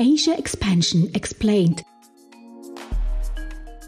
Asia 0.00 0.38
Expansion 0.38 1.12
Explained. 1.12 1.82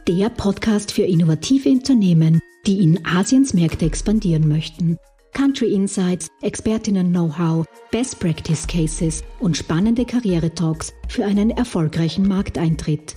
Der 0.09 0.29
Podcast 0.29 0.91
für 0.91 1.05
innovative 1.05 1.69
Unternehmen, 1.69 2.41
die 2.67 2.83
in 2.83 3.07
Asiens 3.07 3.55
Märkte 3.55 3.85
expandieren 3.85 4.49
möchten. 4.49 4.99
Country 5.35 5.73
Insights, 5.73 6.27
Expertinnen-Know-how, 6.43 7.65
Best 7.93 8.19
Practice 8.19 8.67
Cases 8.67 9.23
und 9.39 9.57
spannende 9.57 10.05
Karriere-Talks 10.05 10.93
für 11.07 11.25
einen 11.25 11.51
erfolgreichen 11.51 12.27
Markteintritt. 12.27 13.15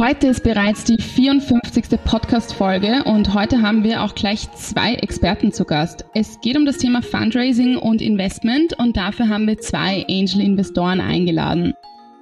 Heute 0.00 0.28
ist 0.28 0.44
bereits 0.44 0.84
die 0.84 0.96
54. 0.96 2.02
Podcast-Folge 2.02 3.04
und 3.04 3.34
heute 3.34 3.60
haben 3.60 3.84
wir 3.84 4.02
auch 4.02 4.14
gleich 4.14 4.50
zwei 4.52 4.94
Experten 4.94 5.52
zu 5.52 5.66
Gast. 5.66 6.06
Es 6.14 6.40
geht 6.40 6.56
um 6.56 6.64
das 6.64 6.78
Thema 6.78 7.02
Fundraising 7.02 7.76
und 7.76 8.00
Investment 8.00 8.72
und 8.78 8.96
dafür 8.96 9.28
haben 9.28 9.46
wir 9.46 9.58
zwei 9.58 10.06
Angel-Investoren 10.08 11.02
eingeladen. 11.02 11.74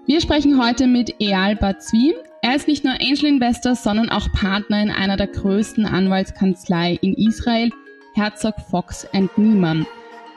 Wir 0.07 0.21
sprechen 0.21 0.61
heute 0.61 0.89
mit 0.89 1.21
Eyal 1.21 1.55
Bazwi. 1.55 2.17
Er 2.43 2.57
ist 2.57 2.67
nicht 2.67 2.83
nur 2.83 2.95
Angel-Investor, 2.95 3.77
sondern 3.77 4.11
auch 4.11 4.27
Partner 4.33 4.83
in 4.83 4.91
einer 4.91 5.17
der 5.17 5.29
größten 5.29 5.87
Anwaltskanzlei 5.87 6.99
in 7.01 7.15
Israel, 7.15 7.71
Herzog 8.15 8.57
Fox 8.73 9.07
Niemann. 9.37 9.87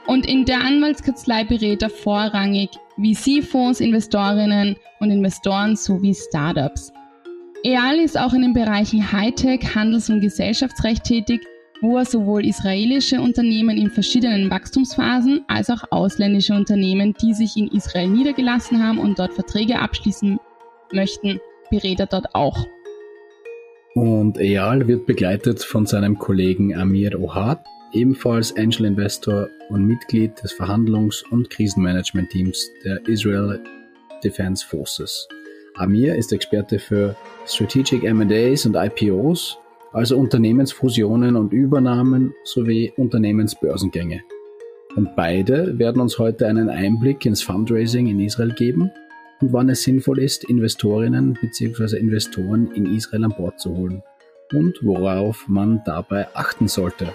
Und 0.06 0.26
in 0.26 0.44
der 0.44 0.60
Anwaltskanzlei 0.60 1.42
berät 1.42 1.82
er 1.82 1.90
vorrangig 1.90 2.70
VC-Fonds, 2.98 3.80
Investorinnen 3.80 4.76
und 5.00 5.10
Investoren 5.10 5.74
sowie 5.74 6.14
Startups. 6.14 6.92
EAL 7.64 8.00
ist 8.00 8.18
auch 8.18 8.32
in 8.32 8.42
den 8.42 8.54
Bereichen 8.54 9.12
Hightech, 9.12 9.76
Handels- 9.76 10.10
und 10.10 10.20
Gesellschaftsrecht 10.20 11.04
tätig, 11.04 11.42
wo 11.80 11.96
er 11.96 12.04
sowohl 12.04 12.44
israelische 12.44 13.20
Unternehmen 13.20 13.76
in 13.76 13.88
verschiedenen 13.88 14.50
Wachstumsphasen 14.50 15.44
als 15.46 15.70
auch 15.70 15.84
ausländische 15.90 16.54
Unternehmen, 16.54 17.14
die 17.22 17.34
sich 17.34 17.56
in 17.56 17.68
Israel 17.68 18.08
niedergelassen 18.08 18.84
haben 18.84 18.98
und 18.98 19.16
dort 19.18 19.34
Verträge 19.34 19.78
abschließen 19.78 20.40
möchten, 20.92 21.40
berät 21.70 22.00
er 22.00 22.06
dort 22.06 22.34
auch. 22.34 22.66
Und 23.94 24.40
EAL 24.40 24.88
wird 24.88 25.06
begleitet 25.06 25.62
von 25.62 25.86
seinem 25.86 26.18
Kollegen 26.18 26.74
Amir 26.74 27.20
Ohad, 27.20 27.64
ebenfalls 27.92 28.56
Angel 28.56 28.86
Investor 28.86 29.48
und 29.68 29.86
Mitglied 29.86 30.32
des 30.42 30.52
Verhandlungs- 30.52 31.22
und 31.30 31.48
Krisenmanagement-Teams 31.50 32.70
der 32.84 33.06
Israel 33.06 33.62
Defense 34.24 34.66
Forces. 34.66 35.28
Amir 35.74 36.16
ist 36.16 36.32
Experte 36.32 36.78
für 36.78 37.16
Strategic 37.46 38.04
M&As 38.04 38.66
und 38.66 38.76
IPOs, 38.76 39.58
also 39.92 40.18
Unternehmensfusionen 40.18 41.36
und 41.36 41.52
Übernahmen 41.52 42.34
sowie 42.44 42.92
Unternehmensbörsengänge. 42.96 44.20
Und 44.96 45.16
beide 45.16 45.78
werden 45.78 46.02
uns 46.02 46.18
heute 46.18 46.46
einen 46.46 46.68
Einblick 46.68 47.24
ins 47.24 47.42
Fundraising 47.42 48.06
in 48.06 48.20
Israel 48.20 48.52
geben 48.52 48.90
und 49.40 49.52
wann 49.52 49.70
es 49.70 49.82
sinnvoll 49.82 50.18
ist, 50.18 50.44
Investorinnen 50.44 51.38
bzw. 51.40 51.96
Investoren 51.96 52.70
in 52.74 52.94
Israel 52.94 53.24
an 53.24 53.34
Bord 53.36 53.58
zu 53.58 53.74
holen 53.74 54.02
und 54.52 54.78
worauf 54.82 55.48
man 55.48 55.82
dabei 55.86 56.28
achten 56.34 56.68
sollte. 56.68 57.08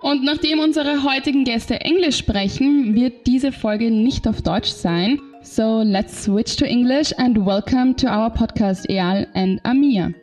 Und 0.00 0.24
nachdem 0.24 0.60
unsere 0.60 1.04
heutigen 1.04 1.44
Gäste 1.44 1.80
Englisch 1.82 2.16
sprechen, 2.16 2.94
wird 2.94 3.26
diese 3.26 3.52
Folge 3.52 3.90
nicht 3.90 4.26
auf 4.26 4.40
Deutsch 4.40 4.70
sein. 4.70 5.20
So 5.42 5.78
let's 5.78 6.24
switch 6.24 6.56
to 6.56 6.68
English 6.68 7.14
and 7.16 7.46
welcome 7.46 7.94
to 7.94 8.06
our 8.06 8.30
podcast, 8.30 8.86
Eyal 8.90 9.26
and 9.34 9.58
Amir. 9.64 10.14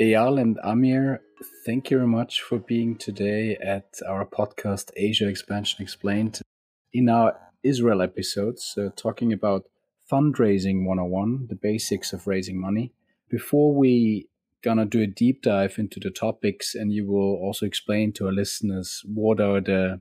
Eyal 0.00 0.40
and 0.40 0.58
Amir, 0.64 1.20
thank 1.64 1.92
you 1.92 1.98
very 1.98 2.08
much 2.08 2.42
for 2.42 2.58
being 2.58 2.96
today 2.96 3.56
at 3.62 3.86
our 4.04 4.26
podcast, 4.26 4.90
Asia 4.96 5.28
Expansion 5.28 5.80
Explained. 5.80 6.40
In 6.92 7.08
our 7.08 7.38
Israel 7.62 8.02
episodes, 8.02 8.74
uh, 8.76 8.88
talking 8.96 9.32
about 9.32 9.66
fundraising 10.10 10.84
101, 10.84 11.46
the 11.48 11.54
basics 11.54 12.12
of 12.12 12.26
raising 12.26 12.60
money. 12.60 12.92
Before 13.30 13.72
we 13.72 14.26
gonna 14.62 14.86
do 14.86 15.02
a 15.02 15.06
deep 15.06 15.42
dive 15.42 15.78
into 15.78 16.00
the 16.00 16.10
topics, 16.10 16.74
and 16.74 16.92
you 16.92 17.06
will 17.06 17.36
also 17.36 17.64
explain 17.64 18.12
to 18.14 18.26
our 18.26 18.32
listeners 18.32 19.02
what 19.04 19.40
are 19.40 19.60
the 19.60 20.00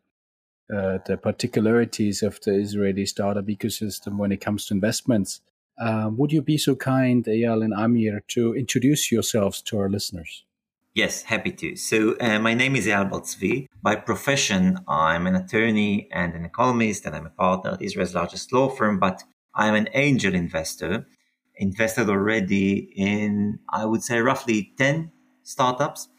uh, 0.73 1.00
the 1.06 1.17
particularities 1.17 2.23
of 2.23 2.39
the 2.41 2.53
Israeli 2.56 3.06
startup 3.06 3.45
ecosystem 3.45 4.17
when 4.17 4.31
it 4.31 4.41
comes 4.41 4.66
to 4.66 4.73
investments. 4.73 5.41
Uh, 5.79 6.09
would 6.11 6.31
you 6.31 6.41
be 6.41 6.57
so 6.57 6.75
kind, 6.75 7.25
Eyal 7.25 7.63
and 7.63 7.73
Amir, 7.73 8.23
to 8.29 8.53
introduce 8.53 9.12
yourselves 9.12 9.62
to 9.63 9.79
our 9.79 9.89
listeners? 9.89 10.45
Yes, 10.94 11.23
happy 11.23 11.51
to. 11.51 11.75
So, 11.75 12.16
uh, 12.19 12.39
my 12.39 12.53
name 12.53 12.75
is 12.75 12.85
Eyal 12.85 13.09
Batzvi. 13.09 13.67
By 13.81 13.95
profession, 13.95 14.78
I'm 14.88 15.25
an 15.25 15.35
attorney 15.35 16.07
and 16.12 16.35
an 16.35 16.45
economist, 16.45 17.06
and 17.06 17.16
I'm 17.16 17.25
a 17.25 17.31
partner 17.31 17.72
at 17.72 17.81
Israel's 17.81 18.13
largest 18.13 18.53
law 18.53 18.69
firm, 18.69 19.00
but 19.00 19.23
I'm 19.56 19.73
an 19.73 19.89
angel 19.94 20.35
investor 20.35 21.07
invested 21.56 22.09
already 22.09 22.91
in, 22.95 23.59
I 23.69 23.85
would 23.85 24.03
say, 24.03 24.19
roughly 24.19 24.73
10 24.78 25.12
startups, 25.44 26.09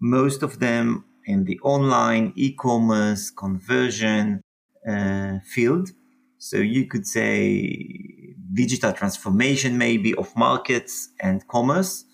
most 0.00 0.42
of 0.42 0.58
them 0.58 1.04
in 1.26 1.44
the 1.44 1.58
online 1.60 2.32
e-commerce 2.36 3.30
conversion 3.30 4.42
uh, 4.88 5.38
field. 5.44 5.90
So 6.38 6.56
you 6.56 6.86
could 6.86 7.06
say 7.06 8.34
digital 8.52 8.92
transformation 8.92 9.78
maybe 9.78 10.14
of 10.14 10.34
markets 10.36 11.08
and 11.20 11.46
commerce. 11.48 12.04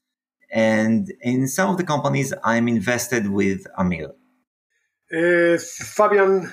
And 0.50 1.12
in 1.20 1.48
some 1.48 1.70
of 1.70 1.76
the 1.76 1.84
companies, 1.84 2.32
I'm 2.44 2.68
invested 2.68 3.28
with 3.30 3.66
Amir. 3.76 4.12
Uh, 5.10 5.56
Fabian 5.96 6.52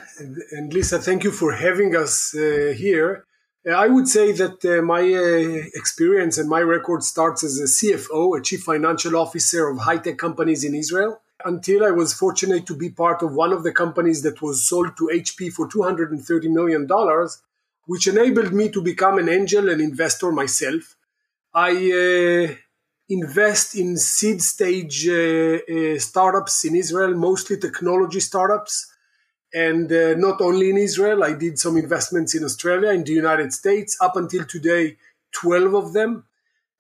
and 0.52 0.74
Lisa, 0.74 1.00
thank 1.00 1.24
you 1.24 1.32
for 1.32 1.52
having 1.54 1.96
us 1.96 2.34
uh, 2.36 2.74
here. 2.76 3.26
Uh, 3.68 3.72
I 3.72 3.88
would 3.88 4.08
say 4.08 4.32
that 4.32 4.64
uh, 4.64 4.82
my 4.82 5.02
uh, 5.02 5.68
experience 5.74 6.38
and 6.38 6.48
my 6.48 6.62
record 6.62 7.04
starts 7.04 7.44
as 7.44 7.60
a 7.60 7.64
CFO, 7.64 8.38
a 8.38 8.42
chief 8.42 8.62
financial 8.64 9.16
officer 9.18 9.68
of 9.68 9.80
high 9.80 9.98
tech 9.98 10.18
companies 10.18 10.64
in 10.64 10.76
Israel, 10.76 11.22
until 11.44 11.84
I 11.84 11.92
was 11.92 12.14
fortunate 12.14 12.66
to 12.68 12.76
be 12.76 12.90
part 12.90 13.22
of 13.22 13.34
one 13.34 13.52
of 13.52 13.64
the 13.64 13.72
companies 13.72 14.22
that 14.24 14.42
was 14.42 14.68
sold 14.68 14.96
to 14.98 15.10
HP 15.14 15.52
for 15.52 15.68
$230 15.68 16.50
million, 16.50 16.88
which 17.86 18.08
enabled 18.08 18.54
me 18.54 18.70
to 18.70 18.82
become 18.82 19.18
an 19.18 19.30
angel 19.30 19.70
and 19.70 19.82
investor 19.82 20.32
myself. 20.32 20.96
I 21.54 21.72
uh, 21.72 22.56
invest 23.10 23.76
in 23.76 23.98
seed 23.98 24.42
stage 24.42 25.08
uh, 25.08 25.60
uh, 25.70 26.00
startups 26.00 26.66
in 26.66 26.76
Israel, 26.76 27.14
mostly 27.16 27.58
technology 27.58 28.20
startups 28.20 28.92
and 29.56 29.90
uh, 29.90 30.16
not 30.16 30.42
only 30.42 30.70
in 30.70 30.78
Israel, 30.78 31.24
I 31.24 31.32
did 31.32 31.58
some 31.58 31.78
investments 31.78 32.36
in 32.36 32.44
Australia, 32.44 32.90
in 32.90 33.06
the 33.06 33.14
United 33.14 33.54
States, 33.54 33.98
up 34.02 34.18
until 34.18 34.44
today, 34.44 34.98
12 35.32 35.74
of 35.74 35.94
them, 35.94 36.26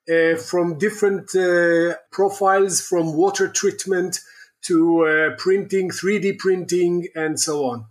uh, 0.09 0.35
from 0.35 0.77
different 0.77 1.33
uh, 1.35 1.95
profiles, 2.11 2.81
from 2.81 3.13
water 3.13 3.47
treatment 3.47 4.19
to 4.67 5.05
uh, 5.05 5.35
printing, 5.37 5.89
3D 5.89 6.37
printing, 6.37 7.07
and 7.15 7.39
so 7.39 7.65
on. 7.65 7.85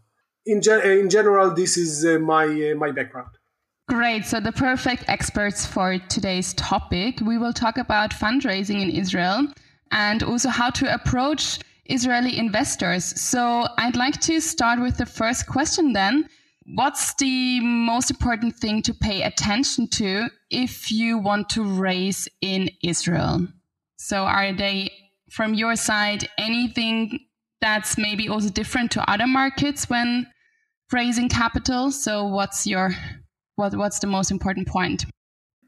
In, 0.47 0.61
ge- 0.61 0.85
in 0.85 1.09
general, 1.11 1.55
this 1.55 1.77
is 1.77 2.05
uh, 2.05 2.19
my, 2.19 2.45
uh, 2.45 2.75
my 2.75 2.91
background. 2.91 3.31
Great. 3.89 4.25
So, 4.25 4.41
the 4.41 4.53
perfect 4.53 5.05
experts 5.09 5.67
for 5.67 5.99
today's 6.09 6.55
topic. 6.55 7.21
We 7.21 7.39
will 7.39 7.53
talk 7.53 7.77
about 7.77 8.13
fundraising 8.13 8.81
in 8.81 8.91
Israel 8.91 9.47
and 9.91 10.23
also 10.23 10.49
how 10.49 10.71
to 10.71 10.93
approach 10.93 11.59
Israeli 11.87 12.39
investors. 12.39 13.05
So 13.21 13.67
I'd 13.79 13.97
like 13.97 14.21
to 14.23 14.41
start 14.41 14.81
with 14.81 14.97
the 14.97 15.07
first 15.07 15.47
question 15.47 15.93
then. 15.93 16.29
What's 16.67 17.15
the 17.15 17.61
most 17.61 18.11
important 18.11 18.57
thing 18.57 18.81
to 18.83 18.95
pay 18.95 19.23
attention 19.23 19.89
to 19.89 20.29
if 20.51 20.91
you 20.91 21.19
want 21.19 21.51
to 21.51 21.63
raise 21.63 22.27
in 22.41 22.71
Israel? 22.83 23.47
So 23.97 24.25
are 24.25 24.53
they, 24.53 24.91
from 25.31 25.55
your 25.55 25.77
side, 25.77 26.29
anything 26.39 27.21
that's 27.61 27.97
maybe 27.97 28.29
also 28.29 28.51
different 28.51 28.91
to 28.93 29.11
other 29.11 29.27
markets 29.27 29.89
when 29.89 30.27
raising 30.93 31.29
capital? 31.29 31.91
So 31.91 32.27
what's 32.27 32.67
your, 32.67 32.91
what, 33.57 33.75
what's 33.75 33.99
the 33.99 34.07
most 34.07 34.31
important 34.31 34.69
point? 34.69 35.07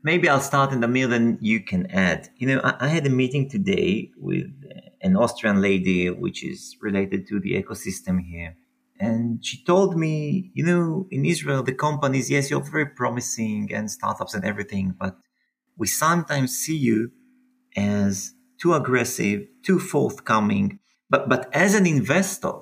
Maybe 0.03 0.29
I'll 0.29 0.41
start 0.41 0.73
in 0.73 0.81
the 0.81 0.89
middle 0.89 1.15
and 1.15 1.39
you 1.41 1.61
can 1.61 1.91
add. 1.91 2.29
You 2.37 2.47
know, 2.49 2.61
I, 2.63 2.87
I 2.87 2.89
had 2.89 3.07
a 3.07 3.11
meeting 3.11 3.49
today 3.49 4.11
with 4.17 4.47
an 5.01 5.17
Austrian 5.17 5.61
lady, 5.61 6.11
which 6.11 6.45
is 6.45 6.77
related 6.81 7.27
to 7.29 7.41
the 7.41 7.61
ecosystem 7.61 8.21
here. 8.23 8.57
And 8.99 9.45
she 9.45 9.63
told 9.65 9.97
me, 9.97 10.51
you 10.55 10.65
know, 10.65 11.07
in 11.11 11.25
Israel, 11.27 11.63
the 11.63 11.75
companies, 11.75 12.31
yes, 12.31 12.51
you're 12.51 12.63
very 12.63 12.87
promising 12.87 13.71
and 13.73 13.91
startups 13.91 14.33
and 14.33 14.45
everything, 14.45 14.95
but 14.99 15.17
we 15.77 15.87
sometimes 15.87 16.57
see 16.57 16.77
you 16.77 17.11
as 17.77 18.33
too 18.61 18.75
aggressive, 18.75 19.47
too 19.63 19.79
forthcoming. 19.79 20.79
But, 21.09 21.29
but 21.29 21.49
as 21.55 21.75
an 21.75 21.87
investor, 21.87 22.53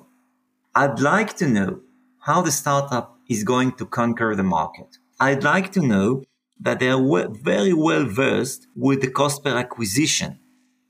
I'd 0.73 0.99
like 0.99 1.35
to 1.37 1.47
know 1.47 1.81
how 2.21 2.41
the 2.41 2.51
startup 2.51 3.17
is 3.29 3.43
going 3.43 3.73
to 3.73 3.85
conquer 3.85 4.35
the 4.35 4.43
market. 4.43 4.97
I'd 5.19 5.43
like 5.43 5.71
to 5.73 5.81
know 5.81 6.23
that 6.59 6.79
they 6.79 6.89
are 6.89 7.27
very 7.29 7.73
well 7.73 8.05
versed 8.05 8.67
with 8.75 9.01
the 9.01 9.09
cost 9.09 9.43
per 9.43 9.57
acquisition 9.57 10.39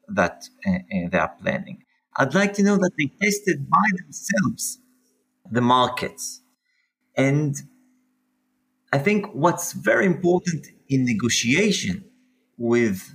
that 0.07 0.43
uh, 0.67 0.71
uh, 0.71 1.09
they 1.11 1.17
are 1.17 1.33
planning. 1.41 1.83
I'd 2.17 2.33
like 2.33 2.53
to 2.53 2.63
know 2.63 2.77
that 2.77 2.91
they 2.97 3.11
tested 3.21 3.69
by 3.69 3.83
themselves 3.97 4.79
the 5.51 5.61
markets. 5.61 6.41
And 7.15 7.55
I 8.91 8.97
think 8.97 9.27
what's 9.33 9.73
very 9.73 10.05
important 10.05 10.67
in 10.87 11.05
negotiation 11.05 12.05
with, 12.57 13.13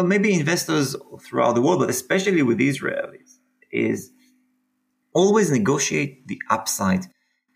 well, 0.00 0.08
maybe 0.08 0.32
investors 0.32 0.96
throughout 1.20 1.54
the 1.54 1.60
world, 1.60 1.80
but 1.80 1.90
especially 1.90 2.42
with 2.42 2.58
Israelis, 2.58 3.38
is 3.70 4.10
always 5.12 5.50
negotiate 5.50 6.26
the 6.26 6.40
upside 6.48 7.04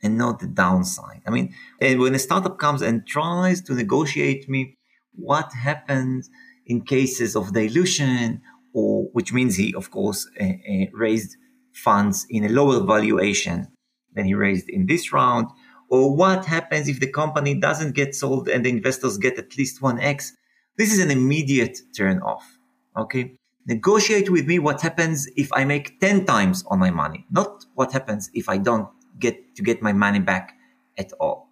and 0.02 0.18
not 0.18 0.40
the 0.40 0.46
downside. 0.46 1.22
I 1.26 1.30
mean, 1.30 1.54
and 1.80 2.00
when 2.00 2.14
a 2.14 2.18
startup 2.18 2.58
comes 2.58 2.82
and 2.82 3.06
tries 3.06 3.62
to 3.62 3.74
negotiate 3.74 4.46
me 4.48 4.76
what 5.14 5.52
happens 5.54 6.28
in 6.66 6.82
cases 6.82 7.34
of 7.34 7.54
dilution, 7.54 8.42
or 8.74 9.04
which 9.12 9.32
means 9.32 9.56
he, 9.56 9.74
of 9.74 9.90
course, 9.90 10.28
uh, 10.38 10.44
uh, 10.44 10.86
raised 10.92 11.36
funds 11.72 12.26
in 12.28 12.44
a 12.44 12.50
lower 12.50 12.80
valuation 12.84 13.68
than 14.14 14.26
he 14.26 14.34
raised 14.34 14.68
in 14.68 14.86
this 14.86 15.12
round, 15.14 15.46
or 15.88 16.14
what 16.14 16.44
happens 16.44 16.88
if 16.88 17.00
the 17.00 17.10
company 17.10 17.54
doesn't 17.54 17.94
get 17.94 18.14
sold 18.14 18.48
and 18.48 18.66
the 18.66 18.70
investors 18.70 19.16
get 19.16 19.38
at 19.38 19.56
least 19.56 19.80
1x. 19.80 20.32
This 20.76 20.92
is 20.92 20.98
an 20.98 21.10
immediate 21.10 21.78
turn 21.96 22.20
off. 22.20 22.58
Okay. 22.96 23.36
Negotiate 23.66 24.30
with 24.30 24.46
me 24.46 24.58
what 24.58 24.80
happens 24.82 25.26
if 25.36 25.52
I 25.52 25.64
make 25.64 26.00
10 26.00 26.26
times 26.26 26.64
on 26.68 26.78
my 26.78 26.90
money, 26.90 27.26
not 27.30 27.64
what 27.74 27.92
happens 27.92 28.30
if 28.34 28.48
I 28.48 28.58
don't 28.58 28.88
get 29.18 29.56
to 29.56 29.62
get 29.62 29.80
my 29.80 29.92
money 29.92 30.18
back 30.20 30.54
at 30.98 31.12
all. 31.18 31.48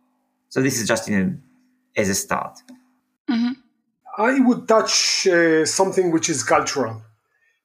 So 0.48 0.60
this 0.60 0.78
is 0.78 0.86
just 0.86 1.08
you 1.08 1.18
know, 1.18 1.36
as 1.96 2.08
a 2.08 2.14
start. 2.14 2.58
Mm-hmm. 3.30 3.52
I 4.18 4.40
would 4.40 4.68
touch 4.68 5.26
uh, 5.26 5.64
something 5.64 6.10
which 6.10 6.28
is 6.28 6.42
cultural. 6.42 7.02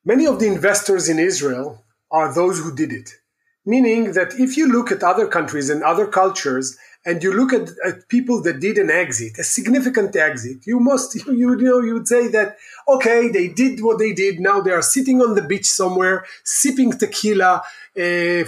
Many 0.05 0.25
of 0.25 0.39
the 0.39 0.47
investors 0.47 1.09
in 1.09 1.19
Israel 1.19 1.83
are 2.09 2.33
those 2.33 2.59
who 2.59 2.73
did 2.73 2.93
it. 2.93 3.09
Meaning 3.67 4.13
that 4.13 4.33
if 4.39 4.55
you 4.55 4.71
look 4.71 4.93
at 4.93 5.03
other 5.03 5.27
countries 5.27 5.69
and 5.69 5.83
other 5.83 6.07
cultures, 6.07 6.77
and 7.05 7.21
you 7.21 7.33
look 7.33 7.53
at, 7.53 7.69
at 7.85 8.07
people 8.07 8.41
that 8.43 8.59
did 8.59 8.77
an 8.77 8.89
exit, 8.89 9.37
a 9.37 9.43
significant 9.43 10.15
exit, 10.15 10.65
you 10.65 10.79
must, 10.79 11.15
you, 11.27 11.51
you 11.51 11.55
know, 11.57 11.81
you 11.81 11.93
would 11.95 12.07
say 12.07 12.27
that, 12.29 12.57
okay, 12.87 13.29
they 13.29 13.49
did 13.49 13.81
what 13.81 13.99
they 13.99 14.13
did. 14.13 14.39
Now 14.39 14.61
they 14.61 14.71
are 14.71 14.81
sitting 14.81 15.21
on 15.21 15.35
the 15.35 15.41
beach 15.41 15.65
somewhere, 15.65 16.25
sipping 16.45 16.91
tequila, 16.93 17.61
uh, 17.97 18.43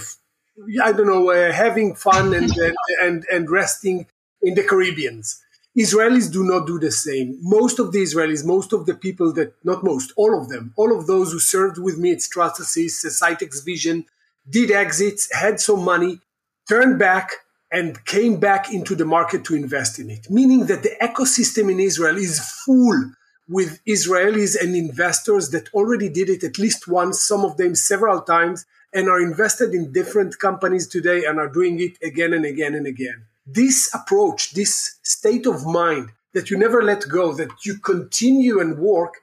I 0.88 0.92
don't 0.92 1.06
know, 1.06 1.30
uh, 1.30 1.52
having 1.52 1.94
fun 1.94 2.34
and, 2.34 2.50
and, 2.66 2.76
and, 3.02 3.24
and 3.30 3.50
resting 3.50 4.06
in 4.42 4.54
the 4.54 4.62
Caribbeans. 4.62 5.42
Israelis 5.78 6.32
do 6.32 6.42
not 6.44 6.66
do 6.66 6.78
the 6.78 6.90
same. 6.90 7.38
Most 7.42 7.78
of 7.78 7.92
the 7.92 8.02
Israelis, 8.02 8.44
most 8.44 8.72
of 8.72 8.86
the 8.86 8.94
people 8.94 9.32
that, 9.34 9.54
not 9.64 9.84
most, 9.84 10.12
all 10.16 10.38
of 10.40 10.48
them, 10.48 10.72
all 10.76 10.98
of 10.98 11.06
those 11.06 11.32
who 11.32 11.38
served 11.38 11.78
with 11.78 11.96
me 11.98 12.12
at 12.12 12.18
Stratasys, 12.18 13.04
Scitex 13.04 13.64
Vision, 13.64 14.06
did 14.48 14.70
exits, 14.70 15.28
had 15.34 15.60
some 15.60 15.84
money, 15.84 16.20
turned 16.68 16.98
back, 16.98 17.30
and 17.72 18.04
came 18.04 18.40
back 18.40 18.72
into 18.72 18.94
the 18.94 19.04
market 19.04 19.44
to 19.44 19.54
invest 19.54 19.98
in 19.98 20.10
it. 20.10 20.28
Meaning 20.28 20.66
that 20.66 20.82
the 20.82 20.96
ecosystem 21.00 21.70
in 21.70 21.78
Israel 21.78 22.16
is 22.16 22.40
full 22.64 23.12
with 23.48 23.80
Israelis 23.84 24.60
and 24.60 24.74
investors 24.74 25.50
that 25.50 25.72
already 25.74 26.08
did 26.08 26.28
it 26.28 26.44
at 26.44 26.58
least 26.58 26.88
once, 26.88 27.22
some 27.22 27.44
of 27.44 27.56
them 27.56 27.74
several 27.74 28.22
times, 28.22 28.66
and 28.92 29.08
are 29.08 29.20
invested 29.20 29.72
in 29.72 29.92
different 29.92 30.38
companies 30.38 30.88
today 30.88 31.24
and 31.24 31.38
are 31.38 31.48
doing 31.48 31.78
it 31.80 31.96
again 32.02 32.32
and 32.32 32.44
again 32.44 32.74
and 32.74 32.86
again 32.86 33.26
this 33.54 33.92
approach, 33.94 34.52
this 34.52 34.98
state 35.02 35.46
of 35.46 35.66
mind 35.66 36.10
that 36.32 36.50
you 36.50 36.58
never 36.58 36.82
let 36.82 37.08
go, 37.08 37.32
that 37.34 37.50
you 37.64 37.78
continue 37.78 38.60
and 38.60 38.78
work, 38.78 39.14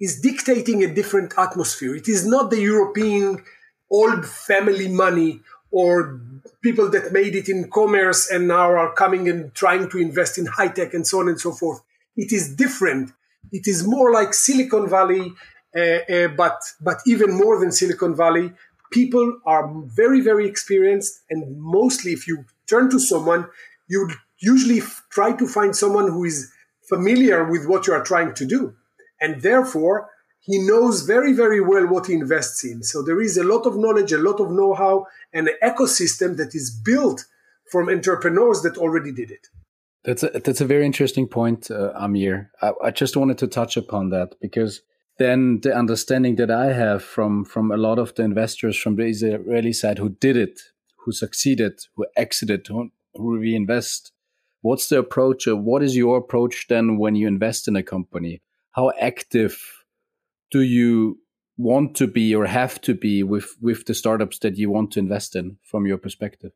is 0.00 0.20
dictating 0.20 0.82
a 0.82 0.92
different 0.92 1.32
atmosphere. 1.38 1.94
It 1.94 2.08
is 2.08 2.26
not 2.26 2.50
the 2.50 2.60
European 2.60 3.42
old 3.90 4.26
family 4.26 4.88
money 4.88 5.40
or 5.70 6.20
people 6.62 6.90
that 6.90 7.12
made 7.12 7.34
it 7.34 7.48
in 7.48 7.70
commerce 7.70 8.30
and 8.30 8.48
now 8.48 8.70
are 8.70 8.92
coming 8.94 9.28
and 9.28 9.54
trying 9.54 9.88
to 9.90 9.98
invest 9.98 10.38
in 10.38 10.46
high 10.46 10.68
tech 10.68 10.94
and 10.94 11.06
so 11.06 11.20
on 11.20 11.28
and 11.28 11.40
so 11.40 11.52
forth. 11.52 11.80
It 12.16 12.32
is 12.32 12.54
different. 12.54 13.12
It 13.52 13.66
is 13.66 13.86
more 13.86 14.12
like 14.12 14.34
Silicon 14.34 14.88
Valley, 14.88 15.32
uh, 15.76 15.80
uh, 15.80 16.28
but 16.28 16.58
but 16.80 16.98
even 17.06 17.36
more 17.36 17.60
than 17.60 17.72
Silicon 17.72 18.16
Valley. 18.16 18.52
People 18.90 19.38
are 19.44 19.68
very 19.84 20.20
very 20.20 20.48
experienced, 20.48 21.20
and 21.30 21.60
mostly, 21.60 22.12
if 22.12 22.26
you 22.26 22.44
turn 22.66 22.88
to 22.90 22.98
someone, 22.98 23.46
you 23.88 24.10
usually 24.38 24.80
try 25.10 25.32
to 25.32 25.46
find 25.46 25.76
someone 25.76 26.10
who 26.10 26.24
is 26.24 26.50
familiar 26.88 27.44
with 27.44 27.66
what 27.66 27.86
you 27.86 27.92
are 27.92 28.04
trying 28.04 28.34
to 28.34 28.44
do. 28.44 28.74
And 29.20 29.42
therefore, 29.42 30.10
he 30.46 30.58
knows 30.58 31.02
very, 31.02 31.32
very 31.32 31.60
well 31.60 31.86
what 31.88 32.06
he 32.06 32.14
invests 32.14 32.64
in. 32.64 32.82
So 32.84 33.02
there 33.02 33.20
is 33.20 33.36
a 33.36 33.42
lot 33.42 33.66
of 33.66 33.76
knowledge, 33.76 34.12
a 34.12 34.18
lot 34.18 34.40
of 34.40 34.50
know 34.50 34.74
how, 34.74 35.06
and 35.32 35.48
an 35.48 35.54
ecosystem 35.62 36.36
that 36.36 36.54
is 36.54 36.70
built 36.70 37.24
from 37.70 37.88
entrepreneurs 37.88 38.62
that 38.62 38.78
already 38.78 39.10
did 39.10 39.32
it. 39.32 39.48
That's 40.04 40.22
a, 40.22 40.28
that's 40.28 40.60
a 40.60 40.66
very 40.66 40.86
interesting 40.86 41.26
point, 41.26 41.68
uh, 41.68 41.92
Amir. 41.96 42.52
I, 42.62 42.72
I 42.84 42.90
just 42.92 43.16
wanted 43.16 43.38
to 43.38 43.48
touch 43.48 43.76
upon 43.76 44.10
that 44.10 44.36
because 44.40 44.82
then 45.18 45.60
the 45.62 45.74
understanding 45.74 46.36
that 46.36 46.50
I 46.50 46.72
have 46.72 47.02
from 47.02 47.44
from 47.44 47.72
a 47.72 47.76
lot 47.76 47.98
of 47.98 48.14
the 48.14 48.22
investors 48.22 48.76
from 48.76 48.94
the 48.94 49.06
Israeli 49.06 49.72
side 49.72 49.98
who 49.98 50.10
did 50.10 50.36
it, 50.36 50.60
who 50.98 51.10
succeeded, 51.10 51.80
who 51.96 52.06
exited, 52.16 52.68
who 52.68 53.36
reinvest. 53.36 54.12
What's 54.60 54.88
the 54.88 54.98
approach? 54.98 55.48
Or 55.48 55.56
what 55.56 55.82
is 55.82 55.96
your 55.96 56.18
approach 56.18 56.66
then 56.68 56.98
when 56.98 57.16
you 57.16 57.26
invest 57.26 57.66
in 57.66 57.74
a 57.74 57.82
company? 57.82 58.42
How 58.72 58.92
active 59.00 59.84
do 60.50 60.60
you 60.60 61.18
want 61.56 61.96
to 61.96 62.06
be 62.06 62.34
or 62.34 62.46
have 62.46 62.80
to 62.82 62.94
be 62.94 63.22
with 63.22 63.56
with 63.60 63.86
the 63.86 63.94
startups 63.94 64.38
that 64.40 64.56
you 64.56 64.70
want 64.70 64.92
to 64.92 64.98
invest 64.98 65.36
in 65.36 65.58
from 65.62 65.86
your 65.86 65.98
perspective? 65.98 66.52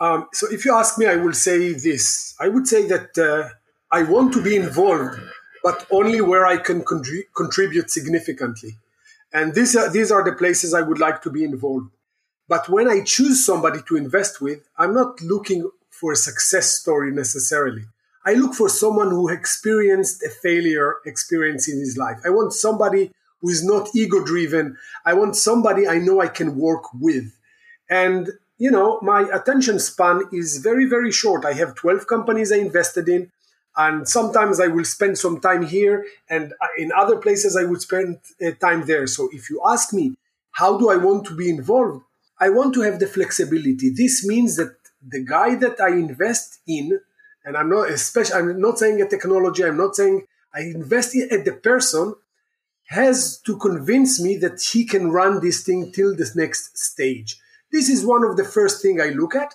Um, 0.00 0.28
so, 0.32 0.46
if 0.50 0.64
you 0.64 0.74
ask 0.74 0.98
me, 0.98 1.06
I 1.06 1.16
will 1.16 1.32
say 1.32 1.72
this. 1.72 2.34
I 2.40 2.48
would 2.48 2.66
say 2.66 2.86
that 2.88 3.16
uh, 3.18 3.48
I 3.90 4.02
want 4.02 4.32
to 4.34 4.42
be 4.42 4.56
involved, 4.56 5.20
but 5.62 5.86
only 5.90 6.20
where 6.20 6.46
I 6.46 6.56
can 6.56 6.82
contribute 6.82 7.90
significantly. 7.90 8.78
And 9.32 9.54
these 9.54 9.76
are, 9.76 9.90
these 9.90 10.10
are 10.10 10.24
the 10.24 10.32
places 10.32 10.74
I 10.74 10.82
would 10.82 10.98
like 10.98 11.22
to 11.22 11.30
be 11.30 11.44
involved. 11.44 11.90
But 12.48 12.68
when 12.68 12.88
I 12.88 13.02
choose 13.02 13.46
somebody 13.46 13.80
to 13.88 13.96
invest 13.96 14.40
with, 14.40 14.68
I'm 14.76 14.92
not 14.92 15.20
looking 15.22 15.70
for 15.90 16.12
a 16.12 16.16
success 16.16 16.70
story 16.70 17.12
necessarily. 17.12 17.84
I 18.24 18.34
look 18.34 18.54
for 18.54 18.68
someone 18.68 19.10
who 19.10 19.28
experienced 19.28 20.22
a 20.22 20.28
failure 20.28 20.96
experience 21.04 21.68
in 21.68 21.78
his 21.78 21.96
life. 21.96 22.18
I 22.24 22.30
want 22.30 22.52
somebody 22.52 23.10
who 23.40 23.48
is 23.50 23.64
not 23.64 23.88
ego 23.94 24.24
driven. 24.24 24.76
I 25.04 25.14
want 25.14 25.36
somebody 25.36 25.88
I 25.88 25.98
know 25.98 26.20
I 26.20 26.28
can 26.28 26.56
work 26.56 26.84
with. 26.94 27.32
And, 27.90 28.30
you 28.58 28.70
know, 28.70 29.00
my 29.02 29.22
attention 29.32 29.78
span 29.80 30.22
is 30.32 30.58
very, 30.58 30.84
very 30.84 31.10
short. 31.10 31.44
I 31.44 31.52
have 31.54 31.74
12 31.74 32.06
companies 32.06 32.52
I 32.52 32.56
invested 32.56 33.08
in. 33.08 33.30
And 33.76 34.06
sometimes 34.06 34.60
I 34.60 34.66
will 34.66 34.84
spend 34.84 35.18
some 35.18 35.40
time 35.40 35.64
here, 35.64 36.04
and 36.28 36.52
in 36.76 36.92
other 36.92 37.16
places 37.16 37.56
I 37.56 37.64
would 37.64 37.80
spend 37.80 38.18
uh, 38.46 38.50
time 38.60 38.84
there. 38.86 39.06
So 39.06 39.30
if 39.32 39.48
you 39.48 39.62
ask 39.66 39.94
me, 39.94 40.14
how 40.52 40.78
do 40.78 40.90
I 40.90 40.96
want 40.96 41.24
to 41.26 41.34
be 41.34 41.48
involved? 41.48 42.04
I 42.38 42.50
want 42.50 42.74
to 42.74 42.82
have 42.82 42.98
the 43.00 43.06
flexibility. 43.06 43.88
This 43.88 44.26
means 44.26 44.56
that 44.56 44.76
the 45.06 45.24
guy 45.24 45.54
that 45.54 45.80
I 45.80 45.88
invest 45.88 46.60
in, 46.66 47.00
and 47.44 47.56
I'm 47.56 47.68
not 47.68 47.90
especially 47.90 48.34
I'm 48.34 48.60
not 48.60 48.78
saying 48.78 49.00
a 49.00 49.08
technology, 49.08 49.64
I'm 49.64 49.76
not 49.76 49.96
saying 49.96 50.26
I 50.54 50.60
invest 50.60 51.14
in 51.14 51.28
at 51.30 51.44
the 51.44 51.52
person 51.52 52.14
has 52.86 53.38
to 53.46 53.56
convince 53.56 54.20
me 54.20 54.36
that 54.36 54.60
he 54.60 54.84
can 54.84 55.10
run 55.10 55.40
this 55.40 55.64
thing 55.64 55.92
till 55.92 56.14
this 56.14 56.36
next 56.36 56.76
stage. 56.76 57.40
This 57.70 57.88
is 57.88 58.04
one 58.04 58.22
of 58.22 58.36
the 58.36 58.44
first 58.44 58.82
thing 58.82 59.00
I 59.00 59.10
look 59.10 59.34
at. 59.34 59.54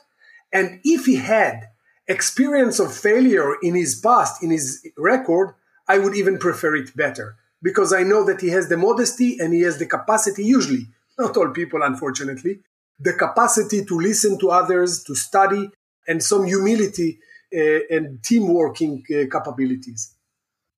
And 0.51 0.79
if 0.83 1.05
he 1.05 1.17
had 1.17 1.69
experience 2.07 2.79
of 2.79 2.95
failure 2.95 3.55
in 3.61 3.75
his 3.75 3.99
past, 3.99 4.41
in 4.41 4.49
his 4.49 4.87
record, 4.97 5.53
I 5.87 5.99
would 5.99 6.15
even 6.15 6.39
prefer 6.39 6.75
it 6.75 6.95
better 6.95 7.35
because 7.61 7.93
I 7.93 8.03
know 8.03 8.23
that 8.25 8.41
he 8.41 8.49
has 8.49 8.69
the 8.69 8.77
modesty 8.77 9.37
and 9.39 9.53
he 9.53 9.61
has 9.61 9.77
the 9.77 9.85
capacity, 9.85 10.43
usually, 10.43 10.87
not 11.19 11.37
all 11.37 11.49
people, 11.49 11.81
unfortunately, 11.83 12.59
the 12.99 13.13
capacity 13.13 13.85
to 13.85 13.99
listen 13.99 14.39
to 14.39 14.49
others, 14.49 15.03
to 15.03 15.15
study, 15.15 15.69
and 16.07 16.23
some 16.23 16.45
humility 16.45 17.19
and 17.51 18.23
team 18.23 18.53
working 18.53 19.03
uh, 19.11 19.25
capabilities. 19.31 20.15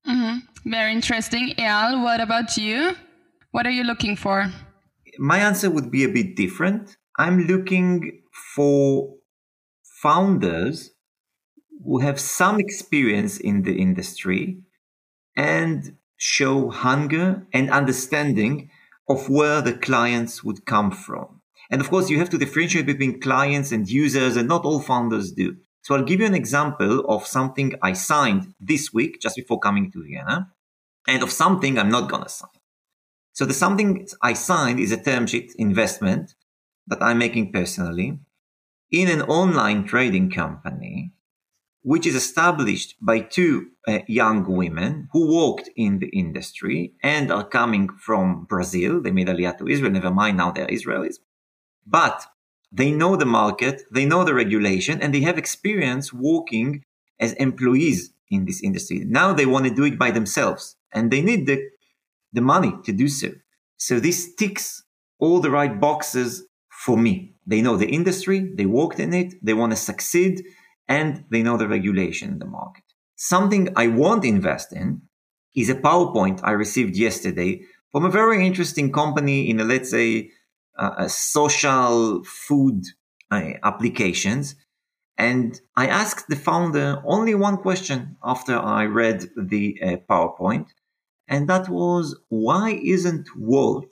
Mm-hmm. 0.07 0.69
Very 0.69 0.91
interesting. 0.91 1.49
Eyal, 1.57 2.03
what 2.03 2.21
about 2.21 2.57
you? 2.57 2.95
What 3.51 3.65
are 3.65 3.71
you 3.71 3.83
looking 3.83 4.15
for? 4.15 4.51
My 5.17 5.39
answer 5.39 5.69
would 5.69 5.91
be 5.91 6.03
a 6.03 6.09
bit 6.09 6.35
different. 6.35 6.95
I'm 7.17 7.47
looking 7.47 8.21
for 8.55 9.15
founders 10.01 10.91
who 11.83 11.99
have 11.99 12.19
some 12.19 12.59
experience 12.59 13.37
in 13.37 13.63
the 13.63 13.73
industry 13.73 14.61
and 15.35 15.97
show 16.17 16.69
hunger 16.69 17.47
and 17.53 17.69
understanding 17.69 18.69
of 19.07 19.29
where 19.29 19.61
the 19.61 19.73
clients 19.73 20.43
would 20.43 20.65
come 20.65 20.91
from. 20.91 21.41
And 21.71 21.81
of 21.81 21.89
course, 21.89 22.09
you 22.09 22.19
have 22.19 22.29
to 22.31 22.37
differentiate 22.37 22.85
between 22.85 23.19
clients 23.19 23.71
and 23.71 23.89
users, 23.89 24.35
and 24.35 24.47
not 24.47 24.65
all 24.65 24.79
founders 24.79 25.31
do. 25.31 25.57
So 25.81 25.95
I'll 25.95 26.03
give 26.03 26.19
you 26.19 26.25
an 26.25 26.35
example 26.35 27.01
of 27.07 27.25
something 27.25 27.73
I 27.81 27.93
signed 27.93 28.53
this 28.59 28.93
week, 28.93 29.21
just 29.21 29.35
before 29.35 29.59
coming 29.59 29.91
to 29.91 30.03
Vienna, 30.03 30.51
and 31.07 31.23
of 31.23 31.31
something 31.31 31.77
I'm 31.77 31.89
not 31.89 32.09
going 32.09 32.23
to 32.23 32.29
sign. 32.29 32.49
So 33.33 33.45
the 33.45 33.53
something 33.53 34.07
I 34.21 34.33
signed 34.33 34.79
is 34.79 34.91
a 34.91 35.01
term 35.01 35.25
sheet 35.25 35.53
investment 35.57 36.35
that 36.87 37.01
I'm 37.01 37.17
making 37.17 37.51
personally 37.53 38.19
in 38.91 39.07
an 39.07 39.21
online 39.21 39.85
trading 39.85 40.29
company, 40.29 41.13
which 41.81 42.05
is 42.05 42.15
established 42.15 42.95
by 43.01 43.19
two 43.19 43.67
uh, 43.87 43.99
young 44.07 44.45
women 44.45 45.07
who 45.13 45.33
worked 45.33 45.69
in 45.75 45.99
the 45.99 46.09
industry 46.09 46.93
and 47.01 47.31
are 47.31 47.47
coming 47.47 47.89
from 47.97 48.45
Brazil. 48.45 49.01
They 49.01 49.11
made 49.11 49.27
Aliyah 49.27 49.57
to 49.59 49.67
Israel. 49.67 49.91
Never 49.91 50.11
mind, 50.11 50.37
now 50.37 50.51
they're 50.51 50.67
Israelis. 50.67 51.15
But 51.85 52.25
they 52.71 52.91
know 52.91 53.15
the 53.15 53.25
market, 53.25 53.81
they 53.91 54.05
know 54.05 54.23
the 54.23 54.33
regulation, 54.33 55.01
and 55.01 55.13
they 55.13 55.21
have 55.21 55.37
experience 55.37 56.13
working 56.13 56.83
as 57.19 57.33
employees 57.33 58.13
in 58.29 58.45
this 58.45 58.61
industry. 58.61 59.03
Now 59.05 59.33
they 59.33 59.45
want 59.45 59.65
to 59.65 59.73
do 59.73 59.83
it 59.83 59.97
by 59.97 60.11
themselves 60.11 60.75
and 60.93 61.11
they 61.11 61.21
need 61.21 61.47
the, 61.47 61.69
the 62.33 62.41
money 62.41 62.73
to 62.85 62.91
do 62.91 63.07
so. 63.07 63.31
So 63.77 63.99
this 63.99 64.33
ticks 64.35 64.83
all 65.19 65.39
the 65.39 65.51
right 65.51 65.79
boxes 65.79 66.43
for 66.69 66.97
me. 66.97 67.35
They 67.45 67.61
know 67.61 67.77
the 67.77 67.89
industry, 67.89 68.51
they 68.55 68.65
worked 68.65 68.99
in 68.99 69.13
it, 69.13 69.33
they 69.41 69.53
want 69.53 69.71
to 69.71 69.75
succeed, 69.75 70.43
and 70.87 71.25
they 71.31 71.41
know 71.41 71.57
the 71.57 71.67
regulation 71.67 72.29
in 72.29 72.39
the 72.39 72.45
market. 72.45 72.83
Something 73.15 73.69
I 73.75 73.87
won't 73.87 74.23
invest 74.23 74.71
in 74.71 75.01
is 75.55 75.69
a 75.69 75.75
PowerPoint 75.75 76.39
I 76.43 76.51
received 76.51 76.95
yesterday 76.95 77.63
from 77.91 78.05
a 78.05 78.11
very 78.11 78.45
interesting 78.45 78.91
company 78.91 79.49
in 79.49 79.59
a, 79.59 79.63
let's 79.63 79.89
say, 79.89 80.29
uh, 80.79 81.07
social 81.07 82.23
food 82.23 82.83
uh, 83.31 83.51
applications. 83.63 84.55
And 85.17 85.59
I 85.75 85.87
asked 85.87 86.29
the 86.29 86.35
founder 86.49 87.01
only 87.05 87.35
one 87.35 87.57
question 87.57 88.15
after 88.23 88.57
I 88.57 88.85
read 88.85 89.19
the 89.35 89.65
uh, 89.83 89.97
PowerPoint. 90.09 90.67
And 91.27 91.47
that 91.49 91.69
was, 91.69 92.17
why 92.29 92.79
isn't 92.95 93.27
Wolt, 93.35 93.91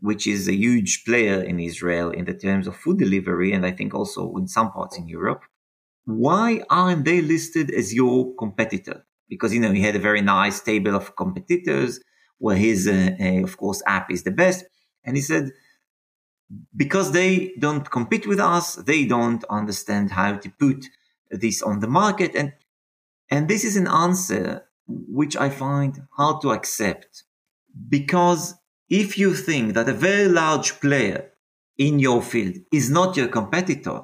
which 0.00 0.26
is 0.26 0.48
a 0.48 0.54
huge 0.54 1.04
player 1.04 1.40
in 1.42 1.60
Israel 1.60 2.10
in 2.10 2.24
the 2.24 2.34
terms 2.34 2.66
of 2.66 2.76
food 2.76 2.98
delivery, 2.98 3.52
and 3.52 3.64
I 3.64 3.70
think 3.70 3.94
also 3.94 4.34
in 4.36 4.48
some 4.48 4.72
parts 4.72 4.96
in 4.98 5.08
Europe, 5.08 5.42
why 6.04 6.62
aren't 6.70 7.04
they 7.04 7.20
listed 7.20 7.70
as 7.70 7.94
your 7.94 8.34
competitor? 8.36 9.04
Because, 9.28 9.52
you 9.54 9.60
know, 9.60 9.72
he 9.72 9.82
had 9.82 9.96
a 9.96 10.00
very 10.10 10.22
nice 10.22 10.60
table 10.60 10.94
of 10.94 11.16
competitors 11.16 12.00
where 12.38 12.56
his, 12.56 12.86
uh, 12.86 13.10
uh, 13.20 13.42
of 13.42 13.56
course, 13.56 13.82
app 13.86 14.10
is 14.10 14.22
the 14.22 14.30
best. 14.30 14.64
And 15.04 15.16
he 15.16 15.22
said, 15.22 15.50
because 16.76 17.12
they 17.12 17.54
don't 17.58 17.90
compete 17.90 18.26
with 18.26 18.40
us, 18.40 18.76
they 18.76 19.04
don't 19.04 19.44
understand 19.50 20.12
how 20.12 20.36
to 20.36 20.50
put 20.50 20.86
this 21.30 21.62
on 21.62 21.80
the 21.80 21.88
market. 21.88 22.34
And, 22.34 22.52
and 23.30 23.48
this 23.48 23.64
is 23.64 23.76
an 23.76 23.88
answer 23.88 24.66
which 24.86 25.36
I 25.36 25.50
find 25.50 26.06
hard 26.16 26.40
to 26.42 26.52
accept 26.52 27.24
because 27.88 28.54
if 28.88 29.18
you 29.18 29.34
think 29.34 29.74
that 29.74 29.88
a 29.88 29.92
very 29.92 30.28
large 30.28 30.80
player 30.80 31.32
in 31.76 31.98
your 31.98 32.22
field 32.22 32.56
is 32.72 32.88
not 32.88 33.16
your 33.16 33.28
competitor, 33.28 34.02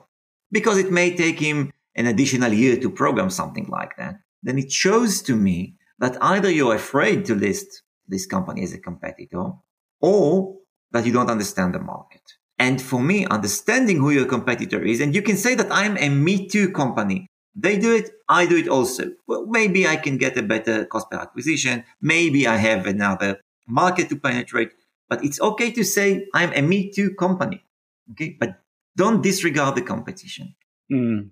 because 0.51 0.79
it 0.79 0.91
may 0.91 1.15
take 1.15 1.39
him 1.39 1.73
an 1.95 2.07
additional 2.07 2.53
year 2.53 2.77
to 2.79 2.91
program 2.91 3.31
something 3.31 3.67
like 3.69 3.97
that, 3.97 4.17
then 4.43 4.59
it 4.59 4.71
shows 4.73 5.23
to 5.23 5.37
me 5.37 5.77
that 5.99 6.19
either 6.21 6.51
you're 6.51 6.75
afraid 6.75 7.25
to 7.25 7.35
list 7.35 7.83
this 8.09 8.27
company 8.27 8.63
as 8.63 8.73
a 8.73 8.79
competitor 8.79 9.53
or 10.01 10.57
that 10.93 11.05
you 11.07 11.13
don't 11.13 11.31
understand 11.31 11.75
the 11.75 11.81
market. 11.81 12.23
And 12.59 12.81
for 12.81 13.01
me, 13.01 13.27
understanding 13.27 13.99
who 13.99 14.11
your 14.11 14.27
competitor 14.27 14.83
is, 14.85 15.01
and 15.01 15.15
you 15.15 15.23
can 15.23 15.37
say 15.37 15.55
that 15.55 15.67
I'm 15.71 15.97
a 15.99 16.09
me 16.09 16.47
too 16.47 16.71
company. 16.71 17.27
They 17.55 17.79
do 17.79 17.95
it, 17.95 18.11
I 18.29 18.47
do 18.47 18.57
it 18.57 18.69
also. 18.69 19.13
Well, 19.27 19.47
maybe 19.47 19.87
I 19.87 19.97
can 19.97 20.17
get 20.17 20.37
a 20.37 20.43
better 20.43 20.87
cost 20.87 21.11
per 21.11 21.19
acquisition. 21.19 21.85
Maybe 22.01 22.47
I 22.47 22.57
have 22.57 22.87
another 22.87 23.41
market 23.67 24.09
to 24.11 24.17
penetrate, 24.17 24.71
but 25.09 25.25
it's 25.25 25.41
okay 25.41 25.71
to 25.73 25.85
say 25.85 26.27
I'm 26.35 26.53
a 26.55 26.63
me 26.63 26.91
too 26.91 27.15
company. 27.15 27.65
Okay. 28.13 28.37
But 28.39 28.61
don't 28.97 29.23
disregard 29.23 29.75
the 29.75 29.83
competition. 29.83 30.55
Mm. 30.91 31.31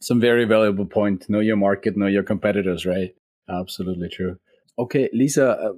Some 0.00 0.20
very 0.20 0.44
valuable 0.44 0.86
point. 0.86 1.28
Know 1.28 1.40
your 1.40 1.56
market, 1.56 1.96
know 1.96 2.06
your 2.06 2.22
competitors, 2.22 2.86
right? 2.86 3.14
Absolutely 3.48 4.08
true. 4.08 4.38
Okay, 4.78 5.10
Lisa, 5.12 5.50
uh, 5.50 5.72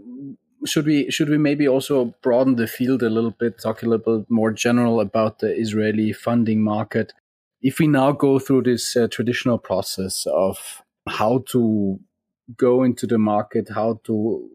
should 0.64 0.86
we 0.86 1.10
should 1.10 1.28
we 1.28 1.38
maybe 1.38 1.66
also 1.68 2.14
broaden 2.22 2.56
the 2.56 2.66
field 2.66 3.02
a 3.02 3.10
little 3.10 3.30
bit, 3.30 3.58
talk 3.58 3.82
a 3.82 3.86
little 3.88 4.18
bit 4.18 4.30
more 4.30 4.52
general 4.52 5.00
about 5.00 5.38
the 5.38 5.54
Israeli 5.54 6.12
funding 6.12 6.62
market? 6.62 7.12
If 7.60 7.78
we 7.78 7.86
now 7.86 8.12
go 8.12 8.38
through 8.38 8.62
this 8.62 8.96
uh, 8.96 9.08
traditional 9.08 9.58
process 9.58 10.26
of 10.26 10.82
how 11.08 11.44
to 11.50 12.00
go 12.56 12.82
into 12.82 13.06
the 13.06 13.18
market, 13.18 13.68
how 13.74 14.00
to 14.04 14.48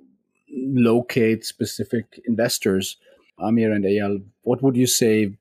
locate 0.49 1.45
specific 1.45 2.19
investors, 2.25 2.97
Amir 3.39 3.71
and 3.71 3.85
Eyal, 3.85 4.23
what 4.41 4.61
would 4.61 4.75
you 4.75 4.87
say? 4.87 5.35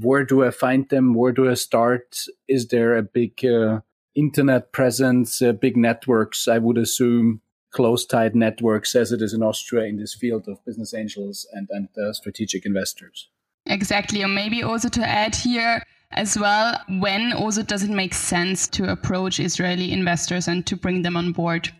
Where 0.00 0.24
do 0.24 0.44
I 0.44 0.50
find 0.50 0.88
them? 0.88 1.14
Where 1.14 1.32
do 1.32 1.48
I 1.48 1.54
start? 1.54 2.24
Is 2.48 2.68
there 2.68 2.96
a 2.96 3.02
big 3.02 3.44
uh, 3.44 3.80
internet 4.16 4.72
presence, 4.72 5.40
uh, 5.40 5.52
big 5.52 5.76
networks? 5.76 6.48
I 6.48 6.58
would 6.58 6.78
assume 6.78 7.42
close 7.74 8.06
tight 8.06 8.34
networks 8.34 8.94
as 8.94 9.12
it 9.12 9.20
is 9.20 9.34
in 9.34 9.42
Austria 9.42 9.84
in 9.86 9.96
this 9.96 10.14
field 10.14 10.44
of 10.48 10.64
business 10.64 10.94
angels 10.94 11.46
and, 11.52 11.68
and 11.70 11.88
uh, 11.98 12.12
strategic 12.12 12.64
investors. 12.64 13.28
Exactly. 13.66 14.22
And 14.22 14.34
maybe 14.34 14.62
also 14.62 14.88
to 14.90 15.06
add 15.06 15.34
here 15.34 15.82
as 16.12 16.38
well, 16.38 16.80
when 17.00 17.32
also 17.32 17.62
does 17.62 17.82
it 17.82 17.90
make 17.90 18.14
sense 18.14 18.68
to 18.68 18.90
approach 18.90 19.40
Israeli 19.40 19.92
investors 19.92 20.48
and 20.48 20.64
to 20.66 20.76
bring 20.76 21.02
them 21.02 21.16
on 21.16 21.32
board? 21.32 21.70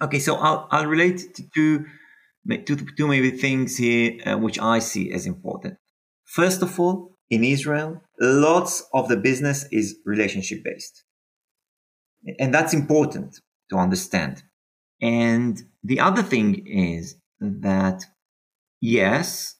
Okay, 0.00 0.18
so 0.18 0.36
I'll, 0.36 0.66
I'll 0.70 0.86
relate 0.86 1.34
to 1.34 1.42
two, 1.54 1.84
to 2.48 2.76
two 2.96 3.06
maybe 3.06 3.30
things 3.30 3.76
here 3.76 4.18
uh, 4.24 4.38
which 4.38 4.58
I 4.58 4.78
see 4.78 5.12
as 5.12 5.26
important. 5.26 5.76
First 6.24 6.62
of 6.62 6.80
all, 6.80 7.18
in 7.28 7.44
Israel, 7.44 8.02
lots 8.20 8.84
of 8.92 9.08
the 9.08 9.16
business 9.16 9.66
is 9.70 9.96
relationship 10.04 10.64
based. 10.64 11.04
And 12.38 12.54
that's 12.54 12.72
important 12.72 13.40
to 13.70 13.76
understand. 13.76 14.42
And 15.02 15.60
the 15.82 15.98
other 15.98 16.22
thing 16.22 16.64
is 16.66 17.16
that 17.40 18.04
yes, 18.80 19.56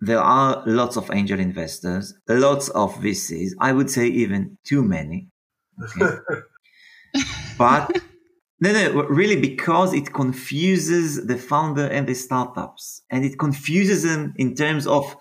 there 0.00 0.20
are 0.20 0.62
lots 0.66 0.96
of 0.96 1.10
angel 1.12 1.38
investors, 1.38 2.14
lots 2.28 2.70
of 2.70 2.94
VCs. 2.96 3.50
I 3.60 3.72
would 3.72 3.90
say 3.90 4.06
even 4.06 4.58
too 4.64 4.82
many. 4.82 5.28
Okay. 5.82 6.16
but 7.58 7.90
no, 8.60 8.72
no, 8.72 9.02
really, 9.04 9.38
because 9.38 9.92
it 9.92 10.14
confuses 10.14 11.26
the 11.26 11.36
founder 11.36 11.86
and 11.86 12.06
the 12.06 12.14
startups, 12.14 13.02
and 13.10 13.22
it 13.22 13.38
confuses 13.38 14.02
them 14.02 14.32
in 14.36 14.54
terms 14.54 14.86
of, 14.86 15.14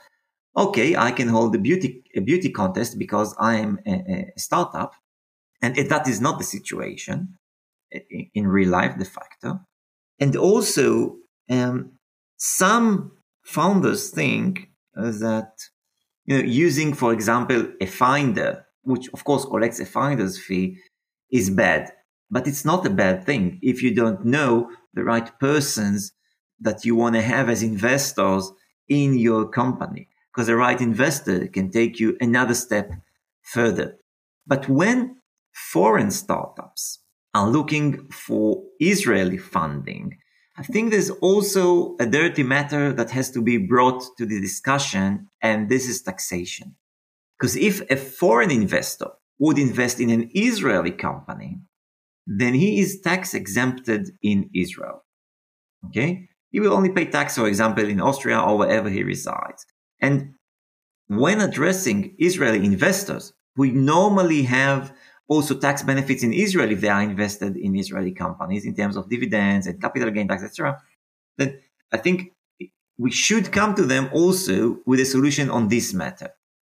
okay, 0.55 0.95
I 0.95 1.11
can 1.11 1.27
hold 1.27 1.53
a 1.53 1.59
beauty 1.59 2.01
a 2.15 2.21
beauty 2.21 2.49
contest 2.49 2.97
because 2.97 3.35
I 3.37 3.55
am 3.55 3.79
a, 3.85 4.31
a 4.35 4.39
startup, 4.39 4.93
and 5.61 5.75
that 5.75 6.07
is 6.07 6.21
not 6.21 6.37
the 6.37 6.45
situation 6.45 7.37
in 8.33 8.47
real 8.47 8.69
life 8.69 8.97
de 8.97 9.05
facto. 9.05 9.59
And 10.19 10.35
also, 10.35 11.17
um, 11.49 11.91
some 12.37 13.11
founders 13.43 14.09
think 14.09 14.69
uh, 14.97 15.11
that 15.11 15.51
you 16.25 16.37
know, 16.37 16.43
using, 16.43 16.93
for 16.93 17.13
example, 17.13 17.67
a 17.81 17.85
finder, 17.85 18.65
which 18.83 19.09
of 19.13 19.23
course 19.23 19.45
collects 19.45 19.79
a 19.79 19.85
finder's 19.85 20.39
fee, 20.39 20.77
is 21.31 21.49
bad. 21.49 21.91
But 22.31 22.47
it's 22.47 22.65
not 22.65 22.85
a 22.85 22.89
bad 22.89 23.25
thing 23.25 23.59
if 23.61 23.83
you 23.83 23.93
don't 23.93 24.25
know 24.25 24.71
the 24.93 25.03
right 25.03 25.29
persons 25.39 26.11
that 26.59 26.85
you 26.85 26.95
want 26.95 27.15
to 27.15 27.21
have 27.21 27.49
as 27.49 27.61
investors 27.61 28.51
in 28.87 29.17
your 29.17 29.47
company, 29.47 30.07
because 30.31 30.47
the 30.47 30.55
right 30.55 30.79
investor 30.79 31.47
can 31.47 31.69
take 31.69 31.99
you 31.99 32.17
another 32.21 32.53
step 32.53 32.91
further. 33.41 33.97
But 34.47 34.69
when 34.69 35.17
foreign 35.53 36.11
startups 36.11 36.99
are 37.35 37.49
looking 37.49 38.09
for 38.09 38.63
Israeli 38.79 39.37
funding, 39.37 40.17
I 40.57 40.63
think 40.63 40.89
there's 40.89 41.09
also 41.09 41.97
a 41.99 42.05
dirty 42.05 42.43
matter 42.43 42.93
that 42.93 43.11
has 43.11 43.29
to 43.31 43.41
be 43.41 43.57
brought 43.57 44.01
to 44.17 44.25
the 44.25 44.39
discussion, 44.39 45.27
and 45.41 45.69
this 45.69 45.87
is 45.87 46.01
taxation. 46.01 46.75
Because 47.37 47.57
if 47.57 47.81
a 47.91 47.97
foreign 47.97 48.51
investor 48.51 49.09
would 49.37 49.59
invest 49.59 49.99
in 49.99 50.09
an 50.09 50.31
Israeli 50.33 50.91
company, 50.91 51.59
then 52.25 52.53
he 52.53 52.79
is 52.79 53.01
tax 53.01 53.33
exempted 53.33 54.11
in 54.21 54.49
Israel. 54.55 55.03
Okay? 55.87 56.29
He 56.51 56.61
will 56.61 56.71
only 56.71 56.91
pay 56.93 57.05
tax, 57.05 57.35
for 57.35 57.49
example, 57.49 57.83
in 57.83 57.99
Austria 57.99 58.39
or 58.39 58.57
wherever 58.57 58.89
he 58.89 59.03
resides. 59.03 59.65
And 59.99 60.35
when 61.07 61.41
addressing 61.41 62.15
Israeli 62.17 62.65
investors, 62.65 63.33
we 63.57 63.71
normally 63.71 64.43
have 64.43 64.95
also 65.27 65.57
tax 65.57 65.83
benefits 65.83 66.23
in 66.23 66.33
Israel 66.33 66.71
if 66.71 66.81
they 66.81 66.89
are 66.89 67.01
invested 67.01 67.57
in 67.57 67.75
Israeli 67.75 68.11
companies 68.11 68.65
in 68.65 68.75
terms 68.75 68.95
of 68.95 69.09
dividends 69.09 69.67
and 69.67 69.81
capital 69.81 70.11
gain 70.11 70.27
tax, 70.27 70.43
etc. 70.43 70.81
Then 71.37 71.59
I 71.91 71.97
think 71.97 72.31
we 72.97 73.11
should 73.11 73.51
come 73.51 73.75
to 73.75 73.83
them 73.83 74.09
also 74.13 74.79
with 74.85 74.99
a 74.99 75.05
solution 75.05 75.49
on 75.49 75.67
this 75.67 75.93
matter. 75.93 76.29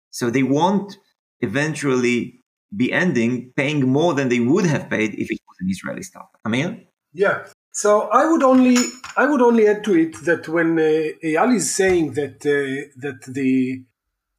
So 0.10 0.30
they 0.30 0.44
won't 0.44 0.98
eventually 1.42 2.44
be 2.76 2.92
ending 2.92 3.54
paying 3.56 3.88
more 3.88 4.14
than 4.14 4.30
they 4.30 4.40
would 4.40 4.66
have 4.66 4.90
paid 4.90 5.14
if 5.14 5.32
it 5.32 5.40
was 5.48 5.58
an 5.60 5.70
Israeli 5.70 6.04
startup. 6.04 6.40
Amir? 6.46 6.84
Yeah. 7.14 7.46
So 7.72 8.10
I 8.10 8.30
would 8.30 8.44
only 8.44 8.78
I 9.16 9.26
would 9.30 9.42
only 9.42 9.68
add 9.68 9.84
to 9.86 9.94
it 9.96 10.26
that 10.26 10.48
when 10.48 10.80
uh, 10.80 10.84
Eyal 11.24 11.56
is 11.56 11.76
saying 11.76 12.14
that 12.14 12.38
uh, 12.46 12.90
that 13.04 13.22
the 13.28 13.84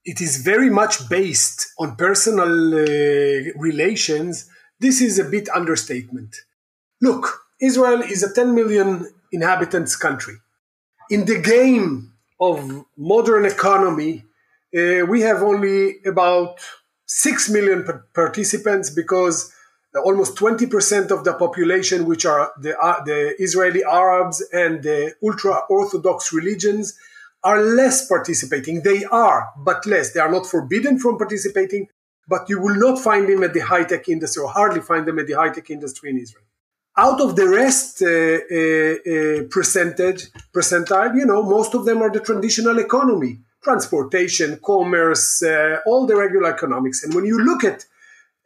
it 0.05 0.21
is 0.21 0.39
very 0.39 0.71
much 0.71 1.09
based 1.09 1.73
on 1.79 1.97
personal 1.97 2.75
uh, 2.75 3.53
relations, 3.57 4.49
this 4.81 5.01
is 5.01 5.19
a 5.19 5.25
bit 5.25 5.49
understatement. 5.51 6.37
Look, 7.01 7.41
Israel 7.61 8.03
is 8.03 8.23
a 8.23 8.33
10 8.33 8.55
million 8.55 9.11
inhabitants 9.33 9.97
country. 9.97 10.35
In 11.11 11.25
the 11.25 11.41
game 11.41 12.13
of 12.41 12.85
modern 12.97 13.45
economy, 13.45 14.25
uh, 14.77 15.05
we 15.07 15.23
have 15.23 15.43
only 15.43 15.97
about 16.07 16.61
6 17.07 17.49
million 17.51 17.85
participants 18.15 18.91
because 18.91 19.53
almost 20.05 20.37
20% 20.37 21.11
of 21.11 21.25
the 21.25 21.35
population, 21.35 22.05
which 22.05 22.25
are 22.25 22.53
the, 22.61 22.79
uh, 22.79 23.03
the 23.05 23.35
Israeli 23.43 23.83
Arabs 23.83 24.43
and 24.53 24.83
the 24.83 25.15
ultra 25.25 25.61
Orthodox 25.69 26.33
religions, 26.33 26.97
are 27.45 27.63
less 27.63 28.07
participating. 28.07 28.83
They 28.83 29.05
are, 29.05 29.51
but 29.57 29.87
less. 29.87 30.13
They 30.13 30.21
are 30.21 30.31
not 30.31 30.47
forbidden 30.47 30.99
from 30.99 31.19
participating, 31.19 31.89
but 32.29 32.49
you 32.49 32.61
will 32.61 32.77
not 32.77 32.99
find 32.99 33.29
them 33.29 33.43
at 33.43 33.55
the 33.55 33.61
high 33.61 33.85
tech 33.85 34.09
industry 34.09 34.43
or 34.43 34.51
hardly 34.51 34.81
find 34.81 35.07
them 35.07 35.19
at 35.19 35.27
the 35.27 35.35
high 35.35 35.51
tech 35.51 35.71
industry 35.71 36.11
in 36.11 36.19
Israel. 36.19 36.45
Out 36.97 37.21
of 37.21 37.37
the 37.37 37.49
rest 37.49 38.03
uh, 38.03 38.09
uh, 38.09 39.45
uh, 39.45 39.49
percentage, 39.51 40.33
percentile, 40.53 41.15
you 41.15 41.27
know, 41.27 41.43
most 41.45 41.75
of 41.75 41.85
them 41.85 42.03
are 42.03 42.11
the 42.11 42.19
traditional 42.19 42.79
economy, 42.81 43.39
transportation, 43.63 44.59
commerce, 44.65 45.43
uh, 45.43 45.79
all 45.87 46.07
the 46.07 46.17
regular 46.17 46.53
economics. 46.53 47.05
And 47.05 47.15
when 47.15 47.25
you 47.25 47.39
look 47.39 47.63
at 47.63 47.85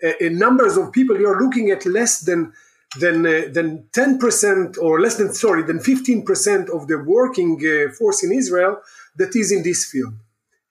uh, 0.04 0.12
numbers 0.20 0.76
of 0.76 0.92
people, 0.92 1.18
you're 1.18 1.42
looking 1.42 1.70
at 1.70 1.86
less 1.86 2.20
than 2.20 2.52
than 3.00 3.26
uh, 3.26 3.42
than 3.52 3.84
10% 3.92 4.78
or 4.78 5.00
less 5.00 5.16
than 5.16 5.32
sorry 5.32 5.62
than 5.62 5.78
15% 5.78 6.68
of 6.68 6.88
the 6.88 6.98
working 6.98 7.60
uh, 7.64 7.92
force 7.92 8.22
in 8.22 8.32
Israel 8.32 8.80
that 9.16 9.34
is 9.34 9.50
in 9.52 9.62
this 9.62 9.84
field. 9.84 10.14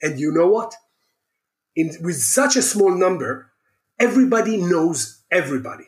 And 0.01 0.19
you 0.19 0.31
know 0.31 0.47
what? 0.47 0.73
In, 1.75 1.91
with 2.01 2.21
such 2.21 2.55
a 2.55 2.61
small 2.61 2.93
number, 2.93 3.51
everybody 3.99 4.57
knows 4.57 5.21
everybody. 5.31 5.85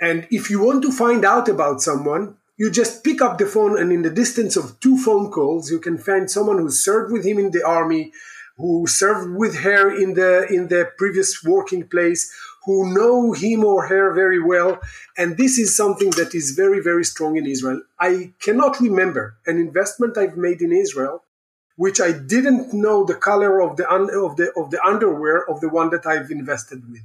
And 0.00 0.26
if 0.30 0.50
you 0.50 0.62
want 0.62 0.82
to 0.82 0.92
find 0.92 1.24
out 1.24 1.48
about 1.48 1.80
someone, 1.80 2.36
you 2.56 2.70
just 2.70 3.02
pick 3.02 3.22
up 3.22 3.38
the 3.38 3.46
phone 3.46 3.78
and 3.78 3.92
in 3.92 4.02
the 4.02 4.10
distance 4.10 4.56
of 4.56 4.78
two 4.80 4.98
phone 4.98 5.30
calls, 5.30 5.70
you 5.70 5.78
can 5.78 5.96
find 5.96 6.30
someone 6.30 6.58
who 6.58 6.70
served 6.70 7.12
with 7.12 7.24
him 7.24 7.38
in 7.38 7.50
the 7.50 7.64
army, 7.64 8.12
who 8.56 8.86
served 8.86 9.36
with 9.36 9.60
her 9.60 9.90
in 9.90 10.14
the 10.14 10.46
in 10.48 10.68
the 10.68 10.90
previous 10.98 11.42
working 11.42 11.88
place, 11.88 12.32
who 12.64 12.94
know 12.94 13.32
him 13.32 13.64
or 13.64 13.88
her 13.88 14.12
very 14.14 14.40
well. 14.42 14.80
And 15.18 15.36
this 15.36 15.58
is 15.58 15.76
something 15.76 16.10
that 16.10 16.34
is 16.34 16.52
very, 16.52 16.80
very 16.80 17.04
strong 17.04 17.36
in 17.36 17.46
Israel. 17.46 17.82
I 17.98 18.32
cannot 18.40 18.80
remember 18.80 19.36
an 19.46 19.58
investment 19.58 20.16
I've 20.16 20.36
made 20.36 20.62
in 20.62 20.72
Israel 20.72 21.24
which 21.76 22.00
I 22.00 22.12
didn't 22.12 22.72
know 22.72 23.04
the 23.04 23.14
color 23.14 23.60
of 23.60 23.76
the 23.76 23.88
of 23.88 24.36
the 24.36 24.52
of 24.56 24.70
the 24.70 24.82
underwear 24.84 25.48
of 25.48 25.60
the 25.60 25.68
one 25.68 25.90
that 25.90 26.06
I've 26.06 26.30
invested 26.30 26.82
with. 26.90 27.02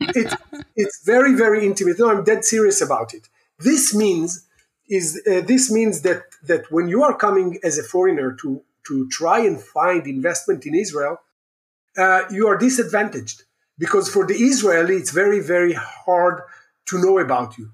It's 0.00 0.34
it's 0.76 1.04
very 1.04 1.34
very 1.34 1.66
intimate. 1.66 1.98
No, 1.98 2.10
I'm 2.10 2.24
dead 2.24 2.44
serious 2.44 2.80
about 2.80 3.14
it. 3.14 3.28
This 3.58 3.94
means 3.94 4.46
is 4.88 5.22
uh, 5.30 5.42
this 5.42 5.70
means 5.70 6.02
that 6.02 6.22
that 6.42 6.70
when 6.70 6.88
you 6.88 7.02
are 7.02 7.16
coming 7.16 7.58
as 7.62 7.78
a 7.78 7.82
foreigner 7.82 8.32
to 8.42 8.62
to 8.88 9.08
try 9.08 9.40
and 9.40 9.60
find 9.60 10.06
investment 10.06 10.66
in 10.66 10.74
Israel, 10.74 11.20
uh, 11.96 12.22
you 12.30 12.48
are 12.48 12.56
disadvantaged 12.56 13.44
because 13.80 14.10
for 14.10 14.26
the 14.26 14.34
Israeli, 14.34 14.96
it's 14.96 15.10
very, 15.10 15.40
very 15.40 15.72
hard 15.72 16.42
to 16.88 17.00
know 17.00 17.18
about 17.18 17.56
you. 17.56 17.70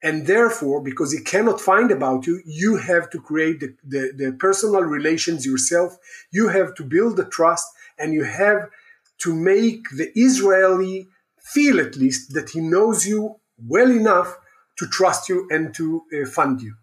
And 0.00 0.26
therefore, 0.26 0.80
because 0.80 1.12
he 1.12 1.20
cannot 1.20 1.60
find 1.60 1.90
about 1.90 2.26
you, 2.26 2.40
you 2.46 2.76
have 2.76 3.10
to 3.10 3.20
create 3.20 3.58
the, 3.60 3.74
the, 3.84 4.12
the 4.16 4.32
personal 4.32 4.82
relations 4.82 5.44
yourself. 5.44 5.98
You 6.30 6.48
have 6.48 6.74
to 6.76 6.84
build 6.84 7.16
the 7.16 7.24
trust 7.24 7.66
and 7.98 8.14
you 8.14 8.24
have 8.24 8.70
to 9.18 9.34
make 9.34 9.84
the 9.90 10.10
Israeli 10.14 11.08
feel 11.40 11.80
at 11.80 11.96
least 11.96 12.34
that 12.34 12.50
he 12.50 12.60
knows 12.60 13.06
you 13.06 13.36
well 13.58 13.90
enough 13.90 14.38
to 14.78 14.86
trust 14.86 15.28
you 15.28 15.48
and 15.50 15.74
to 15.74 16.02
uh, 16.14 16.26
fund 16.26 16.62
you. 16.62 16.74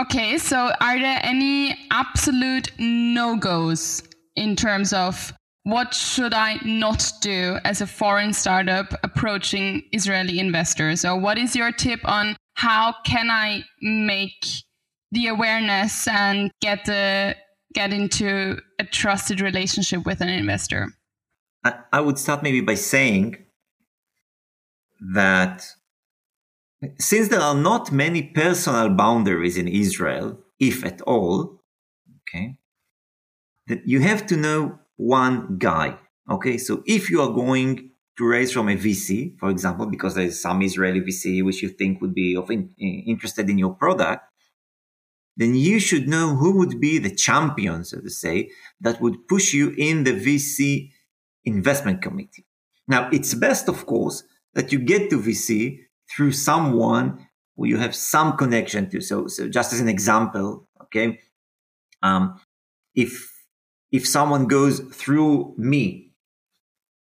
Okay, 0.00 0.38
so 0.38 0.72
are 0.80 0.98
there 0.98 1.20
any 1.22 1.76
absolute 1.90 2.72
no 2.78 3.36
goes 3.36 4.02
in 4.36 4.56
terms 4.56 4.92
of 4.92 5.32
what 5.64 5.94
should 5.94 6.34
I 6.34 6.58
not 6.62 7.10
do 7.20 7.58
as 7.64 7.80
a 7.80 7.86
foreign 7.86 8.32
startup 8.32 8.94
approaching 9.02 9.82
Israeli 9.92 10.38
investors? 10.38 11.04
Or 11.04 11.18
what 11.18 11.38
is 11.38 11.56
your 11.56 11.72
tip 11.72 12.00
on 12.04 12.36
how 12.54 12.94
can 13.04 13.30
I 13.30 13.64
make 13.80 14.44
the 15.10 15.28
awareness 15.28 16.06
and 16.06 16.50
get 16.60 16.84
the 16.84 17.34
get 17.72 17.92
into 17.92 18.60
a 18.78 18.84
trusted 18.84 19.40
relationship 19.40 20.06
with 20.06 20.20
an 20.20 20.28
investor? 20.28 20.92
I 21.92 22.00
would 22.00 22.18
start 22.18 22.42
maybe 22.42 22.60
by 22.60 22.74
saying 22.74 23.38
that 25.14 25.66
since 26.98 27.28
there 27.28 27.40
are 27.40 27.54
not 27.54 27.90
many 27.90 28.22
personal 28.22 28.90
boundaries 28.90 29.56
in 29.56 29.66
Israel, 29.66 30.38
if 30.60 30.84
at 30.84 31.00
all, 31.02 31.62
okay, 32.20 32.58
that 33.66 33.88
you 33.88 34.00
have 34.00 34.26
to 34.26 34.36
know 34.36 34.78
one 34.96 35.58
guy. 35.58 35.98
Okay, 36.30 36.58
so 36.58 36.82
if 36.86 37.10
you 37.10 37.20
are 37.20 37.32
going 37.32 37.90
to 38.16 38.26
raise 38.26 38.52
from 38.52 38.68
a 38.68 38.76
VC, 38.76 39.38
for 39.38 39.50
example, 39.50 39.86
because 39.86 40.14
there 40.14 40.24
is 40.24 40.40
some 40.40 40.62
Israeli 40.62 41.00
VC 41.00 41.44
which 41.44 41.62
you 41.62 41.68
think 41.68 42.00
would 42.00 42.14
be 42.14 42.36
of 42.36 42.50
in, 42.50 42.70
interested 42.78 43.50
in 43.50 43.58
your 43.58 43.74
product, 43.74 44.24
then 45.36 45.54
you 45.54 45.80
should 45.80 46.08
know 46.08 46.36
who 46.36 46.56
would 46.58 46.80
be 46.80 46.98
the 46.98 47.14
champion, 47.14 47.84
so 47.84 48.00
to 48.00 48.10
say, 48.10 48.50
that 48.80 49.00
would 49.00 49.26
push 49.28 49.52
you 49.52 49.74
in 49.76 50.04
the 50.04 50.12
VC 50.12 50.90
investment 51.44 52.02
committee. 52.02 52.46
Now, 52.86 53.08
it's 53.12 53.34
best, 53.34 53.68
of 53.68 53.84
course, 53.86 54.22
that 54.54 54.72
you 54.72 54.78
get 54.78 55.10
to 55.10 55.18
VC 55.18 55.80
through 56.14 56.32
someone 56.32 57.26
who 57.56 57.66
you 57.66 57.78
have 57.78 57.94
some 57.94 58.36
connection 58.36 58.88
to. 58.90 59.00
So, 59.00 59.26
so 59.26 59.48
just 59.48 59.72
as 59.72 59.80
an 59.80 59.88
example, 59.88 60.68
okay, 60.82 61.18
um, 62.02 62.40
if 62.94 63.33
if 63.94 64.08
someone 64.08 64.48
goes 64.48 64.80
through 64.80 65.54
me 65.56 66.10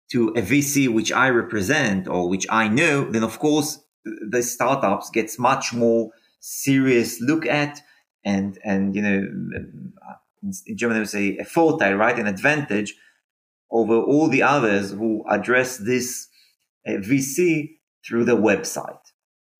to 0.10 0.30
a 0.30 0.42
VC 0.42 0.88
which 0.88 1.12
I 1.12 1.28
represent 1.28 2.08
or 2.08 2.30
which 2.30 2.48
I 2.50 2.70
know, 2.70 3.12
then 3.12 3.24
of 3.24 3.40
course 3.40 3.84
the 4.06 4.42
startups 4.42 5.10
gets 5.10 5.38
much 5.38 5.74
more 5.74 6.12
serious 6.40 7.20
look 7.20 7.46
at 7.46 7.82
and 8.24 8.58
and 8.64 8.96
you 8.96 9.02
know 9.02 9.20
in 10.68 10.78
German 10.78 10.96
they 10.96 11.02
would 11.02 11.10
say 11.10 11.38
a 11.40 11.44
Vorteil, 11.44 12.00
right, 12.00 12.18
an 12.18 12.26
advantage 12.26 12.96
over 13.70 13.96
all 13.96 14.30
the 14.30 14.44
others 14.44 14.92
who 14.92 15.26
address 15.30 15.76
this 15.76 16.30
uh, 16.88 16.92
VC 16.92 17.80
through 18.08 18.24
the 18.24 18.38
website. 18.38 19.06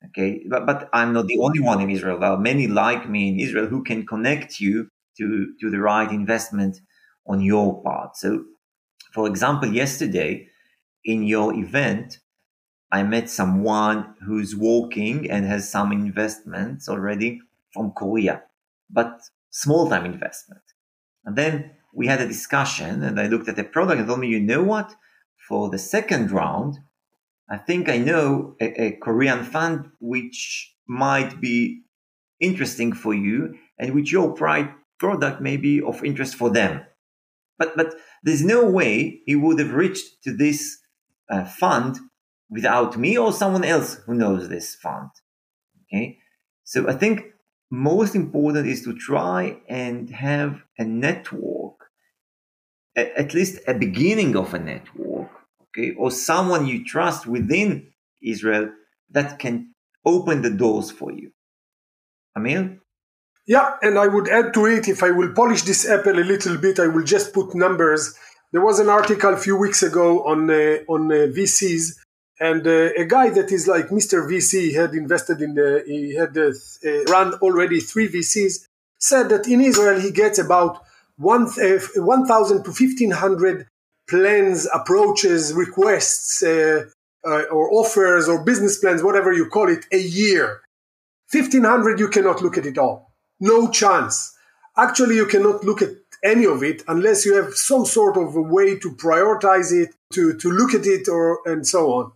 Okay, 0.06 0.46
but 0.50 0.66
but 0.66 0.90
I'm 0.94 1.12
not 1.12 1.28
the 1.28 1.40
only 1.40 1.60
one 1.60 1.82
in 1.82 1.90
Israel. 1.90 2.20
There 2.20 2.32
are 2.32 2.40
many 2.52 2.68
like 2.68 3.10
me 3.10 3.28
in 3.28 3.38
Israel 3.42 3.68
who 3.68 3.84
can 3.84 4.06
connect 4.06 4.62
you 4.62 4.88
to 5.18 5.26
to 5.60 5.70
the 5.70 5.80
right 5.80 6.10
investment 6.10 6.80
on 7.28 7.42
your 7.42 7.82
part. 7.84 8.18
So, 8.18 8.46
for 9.14 9.28
example, 9.28 9.72
yesterday 9.74 10.48
in 11.04 11.24
your 11.24 11.54
event, 11.54 12.20
I 12.92 13.04
met 13.04 13.30
someone 13.30 14.16
who's 14.26 14.56
working 14.56 15.30
and 15.30 15.46
has 15.46 15.70
some 15.70 15.92
investments 15.92 16.88
already 16.88 17.42
from 17.74 17.92
Korea, 17.92 18.44
but 18.90 19.20
small 19.50 19.90
time 19.90 20.06
investment. 20.06 20.62
And 21.26 21.36
then 21.36 21.72
we 21.94 22.08
had 22.08 22.22
a 22.22 22.28
discussion 22.28 23.04
and 23.04 23.20
I 23.20 23.28
looked 23.28 23.50
at 23.50 23.56
the 23.56 23.64
product 23.64 24.00
and 24.00 24.08
told 24.08 24.20
me, 24.20 24.28
you 24.28 24.40
know 24.40 24.64
what? 24.64 24.96
For 25.48 25.70
the 25.70 25.78
second 25.78 26.32
round, 26.32 26.80
I 27.50 27.58
think 27.58 27.90
I 27.90 27.98
know 27.98 28.56
a, 28.62 28.82
a 28.82 28.92
Korean 28.98 29.44
fund 29.44 29.90
which 30.00 30.74
might 30.88 31.42
be 31.42 31.82
interesting 32.40 32.94
for 32.94 33.14
you 33.14 33.56
and 33.80 33.94
which 33.94 34.12
your 34.12 34.34
product 34.34 35.42
may 35.42 35.58
be 35.58 35.82
of 35.82 36.04
interest 36.04 36.36
for 36.36 36.50
them. 36.50 36.82
But 37.58 37.76
but 37.76 37.96
there's 38.24 38.44
no 38.44 38.66
way 38.70 39.22
he 39.26 39.36
would 39.36 39.60
have 39.60 39.74
reached 39.74 40.24
to 40.24 40.34
this 40.34 40.78
uh, 41.30 41.46
fund 41.46 41.98
without 42.50 42.98
me 42.98 43.18
or 43.18 43.32
someone 43.34 43.64
else 43.64 43.96
who 44.06 44.14
knows 44.14 44.48
this 44.48 44.76
fund. 44.76 45.10
Okay, 45.84 46.20
so 46.64 46.88
I 46.88 46.94
think 46.94 47.34
most 47.70 48.16
important 48.16 48.68
is 48.68 48.84
to 48.84 48.94
try 48.94 49.60
and 49.68 50.10
have 50.10 50.64
a 50.78 50.86
network, 50.86 51.90
at 52.96 53.34
least 53.34 53.60
a 53.68 53.74
beginning 53.74 54.36
of 54.36 54.54
a 54.54 54.60
network, 54.60 55.30
okay, 55.64 55.94
or 55.96 56.12
someone 56.12 56.68
you 56.68 56.86
trust 56.86 57.28
within 57.28 57.92
Israel 58.22 58.70
that 59.10 59.40
can 59.40 59.74
open 60.06 60.42
the 60.42 60.50
doors 60.50 60.92
for 60.92 61.12
you. 61.12 61.32
Amir? 62.36 62.80
Yeah, 63.48 63.76
and 63.82 63.98
I 63.98 64.08
would 64.08 64.28
add 64.28 64.54
to 64.56 64.66
it 64.66 64.88
if 64.90 65.02
I 65.02 65.12
will 65.12 65.34
polish 65.34 65.64
this 65.64 65.88
apple 65.90 66.20
a 66.20 66.28
little 66.34 66.58
bit, 66.58 66.80
I 66.80 66.88
will 66.88 67.04
just 67.04 67.34
put 67.34 67.56
numbers. 67.56 68.14
There 68.52 68.62
was 68.62 68.80
an 68.80 68.90
article 68.90 69.34
a 69.34 69.38
few 69.38 69.56
weeks 69.58 69.82
ago 69.84 70.26
on 70.26 70.50
uh, 70.50 70.84
on 70.90 71.12
uh, 71.12 71.28
VCs 71.38 71.96
And 72.40 72.68
uh, 72.68 72.90
a 72.98 73.06
guy 73.06 73.30
that 73.32 73.52
is 73.52 73.68
like 73.68 73.88
Mr. 73.88 74.28
VC 74.30 74.76
had 74.76 74.94
invested 74.94 75.42
in 75.42 75.56
the, 75.56 75.84
he 75.88 76.14
had 76.16 76.38
uh, 76.38 76.52
uh, 76.88 77.04
run 77.06 77.34
already 77.36 77.80
three 77.80 78.08
VCs, 78.08 78.66
said 79.00 79.30
that 79.30 79.48
in 79.48 79.62
Israel 79.62 80.00
he 80.00 80.12
gets 80.12 80.38
about 80.38 80.84
1,000 81.18 81.64
uh, 81.64 82.64
to 82.64 82.72
1,500 82.72 83.68
plans, 84.08 84.68
approaches, 84.74 85.54
requests, 85.54 86.44
uh, 86.44 86.86
uh, 87.26 87.44
or 87.52 87.74
offers, 87.74 88.30
or 88.30 88.44
business 88.44 88.78
plans, 88.78 89.02
whatever 89.02 89.34
you 89.34 89.48
call 89.50 89.68
it, 89.68 89.86
a 89.92 89.98
year. 89.98 90.62
1,500, 91.32 92.00
you 92.00 92.08
cannot 92.08 92.42
look 92.44 92.58
at 92.58 92.68
it 92.68 92.78
all. 92.78 93.07
No 93.40 93.70
chance. 93.70 94.36
Actually, 94.78 95.16
you 95.16 95.26
cannot 95.26 95.64
look 95.64 95.82
at 95.82 95.90
any 96.24 96.46
of 96.46 96.64
it 96.64 96.84
unless 96.88 97.26
you 97.26 97.36
have 97.36 97.54
some 97.54 97.86
sort 97.86 98.18
of 98.18 98.36
a 98.36 98.42
way 98.42 98.78
to 98.80 98.92
prioritize 98.92 99.72
it, 99.72 99.94
to, 100.14 100.34
to 100.38 100.52
look 100.52 100.74
at 100.74 100.86
it, 100.86 101.08
or 101.08 101.40
and 101.46 101.68
so 101.68 101.94
on. 101.94 102.12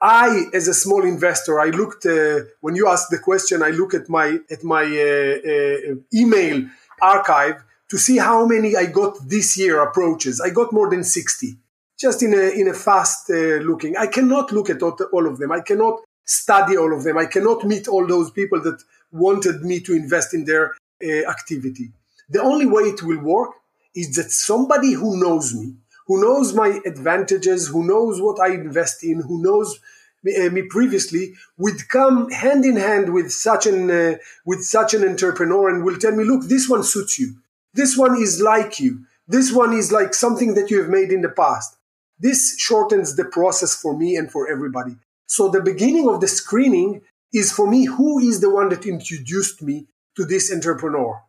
I, 0.00 0.46
as 0.52 0.68
a 0.68 0.74
small 0.74 1.02
investor, 1.02 1.58
I 1.60 1.66
looked 1.66 2.04
uh, 2.04 2.40
when 2.60 2.76
you 2.76 2.88
asked 2.88 3.10
the 3.10 3.18
question. 3.18 3.62
I 3.62 3.70
look 3.70 3.94
at 3.94 4.08
my 4.08 4.38
at 4.50 4.62
my 4.62 4.82
uh, 4.82 5.38
uh, 5.52 5.94
email 6.14 6.68
archive 7.00 7.62
to 7.90 7.98
see 7.98 8.18
how 8.18 8.46
many 8.46 8.76
I 8.76 8.86
got 8.86 9.16
this 9.26 9.56
year 9.56 9.82
approaches. 9.82 10.40
I 10.40 10.50
got 10.50 10.72
more 10.72 10.90
than 10.90 11.04
sixty, 11.04 11.56
just 11.98 12.22
in 12.22 12.34
a 12.34 12.50
in 12.60 12.68
a 12.68 12.74
fast 12.74 13.30
uh, 13.30 13.60
looking. 13.62 13.96
I 13.96 14.06
cannot 14.06 14.52
look 14.52 14.68
at 14.68 14.82
all 14.82 15.26
of 15.26 15.38
them. 15.38 15.52
I 15.52 15.60
cannot 15.60 16.00
study 16.26 16.76
all 16.76 16.94
of 16.94 17.04
them. 17.04 17.16
I 17.16 17.26
cannot 17.26 17.64
meet 17.64 17.88
all 17.88 18.06
those 18.06 18.30
people 18.30 18.60
that 18.62 18.82
wanted 19.14 19.62
me 19.62 19.80
to 19.80 19.94
invest 19.94 20.34
in 20.34 20.44
their 20.44 20.74
uh, 21.02 21.30
activity. 21.30 21.92
The 22.28 22.42
only 22.42 22.66
way 22.66 22.82
it 22.84 23.02
will 23.02 23.20
work 23.20 23.50
is 23.94 24.16
that 24.16 24.30
somebody 24.30 24.92
who 24.92 25.20
knows 25.20 25.54
me, 25.54 25.74
who 26.06 26.20
knows 26.20 26.52
my 26.52 26.80
advantages, 26.84 27.68
who 27.68 27.86
knows 27.86 28.20
what 28.20 28.40
I 28.40 28.54
invest 28.54 29.04
in, 29.04 29.20
who 29.20 29.42
knows 29.42 29.78
uh, 30.26 30.48
me 30.50 30.62
previously 30.62 31.34
would 31.58 31.88
come 31.88 32.30
hand 32.30 32.64
in 32.64 32.76
hand 32.76 33.12
with 33.12 33.30
such 33.30 33.66
an 33.66 33.90
uh, 33.90 34.16
with 34.46 34.62
such 34.64 34.94
an 34.94 35.06
entrepreneur 35.06 35.68
and 35.68 35.84
will 35.84 35.98
tell 35.98 36.12
me 36.12 36.24
look 36.24 36.44
this 36.44 36.68
one 36.68 36.82
suits 36.82 37.18
you. 37.18 37.36
This 37.74 37.96
one 37.96 38.16
is 38.20 38.40
like 38.40 38.80
you. 38.80 39.04
This 39.28 39.52
one 39.52 39.72
is 39.72 39.92
like 39.92 40.14
something 40.14 40.54
that 40.54 40.70
you 40.70 40.80
have 40.80 40.90
made 40.90 41.10
in 41.12 41.22
the 41.22 41.28
past. 41.28 41.76
This 42.18 42.56
shortens 42.58 43.16
the 43.16 43.24
process 43.24 43.74
for 43.74 43.96
me 43.96 44.16
and 44.16 44.30
for 44.30 44.50
everybody. 44.50 44.96
So 45.26 45.48
the 45.48 45.60
beginning 45.60 46.08
of 46.08 46.20
the 46.20 46.28
screening 46.28 47.02
is 47.34 47.52
for 47.52 47.68
me 47.68 47.84
who 47.84 48.18
is 48.18 48.40
the 48.40 48.50
one 48.50 48.70
that 48.70 48.86
introduced 48.86 49.60
me 49.60 49.86
to 50.16 50.24
this 50.24 50.50
entrepreneur 50.50 51.20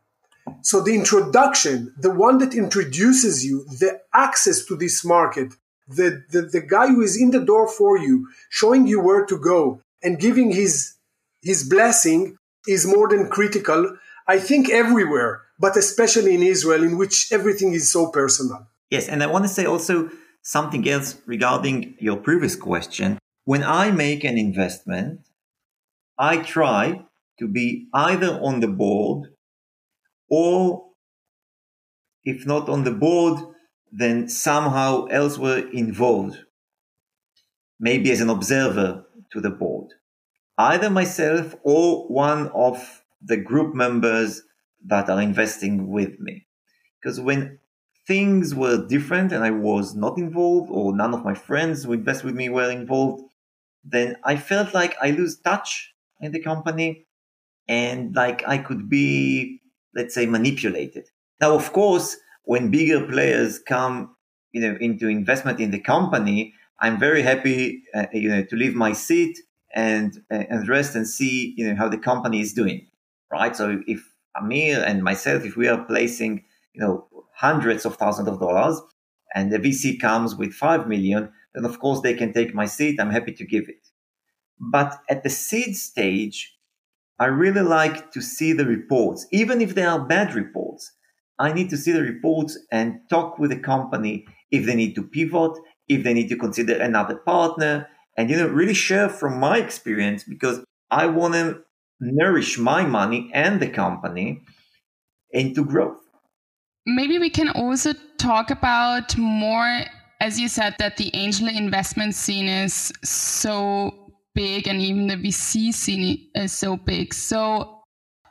so 0.62 0.80
the 0.82 0.96
introduction 0.96 1.94
the 2.00 2.12
one 2.12 2.38
that 2.38 2.54
introduces 2.54 3.44
you 3.44 3.66
the 3.66 4.00
access 4.14 4.64
to 4.64 4.78
this 4.78 5.04
market 5.04 5.52
the, 5.88 6.24
the, 6.30 6.42
the 6.42 6.62
guy 6.62 6.88
who 6.88 7.02
is 7.02 7.20
in 7.20 7.32
the 7.32 7.40
door 7.40 7.68
for 7.68 7.98
you, 7.98 8.28
showing 8.50 8.88
you 8.88 9.00
where 9.00 9.26
to 9.26 9.38
go 9.38 9.82
and 10.04 10.20
giving 10.20 10.52
his, 10.52 10.94
his 11.42 11.68
blessing 11.68 12.38
is 12.68 12.88
more 12.88 13.08
than 13.08 13.30
critical, 13.30 13.96
I 14.28 14.40
think 14.40 14.70
everywhere, 14.70 15.44
but 15.60 15.78
especially 15.78 16.34
in 16.34 16.42
Israel, 16.42 16.84
in 16.84 16.98
which 16.98 17.32
everything 17.32 17.74
is 17.74 17.92
so 17.92 18.10
personal. 18.10 18.68
Yes, 18.90 19.08
and 19.08 19.22
I 19.22 19.28
want 19.28 19.46
to 19.46 19.50
say 19.50 19.66
also 19.66 20.10
something 20.42 20.88
else 20.88 21.18
regarding 21.26 21.96
your 22.00 22.18
previous 22.18 22.56
question. 22.56 23.20
When 23.44 23.64
I 23.64 23.92
make 23.92 24.24
an 24.24 24.38
investment, 24.38 25.22
I 26.18 26.38
try 26.38 27.06
to 27.40 27.48
be 27.48 27.88
either 27.94 28.40
on 28.42 28.62
the 28.62 28.68
board 28.68 29.30
or, 30.30 30.92
if 32.24 32.46
not 32.46 32.70
on 32.70 32.84
the 32.84 32.92
board, 32.92 33.40
then 33.92 34.28
somehow 34.28 35.06
else 35.06 35.38
were 35.38 35.70
involved, 35.72 36.38
maybe 37.80 38.12
as 38.12 38.22
an 38.22 38.30
observer 38.30 39.06
to 39.32 39.42
the 39.42 39.50
board. 39.50 39.92
Either 40.58 40.90
myself 40.90 41.56
or 41.64 42.08
one 42.08 42.48
of 42.50 43.04
the 43.22 43.38
group 43.38 43.76
members 43.76 44.42
that 44.86 45.10
are 45.10 45.22
investing 45.22 45.88
with 45.88 46.20
me. 46.20 46.46
Because 47.02 47.20
when 47.20 47.60
things 48.08 48.56
were 48.56 48.86
different 48.88 49.32
and 49.32 49.44
I 49.44 49.52
was 49.52 49.96
not 49.96 50.18
involved, 50.18 50.70
or 50.72 50.96
none 50.96 51.14
of 51.14 51.26
my 51.26 51.34
friends 51.34 51.84
who 51.84 51.94
invest 51.94 52.24
with 52.24 52.36
me 52.36 52.50
were 52.50 52.72
involved, 52.72 53.24
then 53.84 54.16
I 54.24 54.38
felt 54.38 54.74
like 54.74 54.96
I 55.02 55.12
lose 55.12 55.38
touch 55.38 55.95
in 56.22 56.32
the 56.32 56.40
company 56.42 57.06
and 57.68 58.16
like 58.16 58.48
I 58.48 58.58
could 58.58 58.90
be, 58.90 59.62
let's 59.96 60.14
say, 60.14 60.26
manipulated. 60.26 61.10
Now, 61.42 61.56
of 61.56 61.74
course, 61.74 62.18
when 62.44 62.72
bigger 62.72 63.06
players 63.08 63.60
come, 63.60 64.16
you 64.52 64.62
know, 64.62 64.78
into 64.80 65.08
investment 65.08 65.60
in 65.60 65.72
the 65.72 65.80
company, 65.80 66.54
I'm 66.82 67.00
very 67.00 67.22
happy, 67.22 67.84
uh, 67.94 68.06
you 68.14 68.30
know, 68.30 68.44
to 68.44 68.56
leave 68.56 68.76
my 68.76 68.94
seat 68.94 69.38
and 69.74 70.22
uh, 70.32 70.44
and 70.50 70.68
rest 70.68 70.96
and 70.96 71.08
see, 71.08 71.54
you 71.58 71.68
know, 71.68 71.76
how 71.76 71.90
the 71.90 71.98
company 71.98 72.42
is 72.42 72.54
doing, 72.54 72.88
right? 73.32 73.56
So 73.56 73.82
if 73.88 74.02
Amir 74.40 74.84
and 74.86 75.04
myself, 75.04 75.44
if 75.46 75.56
we 75.58 75.68
are 75.68 75.84
placing, 75.86 76.44
you 76.74 76.82
know, 76.82 77.08
hundreds 77.36 77.86
of 77.86 77.96
thousands 77.98 78.28
of 78.28 78.40
dollars, 78.40 78.82
and 79.34 79.52
the 79.52 79.60
VC 79.60 80.00
comes 80.00 80.36
with 80.36 80.54
five 80.54 80.88
million, 80.88 81.32
then 81.54 81.66
of 81.66 81.80
course 81.80 82.02
they 82.02 82.14
can 82.14 82.34
take 82.34 82.54
my 82.54 82.66
seat. 82.66 83.00
I'm 83.00 83.12
happy 83.12 83.34
to 83.34 83.46
give 83.46 83.68
it. 83.68 83.88
But 84.60 85.00
at 85.10 85.24
the 85.24 85.30
seed 85.30 85.76
stage, 85.76 86.56
I 87.20 87.26
really 87.26 87.62
like 87.62 88.12
to 88.12 88.22
see 88.22 88.54
the 88.54 88.66
reports, 88.66 89.26
even 89.32 89.62
if 89.62 89.76
they 89.76 89.84
are 89.84 90.00
bad 90.00 90.36
reports. 90.36 90.92
I 91.40 91.54
need 91.54 91.70
to 91.70 91.78
see 91.78 91.92
the 91.92 92.02
reports 92.02 92.58
and 92.72 93.00
talk 93.10 93.40
with 93.40 93.52
the 93.52 93.60
company 93.60 94.26
if 94.52 94.66
they 94.66 94.76
need 94.76 94.96
to 94.96 95.04
pivot, 95.04 95.52
if 95.88 96.04
they 96.04 96.14
need 96.14 96.30
to 96.30 96.38
consider 96.38 96.76
another 96.76 97.16
partner, 97.16 97.88
and 98.18 98.30
you 98.30 98.38
know, 98.38 98.48
really 98.48 98.74
share 98.74 99.10
from 99.10 99.40
my 99.40 99.58
experience 99.58 100.24
because 100.24 100.64
I 100.92 101.08
want 101.08 101.34
to 101.34 101.62
nourish 102.00 102.58
my 102.58 102.86
money 102.86 103.30
and 103.34 103.60
the 103.60 103.68
company 103.68 104.44
into 105.32 105.66
growth. 105.66 105.98
Maybe 106.86 107.20
we 107.20 107.30
can 107.30 107.50
also 107.50 107.94
talk 108.18 108.52
about 108.52 109.18
more, 109.18 109.82
as 110.22 110.40
you 110.40 110.48
said, 110.48 110.76
that 110.80 110.98
the 110.98 111.14
angel 111.16 111.48
investment 111.48 112.16
scene 112.16 112.48
is 112.48 112.94
so 113.04 114.05
big 114.36 114.68
and 114.68 114.82
even 114.82 115.08
the 115.08 115.16
VC 115.16 115.74
scene 115.74 116.28
is 116.36 116.52
so 116.52 116.78
big. 116.78 117.14
So, 117.14 117.82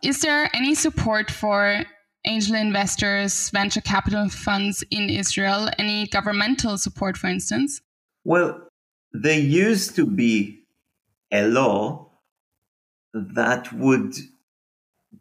is 0.02 0.20
there 0.20 0.50
any 0.54 0.74
support 0.74 1.30
for 1.30 1.84
angel 2.26 2.56
investors, 2.56 3.50
venture 3.50 3.80
capital 3.80 4.28
funds 4.28 4.84
in 4.90 5.10
Israel? 5.10 5.68
Any 5.78 6.06
governmental 6.06 6.78
support, 6.78 7.16
for 7.16 7.26
instance? 7.26 7.80
Well, 8.24 8.68
there 9.12 9.38
used 9.38 9.96
to 9.96 10.06
be 10.06 10.64
a 11.32 11.46
law 11.46 12.10
that 13.12 13.72
would 13.72 14.14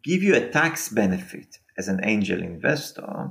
give 0.02 0.22
you 0.22 0.34
a 0.34 0.48
tax 0.50 0.88
benefit 0.88 1.58
as 1.78 1.88
an 1.88 2.00
angel 2.04 2.42
investor 2.42 3.30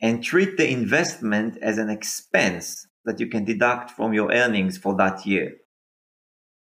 and 0.00 0.22
treat 0.22 0.56
the 0.56 0.70
investment 0.70 1.58
as 1.62 1.78
an 1.78 1.90
expense 1.90 2.86
that 3.04 3.20
you 3.20 3.26
can 3.26 3.44
deduct 3.44 3.90
from 3.90 4.12
your 4.12 4.32
earnings 4.32 4.78
for 4.78 4.94
that 4.96 5.26
year. 5.26 5.54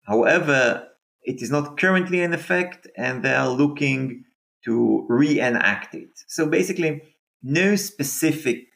However, 0.03 0.88
it 1.23 1.43
is 1.43 1.51
not 1.51 1.79
currently 1.79 2.23
in 2.23 2.33
effect 2.33 2.88
and 2.97 3.23
they 3.23 3.35
are 3.35 3.49
looking 3.49 4.25
to 4.65 5.07
reenact 5.09 5.95
it. 5.95 6.11
So 6.27 6.47
basically, 6.47 7.03
no 7.43 7.77
specific 7.77 8.67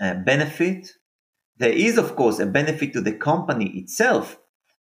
uh, 0.00 0.14
benefit. 0.14 0.88
There 1.58 1.72
is, 1.72 1.98
of 1.98 2.16
course, 2.16 2.38
a 2.38 2.46
benefit 2.46 2.92
to 2.94 3.00
the 3.00 3.12
company 3.12 3.70
itself 3.78 4.38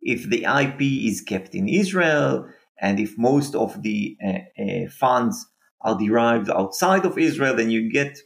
if 0.02 0.30
the 0.30 0.44
IP 0.44 0.82
is 0.82 1.22
kept 1.22 1.56
in 1.56 1.68
Israel 1.68 2.48
and 2.82 3.00
if 3.00 3.18
most 3.18 3.56
of 3.56 3.82
the 3.84 4.18
uh, 4.26 4.62
uh, 4.62 4.90
funds 4.90 5.48
are 5.82 5.98
derived 5.98 6.50
outside 6.50 7.06
of 7.06 7.18
Israel, 7.18 7.56
then 7.56 7.70
you 7.70 7.92
get 7.92 8.18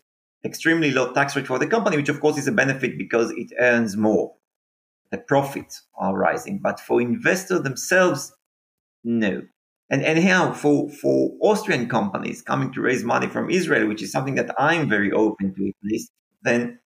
extremely 0.45 0.91
low 0.91 1.13
tax 1.13 1.35
rate 1.35 1.47
for 1.47 1.59
the 1.59 1.67
company, 1.67 1.97
which 1.97 2.09
of 2.09 2.19
course 2.19 2.37
is 2.37 2.47
a 2.47 2.51
benefit 2.51 2.97
because 2.97 3.31
it 3.31 3.51
earns 3.59 3.95
more. 3.97 4.33
The 5.11 5.17
profits 5.17 5.83
are 5.97 6.17
rising. 6.17 6.59
But 6.61 6.79
for 6.79 7.01
investors 7.01 7.61
themselves, 7.61 8.33
no. 9.03 9.43
And 9.89 10.03
anyhow, 10.03 10.51
for, 10.51 10.89
for 10.89 11.31
Austrian 11.41 11.87
companies 11.87 12.41
coming 12.41 12.73
to 12.73 12.81
raise 12.81 13.03
money 13.03 13.27
from 13.27 13.49
Israel, 13.49 13.87
which 13.87 14.03
is 14.03 14.11
something 14.11 14.35
that 14.35 14.53
I'm 14.59 14.89
very 14.89 15.11
open 15.11 15.53
to 15.55 15.67
at 15.67 15.75
least, 15.83 16.11
then 16.43 16.79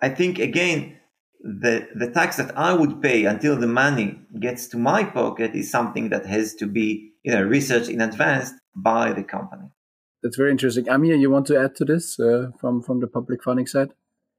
I 0.00 0.08
think 0.08 0.38
again, 0.38 0.98
the, 1.40 1.86
the 1.94 2.10
tax 2.10 2.36
that 2.38 2.56
I 2.56 2.72
would 2.72 3.02
pay 3.02 3.26
until 3.26 3.56
the 3.56 3.66
money 3.66 4.18
gets 4.40 4.66
to 4.68 4.78
my 4.78 5.04
pocket 5.04 5.54
is 5.54 5.70
something 5.70 6.08
that 6.08 6.24
has 6.24 6.54
to 6.54 6.66
be, 6.66 7.12
you 7.22 7.32
know, 7.32 7.42
researched 7.42 7.90
in 7.90 8.00
advance 8.00 8.52
by 8.74 9.12
the 9.12 9.22
company. 9.22 9.68
That's 10.22 10.38
very 10.38 10.50
interesting. 10.50 10.88
Amir, 10.88 11.16
you 11.16 11.30
want 11.30 11.46
to 11.48 11.58
add 11.58 11.76
to 11.76 11.84
this 11.84 12.18
uh, 12.18 12.52
from, 12.58 12.82
from 12.82 13.00
the 13.00 13.06
public 13.06 13.44
funding 13.44 13.66
side? 13.66 13.92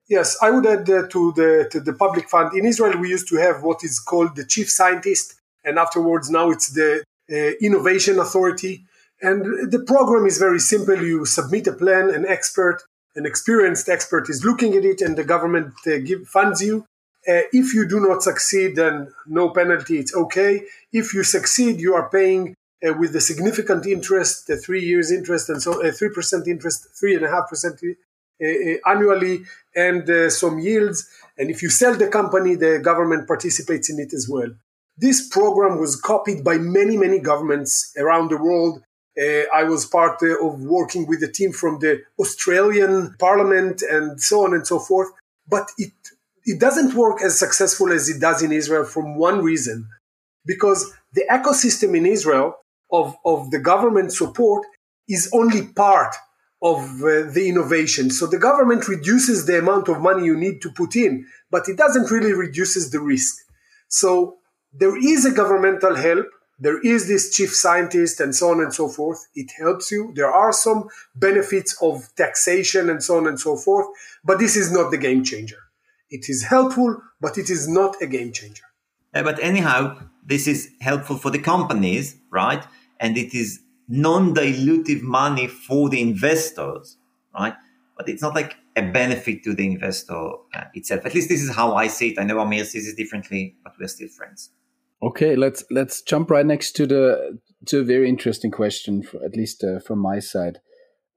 Yes, 0.08 0.38
I 0.42 0.52
would 0.52 0.66
add 0.68 0.90
uh, 0.90 1.08
to 1.08 1.32
the 1.34 1.68
to 1.72 1.80
the 1.80 1.94
public 1.94 2.30
fund. 2.30 2.56
In 2.56 2.66
Israel, 2.66 3.00
we 3.00 3.10
used 3.10 3.28
to 3.30 3.38
have 3.38 3.64
what 3.64 3.84
is 3.84 4.00
called 4.00 4.36
the 4.36 4.46
chief 4.46 4.70
scientist, 4.70 5.36
and 5.64 5.80
afterwards 5.80 6.30
now 6.30 6.52
it's 6.52 6.70
the 6.70 7.04
uh, 7.32 7.36
innovation 7.60 8.20
Authority. 8.20 8.86
And 9.22 9.72
the 9.72 9.80
program 9.80 10.26
is 10.28 10.38
very 10.38 10.60
simple. 10.60 11.02
You 11.02 11.26
submit 11.26 11.68
a 11.68 11.74
plan, 11.74 12.14
an 12.14 12.26
expert, 12.28 12.84
an 13.16 13.26
experienced 13.26 13.90
expert 13.90 14.30
is 14.30 14.46
looking 14.46 14.76
at 14.76 14.86
it, 14.86 15.02
and 15.02 15.18
the 15.18 15.24
government 15.24 15.74
uh, 15.88 15.98
give, 16.04 16.28
funds 16.28 16.62
you. 16.62 16.86
Uh, 17.28 17.42
if 17.52 17.74
you 17.74 17.88
do 17.88 18.00
not 18.00 18.22
succeed, 18.22 18.76
then 18.76 19.12
no 19.26 19.50
penalty, 19.50 19.98
it's 19.98 20.16
okay. 20.16 20.62
If 20.94 21.14
you 21.16 21.24
succeed, 21.24 21.80
you 21.80 21.96
are 21.96 22.10
paying 22.10 22.54
uh, 22.86 22.94
with 22.94 23.14
the 23.14 23.22
significant 23.22 23.88
interest, 23.88 24.46
the 24.46 24.58
three 24.58 24.84
years 24.84 25.12
interest, 25.12 25.50
and 25.50 25.60
so 25.60 25.84
uh, 25.84 25.92
three 25.92 26.10
percent 26.10 26.48
interest, 26.48 26.90
three 27.00 27.16
and 27.16 27.26
a 27.26 27.30
half 27.30 27.50
percent 27.50 27.80
uh, 27.82 27.88
uh, 27.88 27.94
annually, 28.86 29.44
and 29.76 30.10
uh, 30.10 30.30
some 30.30 30.60
yields. 30.60 31.08
And 31.38 31.50
if 31.50 31.62
you 31.62 31.70
sell 31.70 31.96
the 31.96 32.08
company, 32.08 32.56
the 32.56 32.80
government 32.80 33.28
participates 33.28 33.90
in 33.90 34.00
it 34.00 34.14
as 34.14 34.28
well. 34.30 34.50
This 34.98 35.28
program 35.28 35.80
was 35.80 36.00
copied 36.00 36.44
by 36.44 36.58
many, 36.58 36.96
many 36.98 37.20
governments 37.20 37.94
around 37.98 38.32
the 38.32 38.38
world. 38.38 38.82
Uh, 39.18 39.44
I 39.54 39.64
was 39.64 39.86
part 39.86 40.22
uh, 40.24 40.46
of 40.46 40.62
working 40.62 41.08
with 41.08 41.24
a 41.24 41.32
team 41.32 41.52
from 41.52 41.80
the 41.80 42.02
Australian 42.20 43.16
Parliament 43.20 43.82
and 43.82 44.22
so 44.22 44.44
on 44.46 44.54
and 44.54 44.66
so 44.68 44.80
forth. 44.80 45.10
But 45.48 45.70
it 45.78 45.92
it 46.46 46.60
doesn't 46.60 46.94
work 46.94 47.22
as 47.22 47.40
successful 47.40 47.92
as 47.92 48.08
it 48.08 48.20
does 48.22 48.44
in 48.44 48.52
Israel 48.52 48.86
from 48.86 49.18
one 49.18 49.44
reason, 49.44 49.88
because 50.46 50.92
the 51.14 51.26
ecosystem 51.32 51.98
in 51.98 52.06
Israel 52.06 52.56
of, 52.92 53.16
of 53.26 53.52
the 53.52 53.60
government 53.60 54.14
support 54.14 54.66
is 55.08 55.30
only 55.34 55.68
part 55.68 56.14
of 56.62 56.80
uh, 56.80 57.30
the 57.32 57.46
innovation. 57.48 58.10
So 58.10 58.26
the 58.28 58.40
government 58.40 58.88
reduces 58.88 59.46
the 59.46 59.60
amount 59.60 59.88
of 59.88 60.02
money 60.02 60.26
you 60.26 60.36
need 60.36 60.62
to 60.62 60.72
put 60.72 60.96
in, 60.96 61.26
but 61.52 61.68
it 61.68 61.78
doesn't 61.78 62.12
really 62.12 62.34
reduces 62.34 62.92
the 62.92 63.00
risk. 63.00 63.36
So 63.88 64.38
there 64.74 64.98
is 64.98 65.26
a 65.26 65.32
governmental 65.32 65.96
help. 65.96 66.28
There 66.58 66.80
is 66.82 67.08
this 67.08 67.36
chief 67.36 67.54
scientist 67.54 68.20
and 68.20 68.34
so 68.34 68.50
on 68.52 68.62
and 68.62 68.74
so 68.74 68.88
forth. 68.88 69.20
It 69.36 69.52
helps 69.58 69.92
you. 69.92 70.14
There 70.16 70.32
are 70.32 70.54
some 70.54 70.88
benefits 71.14 71.78
of 71.82 72.08
taxation 72.16 72.90
and 72.90 73.04
so 73.04 73.18
on 73.18 73.28
and 73.28 73.40
so 73.40 73.58
forth, 73.58 73.88
but 74.24 74.40
this 74.40 74.56
is 74.56 74.72
not 74.72 74.92
the 74.92 74.98
game 74.98 75.24
changer. 75.24 75.60
It 76.10 76.30
is 76.30 76.44
helpful, 76.44 77.02
but 77.20 77.38
it 77.38 77.50
is 77.50 77.68
not 77.68 78.02
a 78.02 78.08
game 78.08 78.32
changer. 78.32 78.64
Uh, 79.14 79.24
but 79.24 79.40
anyhow, 79.42 79.98
this 80.26 80.48
is 80.48 80.70
helpful 80.82 81.18
for 81.18 81.30
the 81.30 81.40
companies, 81.40 82.16
right? 82.32 82.64
And 83.00 83.18
it 83.18 83.34
is 83.34 83.60
non-dilutive 83.88 85.02
money 85.02 85.48
for 85.48 85.90
the 85.90 86.02
investors, 86.02 86.98
right? 87.38 87.54
But 87.98 88.10
it's 88.10 88.22
not 88.22 88.36
like 88.36 88.56
a 88.76 88.82
benefit 88.82 89.44
to 89.44 89.54
the 89.54 89.66
investor 89.66 90.32
uh, 90.54 90.66
itself. 90.74 91.06
At 91.06 91.14
least 91.14 91.30
this 91.30 91.42
is 91.42 91.56
how 91.56 91.76
I 91.76 91.88
see 91.88 92.10
it. 92.10 92.20
I 92.20 92.24
know 92.24 92.40
Amir 92.40 92.66
sees 92.66 92.88
it 92.88 92.98
differently, 92.98 93.56
but 93.64 93.74
we're 93.80 93.88
still 93.88 94.10
friends. 94.10 94.52
Okay, 95.02 95.36
let's 95.36 95.64
let's 95.70 96.02
jump 96.02 96.32
right 96.32 96.46
next 96.46 96.72
to 96.74 96.88
the 96.88 97.40
to 97.68 97.80
a 97.80 97.84
very 97.84 98.10
interesting 98.10 98.52
question, 98.52 99.04
for, 99.04 99.24
at 99.24 99.36
least 99.36 99.64
uh, 99.64 99.80
from 99.80 100.00
my 100.00 100.20
side. 100.20 100.60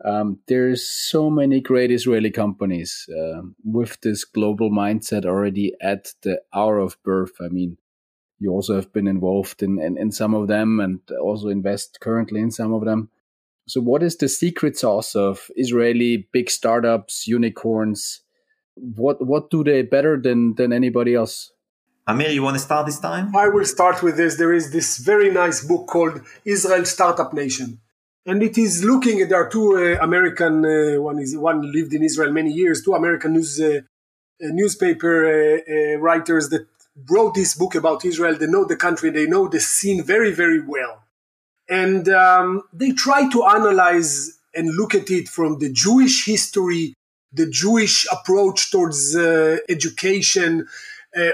Um, 0.04 0.38
there's 0.46 0.88
so 0.88 1.28
many 1.30 1.60
great 1.60 1.90
Israeli 1.90 2.30
companies 2.30 3.08
uh, 3.10 3.42
with 3.64 4.00
this 4.00 4.24
global 4.24 4.70
mindset 4.70 5.24
already 5.24 5.74
at 5.80 6.12
the 6.22 6.40
hour 6.54 6.78
of 6.78 7.02
birth. 7.02 7.32
I 7.40 7.48
mean, 7.48 7.78
you 8.38 8.52
also 8.52 8.74
have 8.76 8.92
been 8.92 9.08
involved 9.08 9.62
in, 9.62 9.80
in, 9.80 9.98
in 9.98 10.12
some 10.12 10.34
of 10.34 10.48
them 10.48 10.80
and 10.80 11.00
also 11.20 11.48
invest 11.48 11.98
currently 12.00 12.40
in 12.40 12.50
some 12.50 12.72
of 12.72 12.84
them. 12.84 13.10
So, 13.66 13.80
what 13.80 14.02
is 14.02 14.16
the 14.16 14.28
secret 14.28 14.78
sauce 14.78 15.14
of 15.14 15.50
Israeli 15.56 16.28
big 16.32 16.50
startups, 16.50 17.26
unicorns? 17.26 18.22
What 18.74 19.24
what 19.26 19.50
do 19.50 19.62
they 19.62 19.82
better 19.82 20.18
than 20.20 20.54
than 20.54 20.72
anybody 20.72 21.14
else? 21.14 21.52
Amir, 22.06 22.30
you 22.30 22.42
want 22.42 22.54
to 22.54 22.62
start 22.62 22.86
this 22.86 22.98
time? 22.98 23.36
I 23.36 23.48
will 23.48 23.66
start 23.66 24.02
with 24.02 24.16
this. 24.16 24.36
There 24.36 24.54
is 24.54 24.70
this 24.70 24.96
very 24.98 25.30
nice 25.30 25.62
book 25.62 25.86
called 25.86 26.22
Israel 26.46 26.86
Startup 26.86 27.34
Nation 27.34 27.80
and 28.28 28.42
it 28.42 28.58
is 28.58 28.84
looking 28.84 29.20
at 29.20 29.30
there 29.30 29.42
are 29.42 29.48
two 29.48 29.76
uh, 29.76 30.04
American 30.04 30.64
uh, 30.64 31.00
one 31.00 31.18
is 31.18 31.36
one 31.36 31.60
lived 31.72 31.94
in 31.94 32.02
Israel 32.02 32.32
many 32.32 32.52
years, 32.52 32.82
two 32.82 32.94
American 32.94 33.32
news 33.32 33.60
uh, 33.60 33.80
uh 34.44 34.52
newspaper 34.60 35.14
uh, 35.26 35.58
uh, 35.74 35.96
writers 36.06 36.44
that 36.50 36.66
wrote 37.08 37.34
this 37.34 37.54
book 37.54 37.74
about 37.74 38.04
Israel. 38.04 38.36
They 38.36 38.46
know 38.46 38.64
the 38.64 38.76
country, 38.76 39.10
they 39.10 39.26
know 39.26 39.48
the 39.48 39.60
scene 39.60 40.02
very 40.02 40.32
very 40.32 40.60
well, 40.60 41.02
and 41.68 42.08
um, 42.08 42.62
they 42.72 42.92
try 42.92 43.28
to 43.30 43.44
analyze 43.44 44.38
and 44.54 44.74
look 44.74 44.94
at 44.94 45.10
it 45.10 45.28
from 45.28 45.58
the 45.58 45.70
Jewish 45.70 46.26
history, 46.26 46.94
the 47.32 47.48
Jewish 47.48 48.06
approach 48.10 48.70
towards 48.70 49.16
education. 49.16 50.66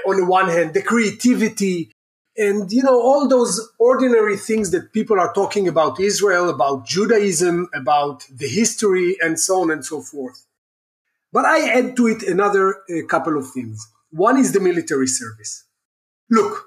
on 0.09 0.16
the 0.16 0.24
one 0.24 0.48
hand, 0.48 0.72
the 0.72 0.83
creativity, 0.83 1.90
and 2.37 2.72
you 2.72 2.83
know 2.83 3.00
all 3.00 3.29
those 3.29 3.68
ordinary 3.79 4.37
things 4.37 4.70
that 4.70 4.92
people 4.92 5.20
are 5.20 5.33
talking 5.33 5.68
about 5.68 6.00
israel 6.00 6.48
about 6.48 6.87
judaism 6.87 7.68
about 7.74 8.27
the 8.31 8.48
history 8.48 9.16
and 9.20 9.38
so 9.38 9.62
on 9.62 9.70
and 9.70 9.85
so 9.85 10.00
forth 10.00 10.46
but 11.33 11.44
i 11.44 11.68
add 11.68 11.96
to 11.96 12.07
it 12.07 12.22
another 12.24 12.77
uh, 12.90 13.07
couple 13.09 13.38
of 13.38 13.50
things 13.50 13.88
one 14.14 14.38
is 14.38 14.53
the 14.53 14.61
military 14.61 15.07
service 15.07 15.64
look 16.31 16.66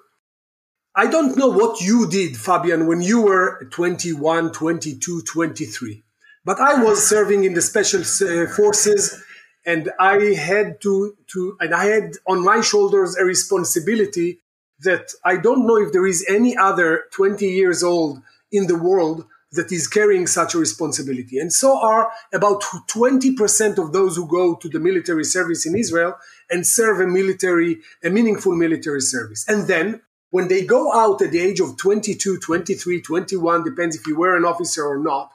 i 0.95 1.05
don't 1.07 1.38
know 1.38 1.47
what 1.47 1.81
you 1.81 2.10
did 2.10 2.36
fabian 2.36 2.88
when 2.88 3.01
you 3.01 3.21
were 3.21 3.67
21 3.71 4.51
22 4.51 5.21
23 5.21 6.03
but 6.45 6.60
i 6.60 6.81
was 6.83 7.07
serving 7.07 7.43
in 7.43 7.53
the 7.53 7.62
special 7.62 8.01
uh, 8.01 8.47
forces 8.47 9.23
and 9.65 9.91
i 9.99 10.17
had 10.49 10.79
to 10.81 11.15
to 11.27 11.57
and 11.60 11.73
i 11.73 11.86
had 11.86 12.13
on 12.27 12.43
my 12.43 12.62
shoulders 12.62 13.15
a 13.17 13.23
responsibility 13.23 14.39
that 14.79 15.12
I 15.23 15.38
don't 15.38 15.65
know 15.65 15.77
if 15.77 15.91
there 15.91 16.05
is 16.05 16.25
any 16.29 16.55
other 16.55 17.05
20 17.12 17.45
years 17.45 17.83
old 17.83 18.21
in 18.51 18.67
the 18.67 18.77
world 18.77 19.25
that 19.53 19.71
is 19.71 19.88
carrying 19.88 20.27
such 20.27 20.53
a 20.53 20.57
responsibility. 20.57 21.39
And 21.39 21.51
so 21.51 21.79
are 21.79 22.12
about 22.33 22.62
20% 22.62 23.77
of 23.77 23.93
those 23.93 24.17
who 24.17 24.27
go 24.27 24.55
to 24.55 24.69
the 24.69 24.79
military 24.79 25.23
service 25.23 25.65
in 25.65 25.75
Israel 25.75 26.17
and 26.49 26.65
serve 26.65 26.99
a 26.99 27.07
military, 27.07 27.79
a 28.03 28.10
meaningful 28.10 28.55
military 28.55 29.01
service. 29.01 29.47
And 29.47 29.67
then 29.67 30.01
when 30.29 30.47
they 30.47 30.65
go 30.65 30.93
out 30.93 31.21
at 31.21 31.31
the 31.31 31.39
age 31.39 31.60
of 31.60 31.77
22, 31.77 32.39
23, 32.39 33.01
21, 33.01 33.63
depends 33.63 33.95
if 33.95 34.07
you 34.07 34.17
were 34.17 34.36
an 34.36 34.45
officer 34.45 34.86
or 34.86 34.99
not, 34.99 35.31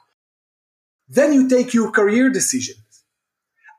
then 1.09 1.33
you 1.33 1.49
take 1.49 1.73
your 1.73 1.91
career 1.91 2.29
decision 2.29 2.75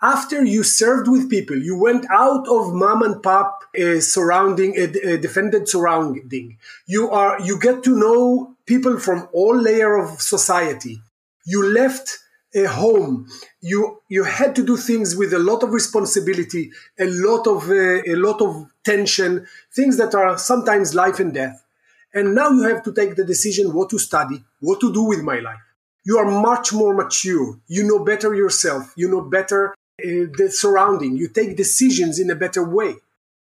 after 0.05 0.45
you 0.45 0.63
served 0.63 1.09
with 1.09 1.31
people, 1.31 1.57
you 1.57 1.77
went 1.79 2.05
out 2.11 2.47
of 2.47 2.75
mom 2.75 3.01
and 3.01 3.23
pop 3.23 3.65
uh, 3.81 4.01
surrounding, 4.01 4.77
a, 4.77 4.85
uh, 4.85 5.15
uh, 5.15 5.17
defended 5.17 5.67
surrounding. 5.67 6.59
You 6.87 7.11
are, 7.11 7.41
you 7.41 7.59
get 7.59 7.83
to 7.85 7.99
know 7.99 8.55
people 8.67 8.99
from 8.99 9.29
all 9.33 9.57
layer 9.57 9.97
of 9.97 10.21
society. 10.21 11.01
You 11.47 11.73
left 11.73 12.19
a 12.55 12.65
home. 12.65 13.29
You, 13.61 14.01
you 14.09 14.25
had 14.25 14.55
to 14.57 14.65
do 14.65 14.77
things 14.77 15.17
with 15.17 15.33
a 15.33 15.39
lot 15.39 15.63
of 15.63 15.71
responsibility, 15.71 16.71
a 16.99 17.07
lot 17.07 17.47
of, 17.47 17.69
uh, 17.69 18.03
a 18.07 18.15
lot 18.15 18.41
of 18.41 18.67
tension, 18.85 19.47
things 19.75 19.97
that 19.97 20.15
are 20.15 20.39
sometimes 20.39 20.95
life 20.95 21.19
and 21.19 21.35
death. 21.35 21.65
And 22.13 22.35
now 22.35 22.51
you 22.51 22.63
have 22.63 22.83
to 22.85 22.93
take 22.93 23.17
the 23.17 23.25
decision 23.25 23.73
what 23.73 23.91
to 23.91 23.99
study, 23.99 24.45
what 24.61 24.81
to 24.81 24.93
do 24.93 25.03
with 25.03 25.23
my 25.23 25.41
life. 25.41 25.59
You 26.05 26.19
are 26.19 26.31
much 26.43 26.73
more 26.73 26.95
mature. 26.95 27.59
You 27.67 27.83
know 27.83 28.05
better 28.05 28.35
yourself. 28.35 28.93
You 28.97 29.09
know 29.09 29.23
better 29.23 29.71
uh, 29.71 30.31
the 30.37 30.51
surrounding. 30.51 31.17
You 31.17 31.29
take 31.29 31.57
decisions 31.57 32.21
in 32.21 32.31
a 32.31 32.35
better 32.35 32.63
way. 32.63 32.97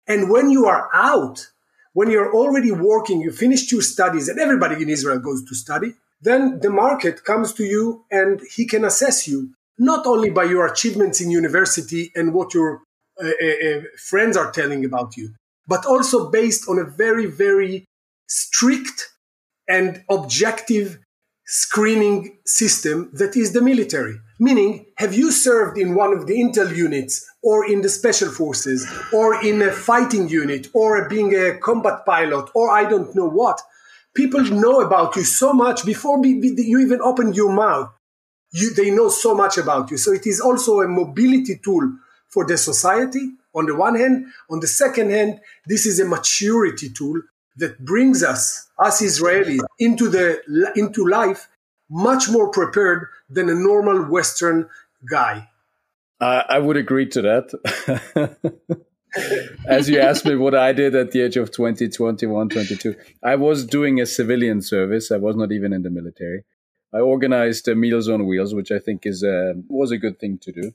And 0.06 0.30
when 0.30 0.50
you 0.50 0.66
are 0.66 0.88
out, 0.92 1.48
when 1.92 2.10
you're 2.10 2.34
already 2.34 2.72
working, 2.72 3.20
you 3.20 3.30
finished 3.30 3.70
your 3.70 3.82
studies, 3.82 4.28
and 4.28 4.38
everybody 4.38 4.82
in 4.82 4.88
Israel 4.88 5.18
goes 5.18 5.44
to 5.44 5.54
study, 5.54 5.94
then 6.20 6.60
the 6.60 6.70
market 6.70 7.24
comes 7.24 7.52
to 7.54 7.64
you 7.64 8.04
and 8.10 8.40
he 8.56 8.66
can 8.66 8.84
assess 8.84 9.28
you 9.28 9.54
not 9.78 10.06
only 10.06 10.30
by 10.30 10.44
your 10.44 10.66
achievements 10.66 11.20
in 11.20 11.30
university 11.30 12.10
and 12.14 12.34
what 12.34 12.52
your 12.54 12.82
uh, 13.22 13.26
uh, 13.26 13.68
uh 13.68 13.80
friends 13.96 14.36
are 14.36 14.50
telling 14.50 14.84
about 14.84 15.16
you, 15.16 15.34
but 15.66 15.86
also 15.86 16.30
based 16.30 16.68
on 16.68 16.78
a 16.78 16.84
very, 16.84 17.26
very 17.26 17.84
strict 18.28 19.12
and 19.68 20.02
objective 20.10 20.98
screening 21.46 22.38
system 22.44 23.10
that 23.14 23.36
is 23.36 23.52
the 23.52 23.62
military. 23.62 24.20
Meaning, 24.38 24.86
have 24.96 25.14
you 25.14 25.32
served 25.32 25.78
in 25.78 25.94
one 25.94 26.12
of 26.12 26.26
the 26.26 26.34
intel 26.34 26.74
units 26.74 27.24
or 27.42 27.66
in 27.66 27.80
the 27.82 27.88
special 27.88 28.30
forces 28.30 28.86
or 29.12 29.42
in 29.44 29.62
a 29.62 29.72
fighting 29.72 30.28
unit 30.28 30.68
or 30.74 31.08
being 31.08 31.34
a 31.34 31.58
combat 31.58 32.04
pilot 32.04 32.50
or 32.54 32.70
I 32.70 32.88
don't 32.88 33.14
know 33.14 33.28
what? 33.28 33.60
People 34.18 34.42
know 34.42 34.80
about 34.80 35.14
you 35.14 35.22
so 35.22 35.52
much 35.52 35.86
before 35.86 36.18
you 36.26 36.80
even 36.80 37.00
open 37.00 37.32
your 37.34 37.52
mouth. 37.52 37.88
You, 38.50 38.74
they 38.74 38.90
know 38.90 39.10
so 39.10 39.32
much 39.32 39.58
about 39.58 39.92
you. 39.92 39.96
So 39.96 40.10
it 40.12 40.26
is 40.26 40.40
also 40.40 40.80
a 40.80 40.88
mobility 40.88 41.60
tool 41.62 41.92
for 42.28 42.44
the 42.44 42.58
society 42.58 43.30
on 43.54 43.66
the 43.66 43.76
one 43.76 43.94
hand. 43.94 44.26
On 44.50 44.58
the 44.58 44.66
second 44.66 45.10
hand, 45.10 45.38
this 45.66 45.86
is 45.86 46.00
a 46.00 46.04
maturity 46.04 46.90
tool 46.90 47.22
that 47.58 47.84
brings 47.84 48.24
us, 48.24 48.66
us 48.76 49.00
Israelis, 49.00 49.60
into 49.78 50.08
the 50.08 50.42
into 50.74 51.06
life 51.06 51.48
much 51.88 52.28
more 52.28 52.50
prepared 52.50 53.06
than 53.30 53.48
a 53.48 53.54
normal 53.54 54.02
Western 54.02 54.68
guy. 55.08 55.48
I 56.20 56.58
would 56.58 56.76
agree 56.76 57.06
to 57.10 57.22
that. 57.22 58.36
As 59.66 59.88
you 59.88 60.00
asked 60.00 60.24
me 60.24 60.36
what 60.36 60.54
I 60.54 60.72
did 60.72 60.94
at 60.94 61.12
the 61.12 61.22
age 61.22 61.36
of 61.36 61.50
20, 61.50 61.88
21, 61.88 62.48
22, 62.48 62.94
I 63.22 63.36
was 63.36 63.64
doing 63.64 64.00
a 64.00 64.06
civilian 64.06 64.60
service. 64.62 65.10
I 65.10 65.16
was 65.16 65.36
not 65.36 65.52
even 65.52 65.72
in 65.72 65.82
the 65.82 65.90
military. 65.90 66.44
I 66.92 67.00
organized 67.00 67.68
uh, 67.68 67.74
Meals 67.74 68.08
on 68.08 68.26
Wheels, 68.26 68.54
which 68.54 68.70
I 68.70 68.78
think 68.78 69.02
is 69.04 69.22
uh, 69.22 69.54
was 69.68 69.90
a 69.90 69.98
good 69.98 70.18
thing 70.18 70.38
to 70.42 70.52
do. 70.52 70.72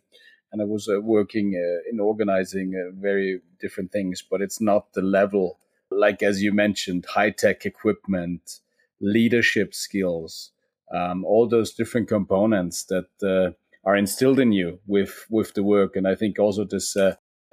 and 0.51 0.61
I 0.61 0.65
was 0.65 0.87
uh, 0.87 1.01
working 1.01 1.55
uh, 1.55 1.89
in 1.91 1.99
organizing 1.99 2.75
uh, 2.75 2.91
very 2.99 3.41
different 3.59 3.91
things, 3.91 4.23
but 4.29 4.41
it's 4.41 4.61
not 4.61 4.93
the 4.93 5.01
level 5.01 5.57
like 5.99 6.23
as 6.23 6.41
you 6.41 6.51
mentioned, 6.51 7.05
high 7.05 7.29
tech 7.29 7.65
equipment, 7.65 8.59
leadership 8.99 9.73
skills, 9.73 10.51
um, 10.93 11.23
all 11.25 11.47
those 11.47 11.73
different 11.73 12.07
components 12.07 12.85
that 12.85 13.09
uh, 13.23 13.51
are 13.87 13.95
instilled 13.95 14.39
in 14.39 14.51
you 14.51 14.79
with 14.87 15.25
with 15.29 15.53
the 15.53 15.63
work, 15.63 15.95
and 15.95 16.07
I 16.07 16.15
think 16.15 16.39
also 16.39 16.63
this. 16.63 16.95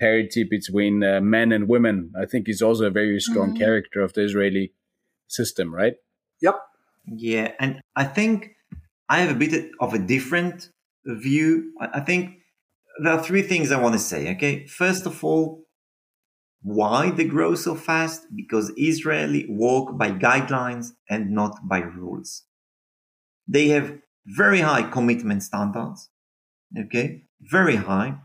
Parity 0.01 0.45
between 0.45 1.05
uh, 1.05 1.21
men 1.21 1.53
and 1.53 1.69
women, 1.69 2.13
I 2.21 2.25
think, 2.25 2.49
is 2.49 2.63
also 2.63 2.87
a 2.87 2.91
very 2.91 3.21
strong 3.21 3.51
mm-hmm. 3.51 3.59
character 3.59 4.01
of 4.01 4.15
the 4.15 4.23
Israeli 4.25 4.73
system, 5.29 5.75
right? 5.75 5.95
Yep. 6.41 6.57
Yeah, 7.07 7.53
and 7.61 7.81
I 7.95 8.05
think 8.05 8.51
I 9.09 9.21
have 9.21 9.35
a 9.35 9.39
bit 9.39 9.71
of 9.81 9.95
a 9.95 9.99
different 9.99 10.71
view. 11.05 11.73
I 11.81 12.01
think 12.01 12.37
there 13.03 13.13
are 13.13 13.23
three 13.23 13.43
things 13.43 13.73
I 13.73 13.81
want 13.81 13.95
to 13.95 13.99
say. 13.99 14.31
Okay, 14.33 14.67
first 14.67 15.07
of 15.07 15.25
all, 15.25 15.65
why 16.63 17.11
they 17.11 17.25
grow 17.25 17.55
so 17.55 17.75
fast? 17.75 18.27
Because 18.35 18.73
Israeli 18.77 19.47
work 19.49 19.97
by 19.97 20.13
guidelines 20.13 20.93
and 21.09 21.31
not 21.31 21.69
by 21.69 21.81
rules. 21.81 22.45
They 23.49 23.69
have 23.69 23.99
very 24.27 24.61
high 24.61 24.83
commitment 24.83 25.43
standards. 25.43 26.11
Okay, 26.79 27.25
very 27.41 27.77
high, 27.77 28.19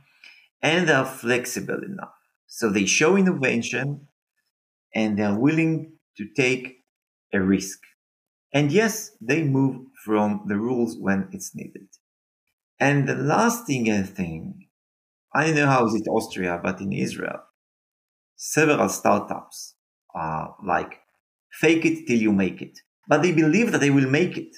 and 0.61 0.87
they 0.87 0.93
are 0.93 1.05
flexible 1.05 1.81
enough. 1.83 2.13
So 2.47 2.69
they 2.69 2.85
show 2.85 3.17
innovation, 3.17 4.07
and 4.95 5.17
they 5.17 5.23
are 5.23 5.37
willing 5.39 5.93
to 6.17 6.27
take 6.35 6.77
a 7.33 7.41
risk. 7.41 7.79
And 8.53 8.71
yes, 8.71 9.11
they 9.21 9.43
move 9.43 9.87
from 10.05 10.45
the 10.47 10.57
rules 10.57 10.97
when 10.99 11.29
it's 11.31 11.55
needed. 11.55 11.87
And 12.79 13.07
the 13.07 13.15
last 13.15 13.67
thing 13.67 13.91
I 13.91 14.03
think 14.03 14.55
I 15.35 15.45
don't 15.47 15.55
know 15.55 15.67
how 15.67 15.85
is 15.87 15.95
it 15.95 16.07
Austria, 16.09 16.59
but 16.63 16.81
in 16.81 16.93
Israel, 16.93 17.41
several 18.37 18.89
startups 18.89 19.75
are 20.13 20.55
like 20.65 21.01
fake 21.51 21.85
it 21.85 22.07
till 22.07 22.19
you 22.19 22.31
make 22.31 22.61
it, 22.61 22.79
but 23.07 23.21
they 23.21 23.31
believe 23.33 23.71
that 23.71 23.81
they 23.81 23.89
will 23.91 24.09
make 24.09 24.37
it. 24.37 24.55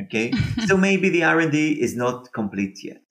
Okay. 0.00 0.32
so 0.66 0.76
maybe 0.76 1.08
the 1.10 1.24
R&D 1.24 1.80
is 1.80 1.96
not 1.96 2.32
complete 2.32 2.78
yet. 2.84 3.02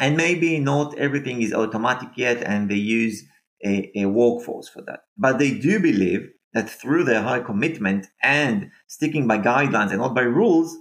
And 0.00 0.16
maybe 0.16 0.58
not 0.58 0.98
everything 0.98 1.42
is 1.42 1.52
automatic 1.52 2.10
yet 2.16 2.42
and 2.42 2.70
they 2.70 2.76
use 2.76 3.24
a, 3.64 3.90
a 3.94 4.06
workforce 4.06 4.68
for 4.68 4.82
that. 4.82 5.00
But 5.16 5.38
they 5.38 5.52
do 5.52 5.78
believe 5.78 6.30
that 6.54 6.68
through 6.68 7.04
their 7.04 7.22
high 7.22 7.40
commitment 7.40 8.06
and 8.22 8.70
sticking 8.86 9.26
by 9.26 9.38
guidelines 9.38 9.90
and 9.90 9.98
not 9.98 10.14
by 10.14 10.22
rules, 10.22 10.76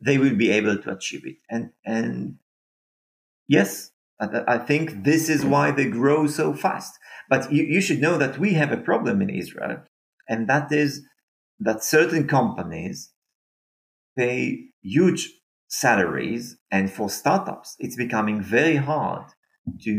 they 0.00 0.18
will 0.18 0.34
be 0.34 0.50
able 0.50 0.78
to 0.78 0.90
achieve 0.90 1.22
it. 1.24 1.36
And, 1.48 1.70
and 1.84 2.36
Yes, 3.46 3.90
I 4.20 4.58
think 4.58 5.04
this 5.04 5.28
is 5.28 5.44
why 5.44 5.70
they 5.70 5.86
grow 5.86 6.26
so 6.26 6.54
fast. 6.54 6.98
But 7.28 7.52
you, 7.52 7.64
you, 7.64 7.80
should 7.80 8.00
know 8.00 8.16
that 8.16 8.38
we 8.38 8.54
have 8.54 8.72
a 8.72 8.76
problem 8.76 9.20
in 9.20 9.28
Israel, 9.28 9.82
and 10.28 10.48
that 10.48 10.72
is 10.72 11.02
that 11.60 11.84
certain 11.84 12.26
companies 12.26 13.12
pay 14.16 14.66
huge 14.82 15.30
salaries, 15.80 16.56
and 16.70 16.90
for 16.96 17.08
startups, 17.08 17.76
it's 17.78 17.96
becoming 17.96 18.38
very 18.58 18.76
hard 18.76 19.26
to 19.84 19.94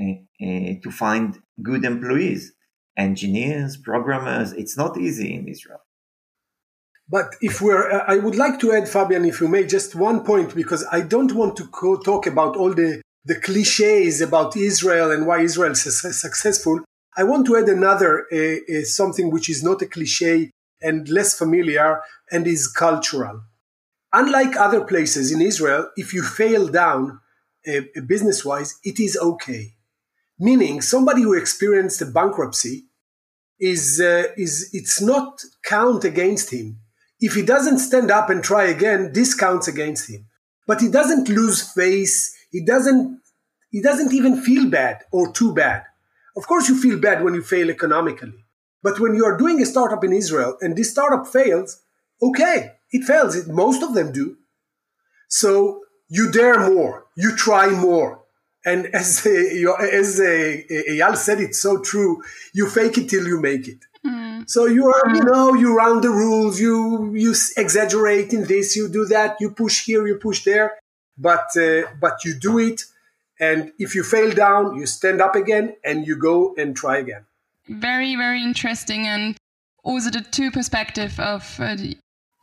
uh, 0.00 0.04
uh, 0.46 0.72
to 0.82 0.90
find 0.90 1.38
good 1.62 1.84
employees, 1.84 2.52
engineers, 2.96 3.76
programmers. 3.76 4.52
It's 4.52 4.76
not 4.76 4.92
easy 4.98 5.34
in 5.34 5.48
Israel. 5.48 5.82
But 7.08 7.28
if 7.40 7.60
we're, 7.60 7.90
uh, 7.90 8.04
I 8.06 8.16
would 8.16 8.36
like 8.44 8.58
to 8.60 8.72
add, 8.72 8.88
Fabian, 8.88 9.24
if 9.24 9.40
you 9.40 9.48
may, 9.48 9.64
just 9.66 9.94
one 9.94 10.24
point, 10.24 10.54
because 10.54 10.84
I 10.90 11.00
don't 11.02 11.32
want 11.40 11.56
to 11.58 11.66
co- 11.68 12.00
talk 12.00 12.26
about 12.26 12.56
all 12.56 12.72
the, 12.72 13.02
the 13.24 13.38
cliches 13.46 14.20
about 14.20 14.56
Israel 14.56 15.10
and 15.10 15.26
why 15.26 15.40
Israel 15.40 15.72
is 15.72 16.00
successful. 16.20 16.80
I 17.16 17.24
want 17.24 17.46
to 17.46 17.56
add 17.56 17.68
another, 17.68 18.26
uh, 18.32 18.82
something 18.84 19.30
which 19.30 19.48
is 19.48 19.62
not 19.62 19.82
a 19.82 19.86
cliche 19.86 20.50
and 20.80 21.08
less 21.08 21.36
familiar 21.36 22.00
and 22.32 22.46
is 22.46 22.68
cultural. 22.68 23.42
Unlike 24.20 24.56
other 24.56 24.82
places 24.84 25.32
in 25.32 25.40
Israel, 25.42 25.90
if 25.96 26.14
you 26.14 26.22
fail 26.22 26.68
down 26.68 27.20
uh, 27.66 27.80
business 28.06 28.44
wise, 28.44 28.78
it 28.84 29.00
is 29.00 29.18
okay. 29.30 29.74
Meaning, 30.38 30.80
somebody 30.80 31.22
who 31.22 31.34
experienced 31.34 32.00
a 32.00 32.06
bankruptcy 32.06 32.84
is, 33.58 34.00
uh, 34.00 34.24
is 34.36 34.70
it's 34.72 35.00
not 35.02 35.42
count 35.64 36.04
against 36.04 36.52
him 36.52 36.78
if 37.24 37.34
he 37.34 37.42
doesn't 37.42 37.78
stand 37.78 38.10
up 38.10 38.28
and 38.28 38.44
try 38.44 38.64
again, 38.64 39.12
this 39.14 39.34
counts 39.34 39.66
against 39.66 40.10
him. 40.10 40.26
But 40.66 40.82
he 40.82 40.88
doesn't 40.88 41.30
lose 41.30 41.62
face. 41.72 42.34
He 42.50 42.62
doesn't, 42.62 43.20
he 43.70 43.80
doesn't 43.80 44.12
even 44.12 44.42
feel 44.42 44.68
bad 44.68 44.98
or 45.10 45.32
too 45.32 45.54
bad. 45.54 45.84
Of 46.36 46.46
course, 46.46 46.68
you 46.68 46.78
feel 46.78 46.98
bad 47.00 47.24
when 47.24 47.32
you 47.32 47.42
fail 47.42 47.70
economically. 47.70 48.44
But 48.82 49.00
when 49.00 49.14
you 49.14 49.24
are 49.24 49.38
doing 49.38 49.62
a 49.62 49.64
startup 49.64 50.04
in 50.04 50.12
Israel 50.12 50.58
and 50.60 50.76
this 50.76 50.90
startup 50.90 51.26
fails, 51.26 51.80
okay, 52.22 52.72
it 52.96 53.04
fails. 53.04 53.36
It, 53.36 53.48
most 53.48 53.82
of 53.82 53.94
them 53.94 54.12
do. 54.12 54.36
So 55.28 55.80
you 56.08 56.30
dare 56.30 56.60
more. 56.70 57.06
You 57.16 57.36
try 57.36 57.68
more. 57.70 58.22
And 58.64 58.86
as, 59.00 59.26
uh, 59.26 59.30
as 60.02 60.20
uh, 60.20 60.92
Eyal 60.92 61.16
said, 61.16 61.40
it's 61.40 61.60
so 61.60 61.82
true. 61.82 62.22
You 62.52 62.68
fake 62.68 62.96
it 62.98 63.08
till 63.10 63.26
you 63.26 63.40
make 63.40 63.68
it. 63.68 63.80
So 64.46 64.66
you 64.66 64.86
are, 64.88 65.14
you 65.14 65.24
know, 65.24 65.54
you 65.54 65.74
round 65.76 66.04
the 66.04 66.10
rules, 66.10 66.60
you 66.60 67.14
you 67.14 67.34
exaggerate 67.56 68.32
in 68.32 68.44
this, 68.44 68.76
you 68.76 68.88
do 68.88 69.06
that, 69.06 69.36
you 69.40 69.50
push 69.50 69.84
here, 69.84 70.06
you 70.06 70.16
push 70.16 70.44
there, 70.44 70.78
but 71.16 71.46
uh, 71.56 71.82
but 72.00 72.24
you 72.24 72.34
do 72.34 72.58
it, 72.58 72.82
and 73.40 73.72
if 73.78 73.94
you 73.94 74.02
fail 74.02 74.30
down, 74.34 74.76
you 74.76 74.86
stand 74.86 75.22
up 75.22 75.34
again 75.34 75.76
and 75.84 76.06
you 76.06 76.16
go 76.16 76.54
and 76.58 76.76
try 76.76 76.98
again. 76.98 77.24
Very 77.68 78.16
very 78.16 78.42
interesting, 78.42 79.06
and 79.06 79.36
also 79.82 80.10
the 80.10 80.20
two 80.20 80.50
perspective 80.50 81.18
of 81.18 81.58
uh, 81.58 81.76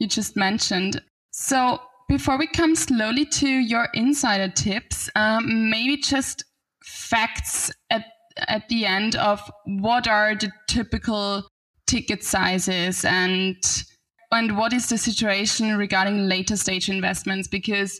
you 0.02 0.08
just 0.08 0.36
mentioned. 0.36 1.00
So 1.32 1.80
before 2.10 2.38
we 2.38 2.48
come 2.48 2.76
slowly 2.76 3.24
to 3.26 3.48
your 3.48 3.88
insider 3.94 4.52
tips, 4.52 5.10
um, 5.16 5.70
maybe 5.70 5.98
just 5.98 6.44
facts 6.84 7.72
at 7.92 8.06
at 8.48 8.68
the 8.70 8.86
end 8.86 9.16
of 9.18 9.40
what 9.66 10.08
are 10.08 10.34
the 10.36 10.52
typical 10.68 11.48
ticket 11.86 12.24
sizes 12.24 13.06
and 13.06 13.58
and 14.32 14.58
what 14.58 14.74
is 14.74 14.90
the 14.90 14.98
situation 14.98 15.78
regarding 15.78 16.28
later 16.28 16.56
stage 16.56 16.90
investments 16.90 17.48
because 17.48 18.00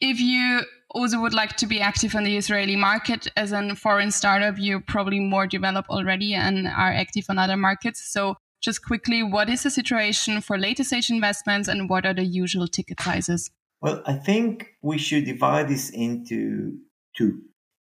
if 0.00 0.20
you 0.20 0.62
also 0.94 1.20
would 1.20 1.34
like 1.34 1.56
to 1.56 1.66
be 1.66 1.80
active 1.80 2.14
on 2.14 2.24
the 2.24 2.36
Israeli 2.36 2.76
market 2.76 3.26
as 3.36 3.50
a 3.52 3.74
foreign 3.74 4.12
startup, 4.12 4.54
you're 4.58 4.80
probably 4.80 5.18
more 5.18 5.46
developed 5.46 5.88
already 5.90 6.34
and 6.34 6.68
are 6.68 6.92
active 6.92 7.26
on 7.28 7.38
other 7.38 7.56
markets. 7.56 8.12
So 8.12 8.36
just 8.64 8.82
quickly, 8.82 9.22
what 9.22 9.50
is 9.50 9.62
the 9.62 9.70
situation 9.70 10.40
for 10.40 10.56
later 10.56 10.82
stage 10.84 11.10
investments 11.10 11.68
and 11.68 11.90
what 11.90 12.06
are 12.06 12.14
the 12.14 12.24
usual 12.24 12.66
ticket 12.66 12.98
sizes? 12.98 13.50
Well, 13.82 14.02
I 14.06 14.14
think 14.14 14.70
we 14.80 14.96
should 14.96 15.26
divide 15.26 15.68
this 15.68 15.90
into 15.90 16.78
two. 17.14 17.42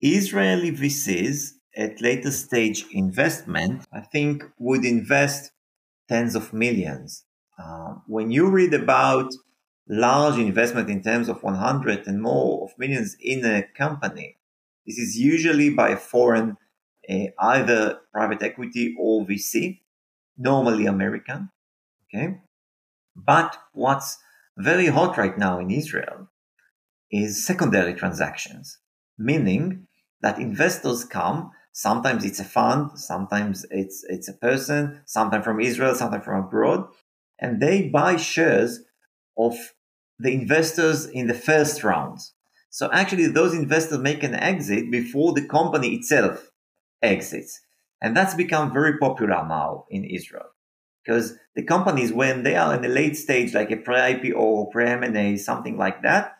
Israeli 0.01 0.73
VCs 0.73 1.51
at 1.77 2.01
later 2.01 2.31
stage 2.31 2.85
investment, 2.91 3.85
I 3.93 4.01
think 4.01 4.43
would 4.59 4.83
invest 4.83 5.51
tens 6.09 6.35
of 6.35 6.51
millions. 6.51 7.23
Uh, 7.57 7.95
when 8.05 8.29
you 8.29 8.49
read 8.49 8.73
about 8.73 9.33
large 9.87 10.37
investment 10.37 10.89
in 10.89 11.01
terms 11.01 11.29
of 11.29 11.41
100 11.43 12.07
and 12.07 12.21
more 12.21 12.65
of 12.65 12.77
millions 12.77 13.15
in 13.21 13.45
a 13.45 13.63
company, 13.63 14.35
this 14.85 14.97
is 14.97 15.17
usually 15.17 15.69
by 15.69 15.89
a 15.89 15.97
foreign, 15.97 16.57
uh, 17.09 17.27
either 17.39 17.99
private 18.11 18.43
equity 18.43 18.95
or 18.99 19.25
VC, 19.25 19.79
normally 20.37 20.85
American. 20.85 21.49
Okay. 22.05 22.39
But 23.15 23.57
what's 23.73 24.17
very 24.57 24.87
hot 24.87 25.17
right 25.17 25.37
now 25.37 25.59
in 25.59 25.71
Israel 25.71 26.29
is 27.11 27.45
secondary 27.45 27.93
transactions, 27.93 28.79
meaning 29.17 29.87
that 30.21 30.39
investors 30.39 31.05
come 31.05 31.51
Sometimes 31.77 32.25
it's 32.25 32.39
a 32.39 32.43
fund, 32.43 32.99
sometimes 32.99 33.63
it's 33.69 34.03
it's 34.09 34.27
a 34.27 34.33
person, 34.33 35.01
sometimes 35.05 35.45
from 35.45 35.59
Israel, 35.59 35.93
sometimes 35.93 36.25
from 36.25 36.45
abroad, 36.45 36.87
and 37.37 37.61
they 37.61 37.87
buy 37.87 38.15
shares 38.15 38.79
of 39.37 39.55
the 40.17 40.33
investors 40.33 41.05
in 41.05 41.27
the 41.27 41.35
first 41.35 41.83
rounds. 41.83 42.33
So 42.71 42.89
actually, 42.91 43.27
those 43.27 43.53
investors 43.53 43.99
make 43.99 44.23
an 44.23 44.33
exit 44.33 44.89
before 44.89 45.33
the 45.33 45.45
company 45.45 45.93
itself 45.93 46.49
exits, 47.03 47.61
and 48.01 48.15
that's 48.15 48.33
become 48.33 48.71
very 48.71 48.97
popular 48.97 49.45
now 49.47 49.85
in 49.89 50.03
Israel 50.03 50.49
because 51.03 51.35
the 51.55 51.63
companies, 51.63 52.11
when 52.11 52.43
they 52.43 52.55
are 52.55 52.75
in 52.75 52.81
the 52.81 52.87
late 52.87 53.15
stage, 53.15 53.53
like 53.53 53.71
a 53.71 53.77
pre-IPO 53.77 54.35
or 54.35 54.69
pre-M&A, 54.69 55.37
something 55.37 55.77
like 55.77 56.01
that, 56.03 56.37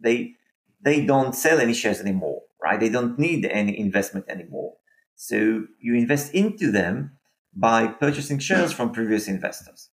they 0.00 0.34
they 0.82 1.04
don't 1.04 1.34
sell 1.34 1.58
any 1.58 1.72
shares 1.74 2.00
anymore 2.00 2.42
right? 2.66 2.80
They 2.80 2.88
don't 2.88 3.18
need 3.18 3.44
any 3.46 3.78
investment 3.78 4.26
anymore. 4.28 4.74
So 5.14 5.66
you 5.80 5.94
invest 5.94 6.34
into 6.34 6.70
them 6.70 7.18
by 7.54 7.86
purchasing 7.86 8.38
shares 8.38 8.72
from 8.72 8.92
previous 8.92 9.28
investors. 9.28 9.90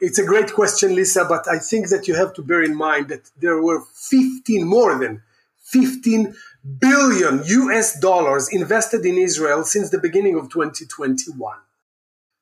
It's 0.00 0.18
a 0.18 0.24
great 0.24 0.52
question, 0.54 0.94
Lisa, 0.94 1.26
but 1.28 1.46
I 1.46 1.58
think 1.58 1.88
that 1.90 2.08
you 2.08 2.14
have 2.14 2.32
to 2.34 2.42
bear 2.42 2.62
in 2.62 2.74
mind 2.74 3.08
that 3.08 3.30
there 3.38 3.60
were 3.60 3.82
15, 3.82 4.66
more 4.66 4.98
than 4.98 5.22
15 5.66 6.34
billion 6.78 7.42
US 7.44 7.98
dollars 7.98 8.48
invested 8.52 9.04
in 9.04 9.16
Israel 9.18 9.64
since 9.64 9.90
the 9.90 9.98
beginning 9.98 10.36
of 10.36 10.50
2021. 10.50 11.56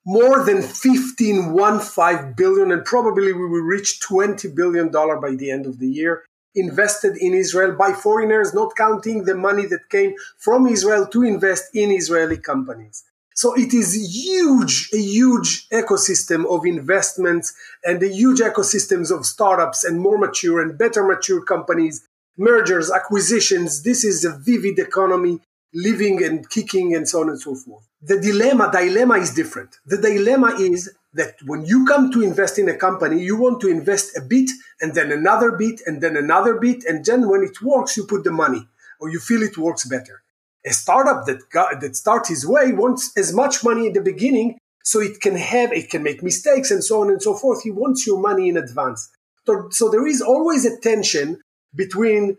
More 0.05 0.45
than 0.45 0.63
15, 0.63 1.57
15 1.57 2.35
billion, 2.37 2.73
and 2.73 2.85
probably 2.85 3.33
we 3.33 3.47
will 3.47 3.63
reach 3.63 4.01
20 4.01 4.49
billion 4.49 4.91
dollar 4.91 5.21
by 5.21 5.35
the 5.35 5.51
end 5.51 5.67
of 5.67 5.79
the 5.79 5.89
year 5.89 6.25
invested 6.55 7.17
in 7.17 7.35
Israel 7.35 7.73
by 7.73 7.93
foreigners, 7.93 8.53
not 8.53 8.75
counting 8.77 9.25
the 9.25 9.35
money 9.35 9.67
that 9.67 9.89
came 9.91 10.15
from 10.39 10.67
Israel 10.67 11.07
to 11.07 11.23
invest 11.23 11.75
in 11.75 11.91
Israeli 11.91 12.37
companies. 12.37 13.05
So 13.35 13.55
it 13.55 13.73
is 13.73 13.95
huge, 13.95 14.91
a 14.93 14.99
huge 14.99 15.69
ecosystem 15.69 16.45
of 16.47 16.67
investments 16.67 17.55
and 17.85 18.03
a 18.03 18.09
huge 18.09 18.41
ecosystems 18.41 19.17
of 19.17 19.27
startups 19.27 19.85
and 19.85 20.01
more 20.01 20.19
mature 20.19 20.61
and 20.61 20.77
better 20.77 21.05
mature 21.05 21.43
companies, 21.45 22.05
mergers, 22.39 22.91
acquisitions. 22.91 23.83
This 23.83 24.05
is 24.05 24.25
a 24.25 24.37
vivid 24.39 24.79
economy 24.79 25.41
living 25.75 26.25
and 26.25 26.49
kicking 26.49 26.95
and 26.95 27.07
so 27.09 27.21
on 27.21 27.29
and 27.29 27.41
so 27.41 27.55
forth. 27.55 27.87
The 28.01 28.21
dilemma, 28.21 28.71
dilemma 28.73 29.17
is 29.17 29.35
different. 29.35 29.77
The 29.85 29.99
dilemma 29.99 30.55
is 30.59 30.91
that 31.15 31.35
when 31.45 31.65
you 31.65 31.85
come 31.85 32.11
to 32.13 32.23
invest 32.23 32.59
in 32.59 32.69
a 32.69 32.77
company, 32.77 33.23
you 33.23 33.37
want 33.37 33.61
to 33.63 33.69
invest 33.69 34.17
a 34.17 34.23
bit 34.23 34.51
and 34.81 34.95
then 34.95 35.11
another 35.11 35.53
bit 35.53 35.81
and 35.85 36.01
then 36.01 36.17
another 36.17 36.59
bit. 36.59 36.85
And 36.85 37.05
then 37.05 37.29
when 37.29 37.43
it 37.43 37.61
works, 37.61 37.97
you 37.97 38.07
put 38.07 38.25
the 38.25 38.31
money 38.31 38.67
or 39.01 39.11
you 39.11 39.19
feel 39.19 39.43
it 39.43 39.59
works 39.59 39.85
better 39.87 40.23
a 40.69 40.73
startup 40.73 41.27
that 41.27 41.49
got, 41.51 41.81
that 41.81 41.97
starts 41.97 42.29
his 42.29 42.47
way 42.47 42.73
wants 42.73 43.17
as 43.17 43.33
much 43.33 43.65
money 43.65 43.87
in 43.87 43.93
the 43.93 44.01
beginning 44.01 44.59
so 44.85 45.01
it 45.01 45.21
can 45.21 45.37
have 45.37 45.73
it 45.73 45.91
can 45.91 46.03
make 46.03 46.23
mistakes 46.23 46.71
and 46.71 46.83
so 46.83 47.01
on 47.01 47.11
and 47.11 47.23
so 47.23 47.35
forth 47.35 47.63
he 47.63 47.71
wants 47.71 48.07
your 48.07 48.21
money 48.21 48.49
in 48.49 48.57
advance 48.57 49.11
so, 49.47 49.69
so 49.71 49.89
there 49.89 50.07
is 50.07 50.21
always 50.21 50.65
a 50.65 50.79
tension 50.81 51.41
between 51.75 52.37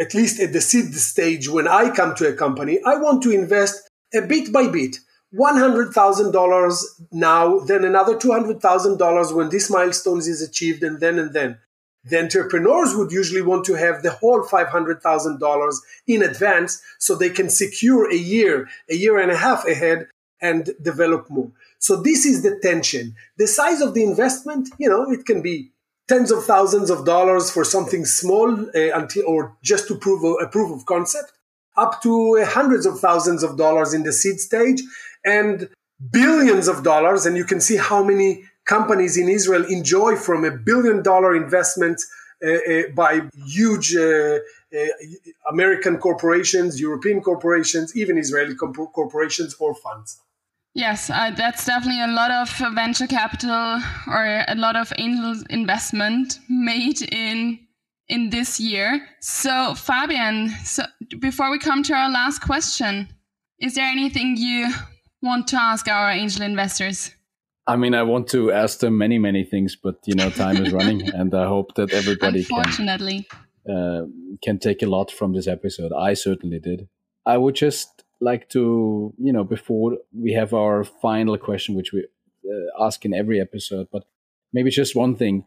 at 0.00 0.14
least 0.14 0.40
at 0.40 0.52
the 0.52 0.60
seed 0.60 0.94
stage 0.94 1.48
when 1.48 1.68
i 1.68 1.90
come 1.90 2.14
to 2.14 2.28
a 2.28 2.32
company 2.32 2.80
i 2.86 2.96
want 2.96 3.22
to 3.22 3.30
invest 3.30 3.88
a 4.14 4.22
bit 4.22 4.52
by 4.52 4.66
bit 4.68 4.96
$100,000 5.34 6.84
now, 7.10 7.58
then 7.60 7.84
another 7.84 8.16
$200,000 8.16 9.34
when 9.34 9.48
this 9.48 9.70
milestone 9.70 10.18
is 10.18 10.42
achieved, 10.42 10.82
and 10.82 11.00
then 11.00 11.18
and 11.18 11.32
then. 11.32 11.58
The 12.04 12.20
entrepreneurs 12.20 12.94
would 12.96 13.12
usually 13.12 13.42
want 13.42 13.64
to 13.66 13.74
have 13.74 14.02
the 14.02 14.10
whole 14.10 14.42
$500,000 14.42 15.74
in 16.06 16.22
advance 16.22 16.82
so 16.98 17.14
they 17.14 17.30
can 17.30 17.48
secure 17.48 18.10
a 18.10 18.16
year, 18.16 18.68
a 18.90 18.94
year 18.94 19.18
and 19.18 19.30
a 19.30 19.36
half 19.36 19.66
ahead 19.66 20.08
and 20.40 20.70
develop 20.82 21.30
more. 21.30 21.52
So 21.78 21.96
this 21.96 22.26
is 22.26 22.42
the 22.42 22.58
tension. 22.60 23.14
The 23.38 23.46
size 23.46 23.80
of 23.80 23.94
the 23.94 24.02
investment, 24.02 24.68
you 24.78 24.88
know, 24.88 25.10
it 25.10 25.24
can 25.24 25.40
be 25.42 25.71
tens 26.12 26.30
of 26.30 26.44
thousands 26.44 26.90
of 26.90 27.06
dollars 27.06 27.50
for 27.50 27.64
something 27.64 28.04
small 28.04 28.50
uh, 28.52 28.98
until 29.00 29.24
or 29.26 29.56
just 29.62 29.88
to 29.88 29.94
prove 29.94 30.22
a, 30.24 30.32
a 30.44 30.48
proof 30.54 30.70
of 30.70 30.84
concept 30.84 31.32
up 31.84 32.02
to 32.02 32.12
uh, 32.38 32.44
hundreds 32.44 32.84
of 32.84 33.00
thousands 33.00 33.42
of 33.42 33.56
dollars 33.56 33.94
in 33.94 34.02
the 34.02 34.12
seed 34.12 34.38
stage 34.38 34.82
and 35.24 35.70
billions 36.10 36.68
of 36.68 36.82
dollars 36.82 37.24
and 37.24 37.34
you 37.40 37.46
can 37.52 37.60
see 37.62 37.78
how 37.78 38.04
many 38.04 38.44
companies 38.66 39.16
in 39.16 39.26
Israel 39.38 39.64
enjoy 39.78 40.14
from 40.14 40.44
a 40.44 40.50
billion 40.50 41.02
dollar 41.02 41.34
investment 41.34 41.98
uh, 42.44 42.50
uh, 42.50 42.82
by 43.02 43.12
huge 43.46 43.88
uh, 43.96 44.38
uh 44.78 44.86
American 45.54 45.94
corporations, 46.06 46.80
European 46.88 47.18
corporations, 47.28 47.96
even 48.00 48.18
Israeli 48.24 48.54
corporations 49.00 49.52
or 49.62 49.74
funds. 49.86 50.10
Yes, 50.74 51.10
uh, 51.10 51.30
that's 51.36 51.66
definitely 51.66 52.02
a 52.02 52.06
lot 52.06 52.30
of 52.30 52.48
venture 52.74 53.06
capital 53.06 53.80
or 54.06 54.44
a 54.48 54.54
lot 54.54 54.74
of 54.74 54.92
angel 54.96 55.34
investment 55.50 56.38
made 56.48 57.02
in 57.12 57.58
in 58.08 58.30
this 58.30 58.58
year. 58.58 59.06
So, 59.20 59.74
Fabian, 59.74 60.50
so 60.64 60.84
before 61.18 61.50
we 61.50 61.58
come 61.58 61.82
to 61.84 61.94
our 61.94 62.10
last 62.10 62.40
question, 62.40 63.08
is 63.58 63.74
there 63.74 63.84
anything 63.84 64.36
you 64.36 64.72
want 65.20 65.46
to 65.48 65.56
ask 65.56 65.88
our 65.88 66.10
angel 66.10 66.42
investors? 66.42 67.10
I 67.66 67.76
mean, 67.76 67.94
I 67.94 68.02
want 68.02 68.28
to 68.28 68.50
ask 68.50 68.80
them 68.80 68.98
many, 68.98 69.18
many 69.18 69.44
things, 69.44 69.76
but 69.76 69.96
you 70.06 70.14
know, 70.14 70.30
time 70.30 70.56
is 70.56 70.72
running, 70.72 71.02
and 71.14 71.34
I 71.34 71.46
hope 71.46 71.74
that 71.74 71.92
everybody 71.92 72.40
Unfortunately. 72.40 73.26
can 73.66 73.76
uh, 73.76 74.06
can 74.42 74.58
take 74.58 74.82
a 74.82 74.86
lot 74.86 75.10
from 75.10 75.34
this 75.34 75.46
episode. 75.46 75.92
I 75.92 76.14
certainly 76.14 76.58
did. 76.58 76.88
I 77.24 77.36
would 77.36 77.54
just 77.54 78.01
like 78.22 78.48
to, 78.50 79.12
you 79.18 79.32
know, 79.32 79.44
before 79.44 79.98
we 80.16 80.32
have 80.32 80.54
our 80.54 80.84
final 80.84 81.36
question, 81.38 81.74
which 81.74 81.92
we 81.92 82.06
uh, 82.44 82.84
ask 82.84 83.04
in 83.04 83.14
every 83.14 83.40
episode, 83.40 83.88
but 83.92 84.04
maybe 84.52 84.70
just 84.70 84.96
one 84.96 85.16
thing: 85.16 85.44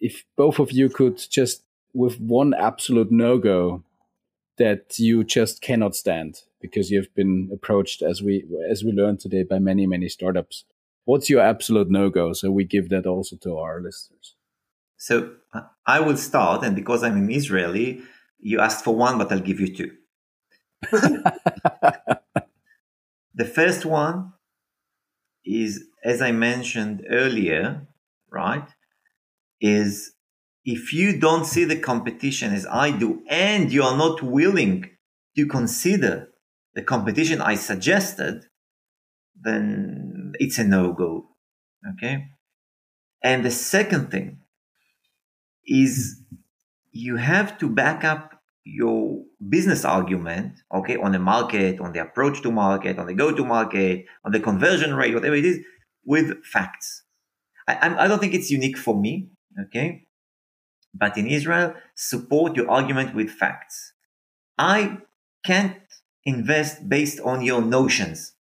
if 0.00 0.24
both 0.36 0.58
of 0.58 0.72
you 0.72 0.88
could 0.88 1.18
just, 1.30 1.62
with 1.94 2.20
one 2.20 2.54
absolute 2.54 3.10
no 3.10 3.38
go, 3.38 3.82
that 4.58 4.98
you 4.98 5.24
just 5.24 5.62
cannot 5.62 5.96
stand 5.96 6.42
because 6.60 6.90
you've 6.90 7.14
been 7.14 7.50
approached, 7.52 8.02
as 8.02 8.22
we 8.22 8.44
as 8.70 8.84
we 8.84 8.92
learned 8.92 9.20
today, 9.20 9.42
by 9.42 9.58
many, 9.58 9.86
many 9.86 10.08
startups 10.08 10.64
what's 11.10 11.28
your 11.28 11.40
absolute 11.40 11.90
no 11.90 12.08
go? 12.10 12.32
So 12.32 12.50
we 12.50 12.64
give 12.64 12.88
that 12.90 13.06
also 13.06 13.36
to 13.36 13.58
our 13.58 13.80
listeners. 13.80 14.36
So 14.96 15.32
I 15.86 16.00
will 16.00 16.16
start, 16.16 16.62
and 16.64 16.76
because 16.76 17.02
I'm 17.02 17.16
an 17.16 17.30
Israeli, 17.30 18.02
you 18.38 18.60
asked 18.60 18.84
for 18.84 18.94
one, 18.94 19.18
but 19.18 19.32
I'll 19.32 19.40
give 19.40 19.58
you 19.58 19.74
two. 19.74 19.90
the 23.34 23.44
first 23.44 23.84
one 23.84 24.32
is, 25.44 25.84
as 26.04 26.22
I 26.22 26.32
mentioned 26.32 27.04
earlier, 27.10 27.86
right, 28.30 28.68
is 29.60 30.12
if 30.64 30.92
you 30.92 31.18
don't 31.18 31.44
see 31.44 31.64
the 31.64 31.78
competition 31.78 32.52
as 32.52 32.66
I 32.66 32.90
do, 32.90 33.22
and 33.28 33.72
you 33.72 33.82
are 33.82 33.96
not 33.96 34.22
willing 34.22 34.90
to 35.36 35.46
consider 35.46 36.28
the 36.74 36.82
competition 36.82 37.40
I 37.40 37.54
suggested, 37.54 38.44
then 39.40 40.32
it's 40.38 40.58
a 40.58 40.64
no 40.64 40.92
go. 40.92 41.28
Okay. 41.94 42.26
And 43.22 43.44
the 43.44 43.50
second 43.50 44.10
thing 44.10 44.40
is 45.66 46.22
you 46.90 47.16
have 47.16 47.58
to 47.58 47.68
back 47.68 48.04
up 48.04 48.39
your 48.64 49.22
business 49.48 49.84
argument, 49.84 50.60
okay, 50.72 50.96
on 50.96 51.12
the 51.12 51.18
market, 51.18 51.80
on 51.80 51.92
the 51.92 52.00
approach 52.00 52.42
to 52.42 52.50
market, 52.50 52.98
on 52.98 53.06
the 53.06 53.14
go 53.14 53.34
to 53.34 53.44
market, 53.44 54.06
on 54.24 54.32
the 54.32 54.40
conversion 54.40 54.94
rate, 54.94 55.14
whatever 55.14 55.34
it 55.34 55.44
is, 55.44 55.60
with 56.04 56.44
facts. 56.44 57.04
I, 57.66 58.04
I 58.04 58.08
don't 58.08 58.18
think 58.18 58.34
it's 58.34 58.50
unique 58.50 58.76
for 58.76 58.98
me, 58.98 59.30
okay? 59.66 60.06
But 60.94 61.16
in 61.16 61.26
Israel, 61.26 61.74
support 61.94 62.56
your 62.56 62.70
argument 62.70 63.14
with 63.14 63.30
facts. 63.30 63.92
I 64.58 64.98
can't 65.44 65.76
invest 66.24 66.88
based 66.88 67.20
on 67.20 67.42
your 67.42 67.62
notions. 67.62 68.34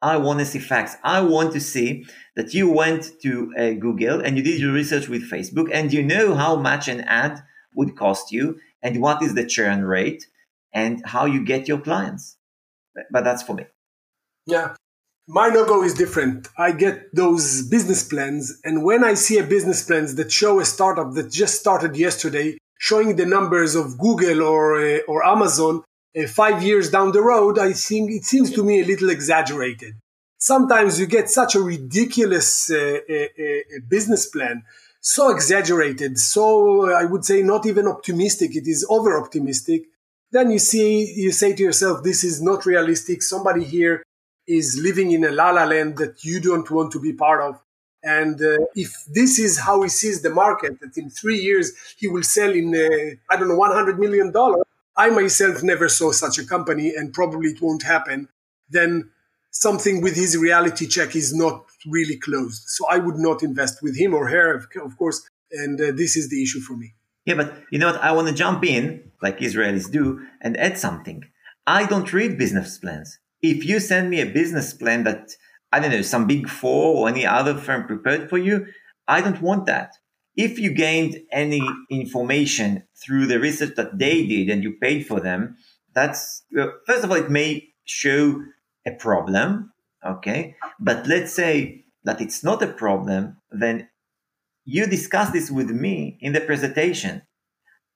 I 0.00 0.18
want 0.18 0.38
to 0.40 0.46
see 0.46 0.58
facts. 0.58 0.96
I 1.02 1.22
want 1.22 1.52
to 1.54 1.60
see 1.60 2.06
that 2.36 2.52
you 2.52 2.70
went 2.70 3.20
to 3.22 3.52
uh, 3.58 3.70
Google 3.72 4.20
and 4.20 4.36
you 4.36 4.42
did 4.42 4.60
your 4.60 4.72
research 4.72 5.08
with 5.08 5.30
Facebook 5.30 5.70
and 5.72 5.92
you 5.92 6.02
know 6.02 6.34
how 6.34 6.56
much 6.56 6.88
an 6.88 7.00
ad 7.02 7.42
would 7.74 7.96
cost 7.96 8.30
you 8.30 8.58
and 8.84 9.00
what 9.00 9.22
is 9.22 9.34
the 9.34 9.46
churn 9.46 9.82
rate 9.84 10.28
and 10.72 11.02
how 11.06 11.24
you 11.24 11.44
get 11.44 11.66
your 11.66 11.80
clients. 11.80 12.36
But 13.10 13.24
that's 13.24 13.42
for 13.42 13.54
me. 13.54 13.64
Yeah. 14.46 14.74
My 15.26 15.48
no-go 15.48 15.82
is 15.82 15.94
different. 15.94 16.48
I 16.58 16.72
get 16.72 17.14
those 17.14 17.62
business 17.62 18.06
plans, 18.06 18.60
and 18.62 18.84
when 18.84 19.02
I 19.02 19.14
see 19.14 19.38
a 19.38 19.42
business 19.42 19.82
plans 19.82 20.16
that 20.16 20.30
show 20.30 20.60
a 20.60 20.66
startup 20.66 21.14
that 21.14 21.32
just 21.32 21.58
started 21.58 21.96
yesterday, 21.96 22.58
showing 22.78 23.16
the 23.16 23.24
numbers 23.24 23.74
of 23.74 23.96
Google 23.96 24.42
or 24.42 24.78
uh, 24.78 24.98
or 25.08 25.24
Amazon, 25.24 25.82
uh, 26.14 26.26
five 26.26 26.62
years 26.62 26.90
down 26.90 27.12
the 27.12 27.22
road, 27.22 27.58
I 27.58 27.72
think 27.72 28.10
it 28.10 28.24
seems 28.26 28.50
to 28.52 28.62
me 28.62 28.82
a 28.82 28.84
little 28.84 29.08
exaggerated. 29.08 29.94
Sometimes 30.36 31.00
you 31.00 31.06
get 31.06 31.30
such 31.30 31.54
a 31.54 31.60
ridiculous 31.60 32.70
uh, 32.70 32.98
uh, 33.08 33.14
uh 33.14 33.80
business 33.88 34.26
plan, 34.26 34.62
so 35.06 35.30
exaggerated, 35.30 36.18
so 36.18 36.90
I 36.90 37.04
would 37.04 37.26
say 37.26 37.42
not 37.42 37.66
even 37.66 37.86
optimistic. 37.86 38.56
It 38.56 38.66
is 38.66 38.86
over 38.88 39.20
optimistic. 39.20 39.82
Then 40.32 40.50
you 40.50 40.58
see, 40.58 41.12
you 41.14 41.30
say 41.30 41.52
to 41.52 41.62
yourself, 41.62 42.02
this 42.02 42.24
is 42.24 42.40
not 42.40 42.64
realistic. 42.64 43.22
Somebody 43.22 43.64
here 43.64 44.02
is 44.46 44.80
living 44.82 45.10
in 45.10 45.22
a 45.24 45.30
la 45.30 45.50
la 45.50 45.64
land 45.64 45.98
that 45.98 46.24
you 46.24 46.40
don't 46.40 46.70
want 46.70 46.90
to 46.92 47.00
be 47.00 47.12
part 47.12 47.42
of. 47.42 47.62
And 48.02 48.40
uh, 48.40 48.64
if 48.74 49.04
this 49.12 49.38
is 49.38 49.58
how 49.58 49.82
he 49.82 49.90
sees 49.90 50.22
the 50.22 50.30
market, 50.30 50.80
that 50.80 50.96
in 50.96 51.10
three 51.10 51.38
years 51.38 51.72
he 51.98 52.08
will 52.08 52.22
sell 52.22 52.52
in, 52.52 52.74
uh, 52.74 53.32
I 53.32 53.36
don't 53.36 53.48
know, 53.48 53.58
$100 53.58 53.98
million, 53.98 54.32
I 54.96 55.10
myself 55.10 55.62
never 55.62 55.90
saw 55.90 56.12
such 56.12 56.38
a 56.38 56.46
company 56.46 56.94
and 56.94 57.12
probably 57.12 57.50
it 57.50 57.60
won't 57.60 57.82
happen, 57.82 58.28
then 58.70 59.10
something 59.54 60.02
with 60.02 60.16
his 60.16 60.36
reality 60.36 60.86
check 60.86 61.14
is 61.16 61.32
not 61.34 61.64
really 61.86 62.18
closed. 62.18 62.62
So 62.66 62.86
I 62.88 62.98
would 62.98 63.16
not 63.16 63.42
invest 63.42 63.82
with 63.82 63.96
him 63.96 64.14
or 64.14 64.28
her, 64.28 64.54
of 64.56 64.96
course. 64.98 65.22
And 65.52 65.80
uh, 65.80 65.92
this 65.94 66.16
is 66.16 66.28
the 66.28 66.42
issue 66.42 66.60
for 66.60 66.76
me. 66.76 66.94
Yeah, 67.24 67.34
but 67.34 67.54
you 67.70 67.78
know 67.78 67.90
what? 67.92 68.02
I 68.02 68.12
want 68.12 68.28
to 68.28 68.34
jump 68.34 68.64
in, 68.64 69.10
like 69.22 69.38
Israelis 69.38 69.90
do, 69.90 70.20
and 70.40 70.56
add 70.58 70.76
something. 70.76 71.24
I 71.66 71.86
don't 71.86 72.12
read 72.12 72.36
business 72.36 72.76
plans. 72.78 73.18
If 73.40 73.64
you 73.64 73.80
send 73.80 74.10
me 74.10 74.20
a 74.20 74.26
business 74.40 74.74
plan 74.74 75.04
that, 75.04 75.30
I 75.72 75.80
don't 75.80 75.90
know, 75.90 76.02
some 76.02 76.26
big 76.26 76.48
four 76.48 76.96
or 76.96 77.08
any 77.08 77.24
other 77.24 77.54
firm 77.54 77.86
prepared 77.86 78.28
for 78.28 78.38
you, 78.38 78.66
I 79.06 79.20
don't 79.20 79.40
want 79.40 79.66
that. 79.66 79.90
if 80.36 80.58
you 80.58 80.70
gained 80.72 81.20
any 81.30 81.62
information 81.90 82.82
through 82.96 83.26
the 83.26 83.38
research 83.38 83.74
that 83.76 83.98
they 83.98 84.26
did 84.26 84.50
and 84.50 84.62
you 84.62 84.72
paid 84.80 85.06
for 85.06 85.20
them, 85.20 85.56
that's 85.94 86.42
first 86.86 87.04
of 87.04 87.10
all, 87.10 87.16
it 87.16 87.30
may 87.30 87.68
show 87.84 88.42
a 88.86 88.92
problem. 88.92 89.72
Okay. 90.04 90.56
But 90.78 91.06
let's 91.06 91.32
say 91.32 91.84
that 92.04 92.20
it's 92.20 92.44
not 92.44 92.62
a 92.62 92.66
problem, 92.66 93.38
then 93.50 93.88
you 94.64 94.86
discuss 94.86 95.30
this 95.30 95.50
with 95.50 95.70
me 95.70 96.18
in 96.20 96.32
the 96.32 96.40
presentation. 96.40 97.22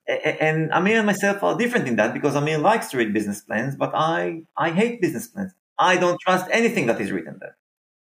And 0.08 0.70
Amir 0.72 0.96
and 0.98 1.06
myself 1.06 1.42
are 1.42 1.56
different 1.56 1.86
in 1.86 1.96
that 1.96 2.14
because 2.14 2.34
Amir 2.34 2.58
likes 2.58 2.88
to 2.88 2.96
read 2.96 3.12
business 3.12 3.42
plans, 3.42 3.76
but 3.76 3.92
I, 3.94 4.42
I 4.56 4.70
hate 4.70 5.02
business 5.02 5.28
plans. 5.28 5.52
I 5.78 5.96
don't 5.96 6.18
trust 6.20 6.46
anything 6.50 6.86
that 6.86 7.00
is 7.00 7.12
written 7.12 7.36
there. 7.40 7.56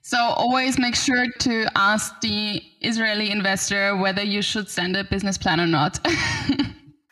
So 0.02 0.16
always 0.16 0.78
make 0.78 0.94
sure 0.94 1.26
to 1.40 1.66
ask 1.74 2.20
the 2.20 2.62
Israeli 2.80 3.30
investor 3.30 3.96
whether 3.96 4.22
you 4.22 4.42
should 4.42 4.70
send 4.70 4.96
a 4.96 5.04
business 5.04 5.36
plan 5.36 5.60
or 5.60 5.66
not. 5.66 5.98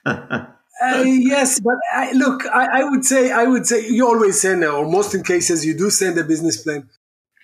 uh, 0.83 1.03
yes, 1.07 1.61
but 1.61 1.77
I, 1.93 2.13
look, 2.13 2.47
I, 2.47 2.81
I, 2.81 2.85
would 2.85 3.05
say 3.05 3.33
I 3.33 3.45
would 3.45 3.67
say 3.67 3.89
you 3.89 4.07
always 4.07 4.41
send, 4.41 4.65
or 4.65 4.87
most 4.87 5.15
in 5.15 5.23
cases 5.23 5.65
you 5.65 5.77
do 5.77 5.91
send 5.91 6.19
a 6.19 6.25
business 6.25 6.63
plan. 6.63 6.89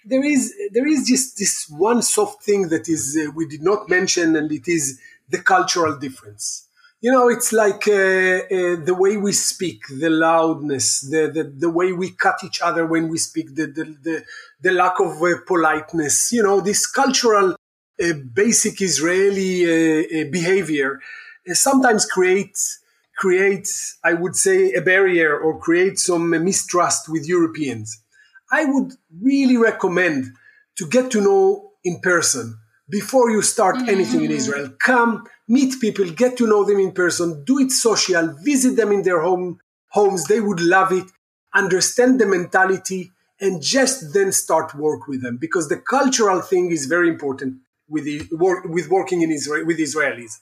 There 0.05 0.25
is 0.25 0.53
there 0.73 0.87
is 0.87 1.07
just 1.07 1.39
this 1.39 1.67
one 1.69 2.03
soft 2.03 2.43
thing 2.43 2.69
that 2.69 2.89
is 2.89 3.17
uh, 3.17 3.31
we 3.31 3.47
did 3.47 3.63
not 3.63 3.89
mention, 3.89 4.37
and 4.37 4.51
it 4.51 4.69
is 4.69 5.01
the 5.29 5.39
cultural 5.39 5.97
difference 5.97 6.69
you 7.03 7.11
know, 7.11 7.29
it's 7.29 7.53
like 7.53 7.89
uh, 7.89 7.93
uh, 7.93 8.77
the 8.89 8.97
way 8.97 9.17
we 9.17 9.33
speak, 9.33 9.83
the 9.89 10.09
loudness, 10.09 11.01
the, 11.01 11.29
the, 11.35 11.43
the 11.43 11.69
way 11.69 11.93
we 11.93 12.13
cut 12.13 12.39
each 12.45 12.63
other 12.63 12.87
when 12.87 13.09
we 13.09 13.19
speak, 13.19 13.57
the, 13.57 13.67
the, 13.67 13.85
the, 14.03 14.25
the 14.61 14.71
lack 14.71 15.01
of 15.01 15.21
uh, 15.21 15.35
politeness, 15.45 16.31
you 16.31 16.45
know, 16.45 16.61
this 16.61 16.87
cultural, 16.87 17.57
uh, 18.01 18.13
basic 18.33 18.81
Israeli 18.81 20.25
behavior 20.31 21.01
sometimes 21.47 22.07
creates, 22.07 22.79
creates, 23.23 23.99
I 24.03 24.15
would 24.15 24.35
say, 24.35 24.73
a 24.73 24.81
barrier 24.81 25.39
or 25.39 25.61
creates 25.61 26.07
some 26.07 26.31
mistrust 26.31 27.09
with 27.09 27.29
Europeans. 27.29 28.03
I 28.51 28.65
would 28.65 28.95
really 29.29 29.57
recommend 29.57 30.33
to 30.79 30.89
get 30.89 31.13
to 31.13 31.21
know 31.21 31.71
in 31.85 32.01
person 32.01 32.59
before 32.91 33.31
you 33.31 33.41
start 33.41 33.77
mm-hmm. 33.77 33.95
anything 33.95 34.25
in 34.25 34.33
Israel. 34.33 34.75
Come, 34.81 35.25
meet 35.47 35.81
people, 35.81 36.07
get 36.23 36.37
to 36.39 36.49
know 36.49 36.65
them 36.65 36.81
in 36.81 36.91
person, 36.91 37.45
do 37.45 37.61
it 37.61 37.71
social, 37.71 38.27
visit 38.43 38.75
them 38.75 38.91
in 38.91 39.03
their 39.05 39.23
home 39.23 39.61
homes. 39.97 40.25
They 40.25 40.41
would 40.41 40.61
love 40.61 40.91
it. 40.91 41.09
Understand 41.55 42.21
the 42.21 42.27
mentality 42.27 43.13
and 43.41 43.63
just 43.63 44.13
then 44.15 44.33
start 44.33 44.75
work 44.75 45.07
with 45.07 45.23
them 45.23 45.37
because 45.37 45.69
the 45.69 45.81
cultural 45.97 46.41
thing 46.41 46.73
is 46.73 46.87
very 46.87 47.09
important 47.09 47.59
with 47.89 48.05
the 48.05 48.19
work 48.33 48.65
with 48.65 48.89
working 48.89 49.23
in 49.23 49.31
Israel 49.31 49.65
with 49.65 49.79
Israelis. 49.79 50.35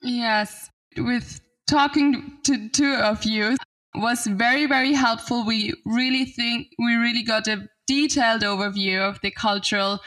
Yes, 0.00 0.70
with 0.96 1.40
talking 1.66 2.38
to 2.44 2.68
two 2.68 2.94
of 2.94 3.24
you 3.24 3.56
was 3.94 4.26
very 4.26 4.66
very 4.66 4.92
helpful. 4.92 5.44
We 5.44 5.72
really 5.84 6.24
think 6.24 6.68
we 6.78 6.94
really 6.94 7.22
got 7.22 7.48
a 7.48 7.68
detailed 7.86 8.42
overview 8.42 9.00
of 9.00 9.20
the 9.22 9.30
cultural 9.30 10.00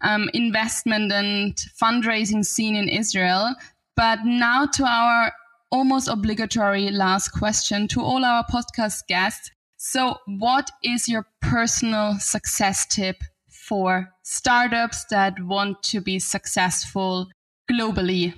um, 0.00 0.30
investment 0.34 1.12
and 1.12 1.54
fundraising 1.80 2.44
scene 2.44 2.76
in 2.76 2.88
Israel. 2.88 3.54
But 3.96 4.20
now 4.24 4.66
to 4.66 4.84
our 4.84 5.32
almost 5.70 6.08
obligatory 6.08 6.90
last 6.90 7.28
question 7.30 7.88
to 7.88 8.00
all 8.00 8.24
our 8.24 8.44
podcast 8.44 9.06
guests. 9.06 9.50
So, 9.76 10.18
what 10.26 10.70
is 10.82 11.08
your 11.08 11.26
personal 11.40 12.18
success 12.18 12.86
tip 12.86 13.16
for 13.48 14.08
startups 14.22 15.04
that 15.10 15.34
want 15.40 15.82
to 15.84 16.00
be 16.00 16.18
successful 16.18 17.28
globally? 17.70 18.34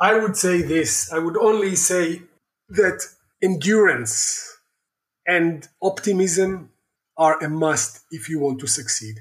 I 0.00 0.18
would 0.18 0.36
say 0.36 0.62
this 0.62 1.12
I 1.12 1.18
would 1.18 1.36
only 1.36 1.76
say 1.76 2.22
that 2.70 3.04
endurance 3.42 4.58
and 5.26 5.68
optimism 5.82 6.70
are 7.18 7.38
a 7.42 7.48
must 7.50 8.00
if 8.10 8.28
you 8.28 8.38
want 8.40 8.60
to 8.60 8.66
succeed. 8.66 9.16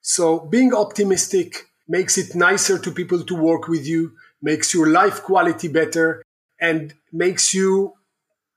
So 0.00 0.38
being 0.38 0.72
optimistic 0.72 1.66
makes 1.88 2.16
it 2.16 2.36
nicer 2.36 2.78
to 2.78 2.92
people 2.92 3.24
to 3.24 3.34
work 3.34 3.66
with 3.66 3.84
you, 3.84 4.12
makes 4.40 4.72
your 4.72 4.86
life 4.88 5.22
quality 5.22 5.66
better, 5.66 6.22
and 6.60 6.94
makes 7.12 7.52
you 7.52 7.94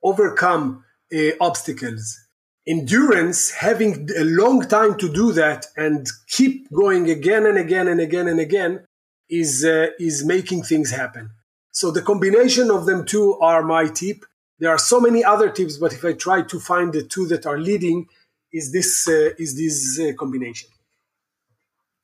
overcome 0.04 0.86
uh, 1.12 1.32
obstacles. 1.42 2.20
Endurance, 2.68 3.52
having 3.52 4.08
a 4.16 4.24
long 4.24 4.62
time 4.62 4.96
to 5.00 5.12
do 5.12 5.32
that 5.34 5.66
and 5.76 6.08
keep 6.30 6.72
going 6.72 7.10
again 7.10 7.46
and 7.48 7.58
again 7.58 7.88
and 7.88 8.00
again 8.00 8.28
and 8.28 8.40
again, 8.40 8.86
is 9.28 9.66
uh, 9.66 9.88
is 10.00 10.24
making 10.24 10.62
things 10.62 10.92
happen. 10.92 11.32
So 11.74 11.90
the 11.90 12.04
combination 12.04 12.70
of 12.70 12.86
them 12.86 13.04
two 13.04 13.38
are 13.40 13.64
my 13.64 13.88
tip. 13.88 14.24
There 14.60 14.70
are 14.70 14.78
so 14.78 15.02
many 15.02 15.24
other 15.24 15.50
tips, 15.50 15.78
but 15.78 15.92
if 15.92 16.06
I 16.06 16.14
try 16.14 16.44
to 16.44 16.60
find 16.60 16.94
the 16.94 17.04
two 17.04 17.26
that 17.28 17.46
are 17.48 17.60
leading, 17.60 18.08
is 18.54 18.72
this 18.72 19.08
uh, 19.08 19.32
is 19.40 19.58
this 19.58 20.00
uh, 20.00 20.14
combination. 20.14 20.70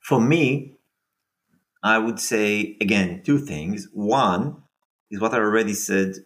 For 0.00 0.20
me, 0.20 0.76
I 1.82 1.98
would 1.98 2.18
say 2.18 2.76
again 2.80 3.22
two 3.24 3.38
things. 3.38 3.88
One 3.92 4.64
is 5.08 5.20
what 5.20 5.34
I 5.34 5.38
already 5.38 5.74
said 5.74 6.16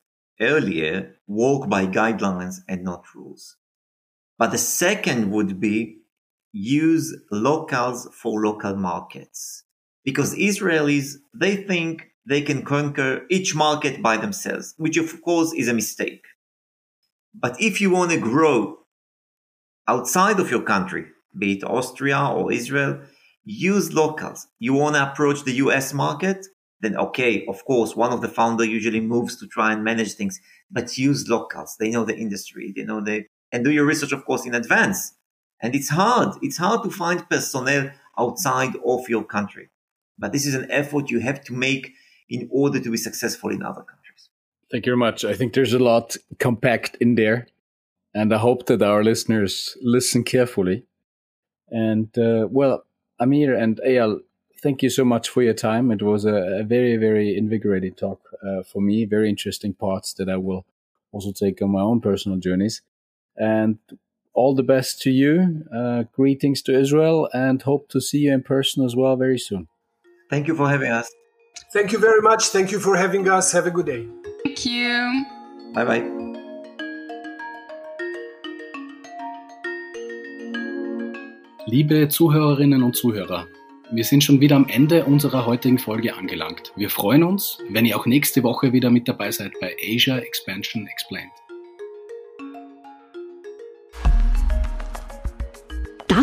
earlier 0.40 1.16
walk 1.26 1.68
by 1.68 1.86
guidelines 1.86 2.60
and 2.66 2.82
not 2.82 3.14
rules. 3.14 3.56
But 4.38 4.52
the 4.52 4.58
second 4.58 5.30
would 5.30 5.60
be 5.60 5.98
use 6.52 7.14
locals 7.30 8.08
for 8.14 8.42
local 8.42 8.74
markets. 8.74 9.64
Because 10.02 10.34
Israelis, 10.34 11.16
they 11.34 11.56
think 11.56 12.13
they 12.26 12.42
can 12.42 12.62
conquer 12.62 13.26
each 13.30 13.54
market 13.54 14.02
by 14.02 14.16
themselves, 14.16 14.74
which 14.78 14.96
of 14.96 15.22
course 15.22 15.52
is 15.52 15.68
a 15.68 15.74
mistake. 15.74 16.24
But 17.34 17.60
if 17.60 17.80
you 17.80 17.90
want 17.90 18.12
to 18.12 18.18
grow 18.18 18.78
outside 19.88 20.40
of 20.40 20.50
your 20.50 20.62
country, 20.62 21.06
be 21.36 21.54
it 21.54 21.64
Austria 21.64 22.28
or 22.32 22.52
Israel, 22.52 23.00
use 23.44 23.92
locals. 23.92 24.46
You 24.58 24.72
want 24.74 24.96
to 24.96 25.10
approach 25.10 25.44
the 25.44 25.54
US 25.64 25.92
market? 25.92 26.46
Then 26.80 26.96
okay, 26.96 27.44
of 27.46 27.64
course, 27.64 27.96
one 27.96 28.12
of 28.12 28.20
the 28.20 28.28
founder 28.28 28.64
usually 28.64 29.00
moves 29.00 29.36
to 29.40 29.46
try 29.46 29.72
and 29.72 29.84
manage 29.84 30.14
things, 30.14 30.40
but 30.70 30.96
use 30.96 31.28
locals. 31.28 31.76
They 31.78 31.90
know 31.90 32.04
the 32.04 32.16
industry, 32.16 32.72
they 32.74 32.84
know 32.84 33.00
the, 33.00 33.24
and 33.52 33.64
do 33.64 33.70
your 33.70 33.86
research, 33.86 34.12
of 34.12 34.24
course, 34.24 34.46
in 34.46 34.54
advance. 34.54 35.14
And 35.62 35.74
it's 35.74 35.88
hard. 35.88 36.36
It's 36.42 36.58
hard 36.58 36.82
to 36.82 36.90
find 36.90 37.28
personnel 37.28 37.90
outside 38.18 38.74
of 38.84 39.08
your 39.08 39.24
country. 39.24 39.70
But 40.18 40.32
this 40.32 40.46
is 40.46 40.54
an 40.54 40.70
effort 40.70 41.10
you 41.10 41.20
have 41.20 41.42
to 41.44 41.52
make 41.52 41.94
in 42.28 42.48
order 42.50 42.80
to 42.80 42.90
be 42.90 42.96
successful 42.96 43.50
in 43.50 43.62
other 43.62 43.82
countries. 43.82 44.28
Thank 44.70 44.86
you 44.86 44.90
very 44.90 44.98
much. 44.98 45.24
I 45.24 45.34
think 45.34 45.52
there's 45.52 45.72
a 45.72 45.78
lot 45.78 46.16
compact 46.38 46.96
in 47.00 47.14
there. 47.14 47.46
And 48.14 48.32
I 48.32 48.38
hope 48.38 48.66
that 48.66 48.82
our 48.82 49.02
listeners 49.02 49.76
listen 49.82 50.22
carefully. 50.24 50.84
And 51.68 52.16
uh, 52.16 52.46
well, 52.50 52.84
Amir 53.18 53.54
and 53.54 53.80
Eyal, 53.86 54.20
thank 54.62 54.82
you 54.82 54.90
so 54.90 55.04
much 55.04 55.28
for 55.28 55.42
your 55.42 55.54
time. 55.54 55.90
It 55.90 56.02
was 56.02 56.24
a, 56.24 56.60
a 56.60 56.62
very, 56.62 56.96
very 56.96 57.36
invigorating 57.36 57.94
talk 57.94 58.20
uh, 58.46 58.62
for 58.62 58.80
me. 58.80 59.04
Very 59.04 59.28
interesting 59.28 59.74
parts 59.74 60.14
that 60.14 60.28
I 60.28 60.36
will 60.36 60.64
also 61.12 61.32
take 61.32 61.60
on 61.60 61.70
my 61.70 61.80
own 61.80 62.00
personal 62.00 62.38
journeys. 62.38 62.82
And 63.36 63.78
all 64.34 64.54
the 64.54 64.62
best 64.62 65.00
to 65.02 65.10
you. 65.10 65.64
Uh, 65.74 66.04
greetings 66.12 66.60
to 66.62 66.78
Israel 66.78 67.28
and 67.32 67.62
hope 67.62 67.88
to 67.88 68.00
see 68.00 68.18
you 68.18 68.32
in 68.32 68.42
person 68.42 68.84
as 68.84 68.94
well 68.94 69.16
very 69.16 69.38
soon. 69.38 69.68
Thank 70.28 70.48
you 70.48 70.56
for 70.56 70.68
having 70.68 70.90
us. 70.90 71.10
Thank 71.74 71.90
you 71.90 71.98
very 71.98 72.22
much. 72.22 72.50
Thank 72.52 72.70
you 72.70 72.78
for 72.78 72.96
having 72.96 73.28
us. 73.28 73.52
Have 73.52 73.66
a 73.66 73.70
good 73.70 73.86
day. 73.86 74.06
Thank 74.44 74.64
you. 74.64 75.24
Bye 75.74 75.84
bye. 75.84 76.04
Liebe 81.66 82.08
Zuhörerinnen 82.08 82.84
und 82.84 82.94
Zuhörer, 82.94 83.48
wir 83.90 84.04
sind 84.04 84.22
schon 84.22 84.40
wieder 84.40 84.54
am 84.54 84.68
Ende 84.68 85.04
unserer 85.04 85.46
heutigen 85.46 85.80
Folge 85.80 86.14
angelangt. 86.14 86.72
Wir 86.76 86.90
freuen 86.90 87.24
uns, 87.24 87.58
wenn 87.68 87.84
ihr 87.84 87.98
auch 87.98 88.06
nächste 88.06 88.44
Woche 88.44 88.72
wieder 88.72 88.90
mit 88.90 89.08
dabei 89.08 89.32
seid 89.32 89.54
bei 89.60 89.74
Asia 89.84 90.18
Expansion 90.18 90.86
Explained. 90.86 91.32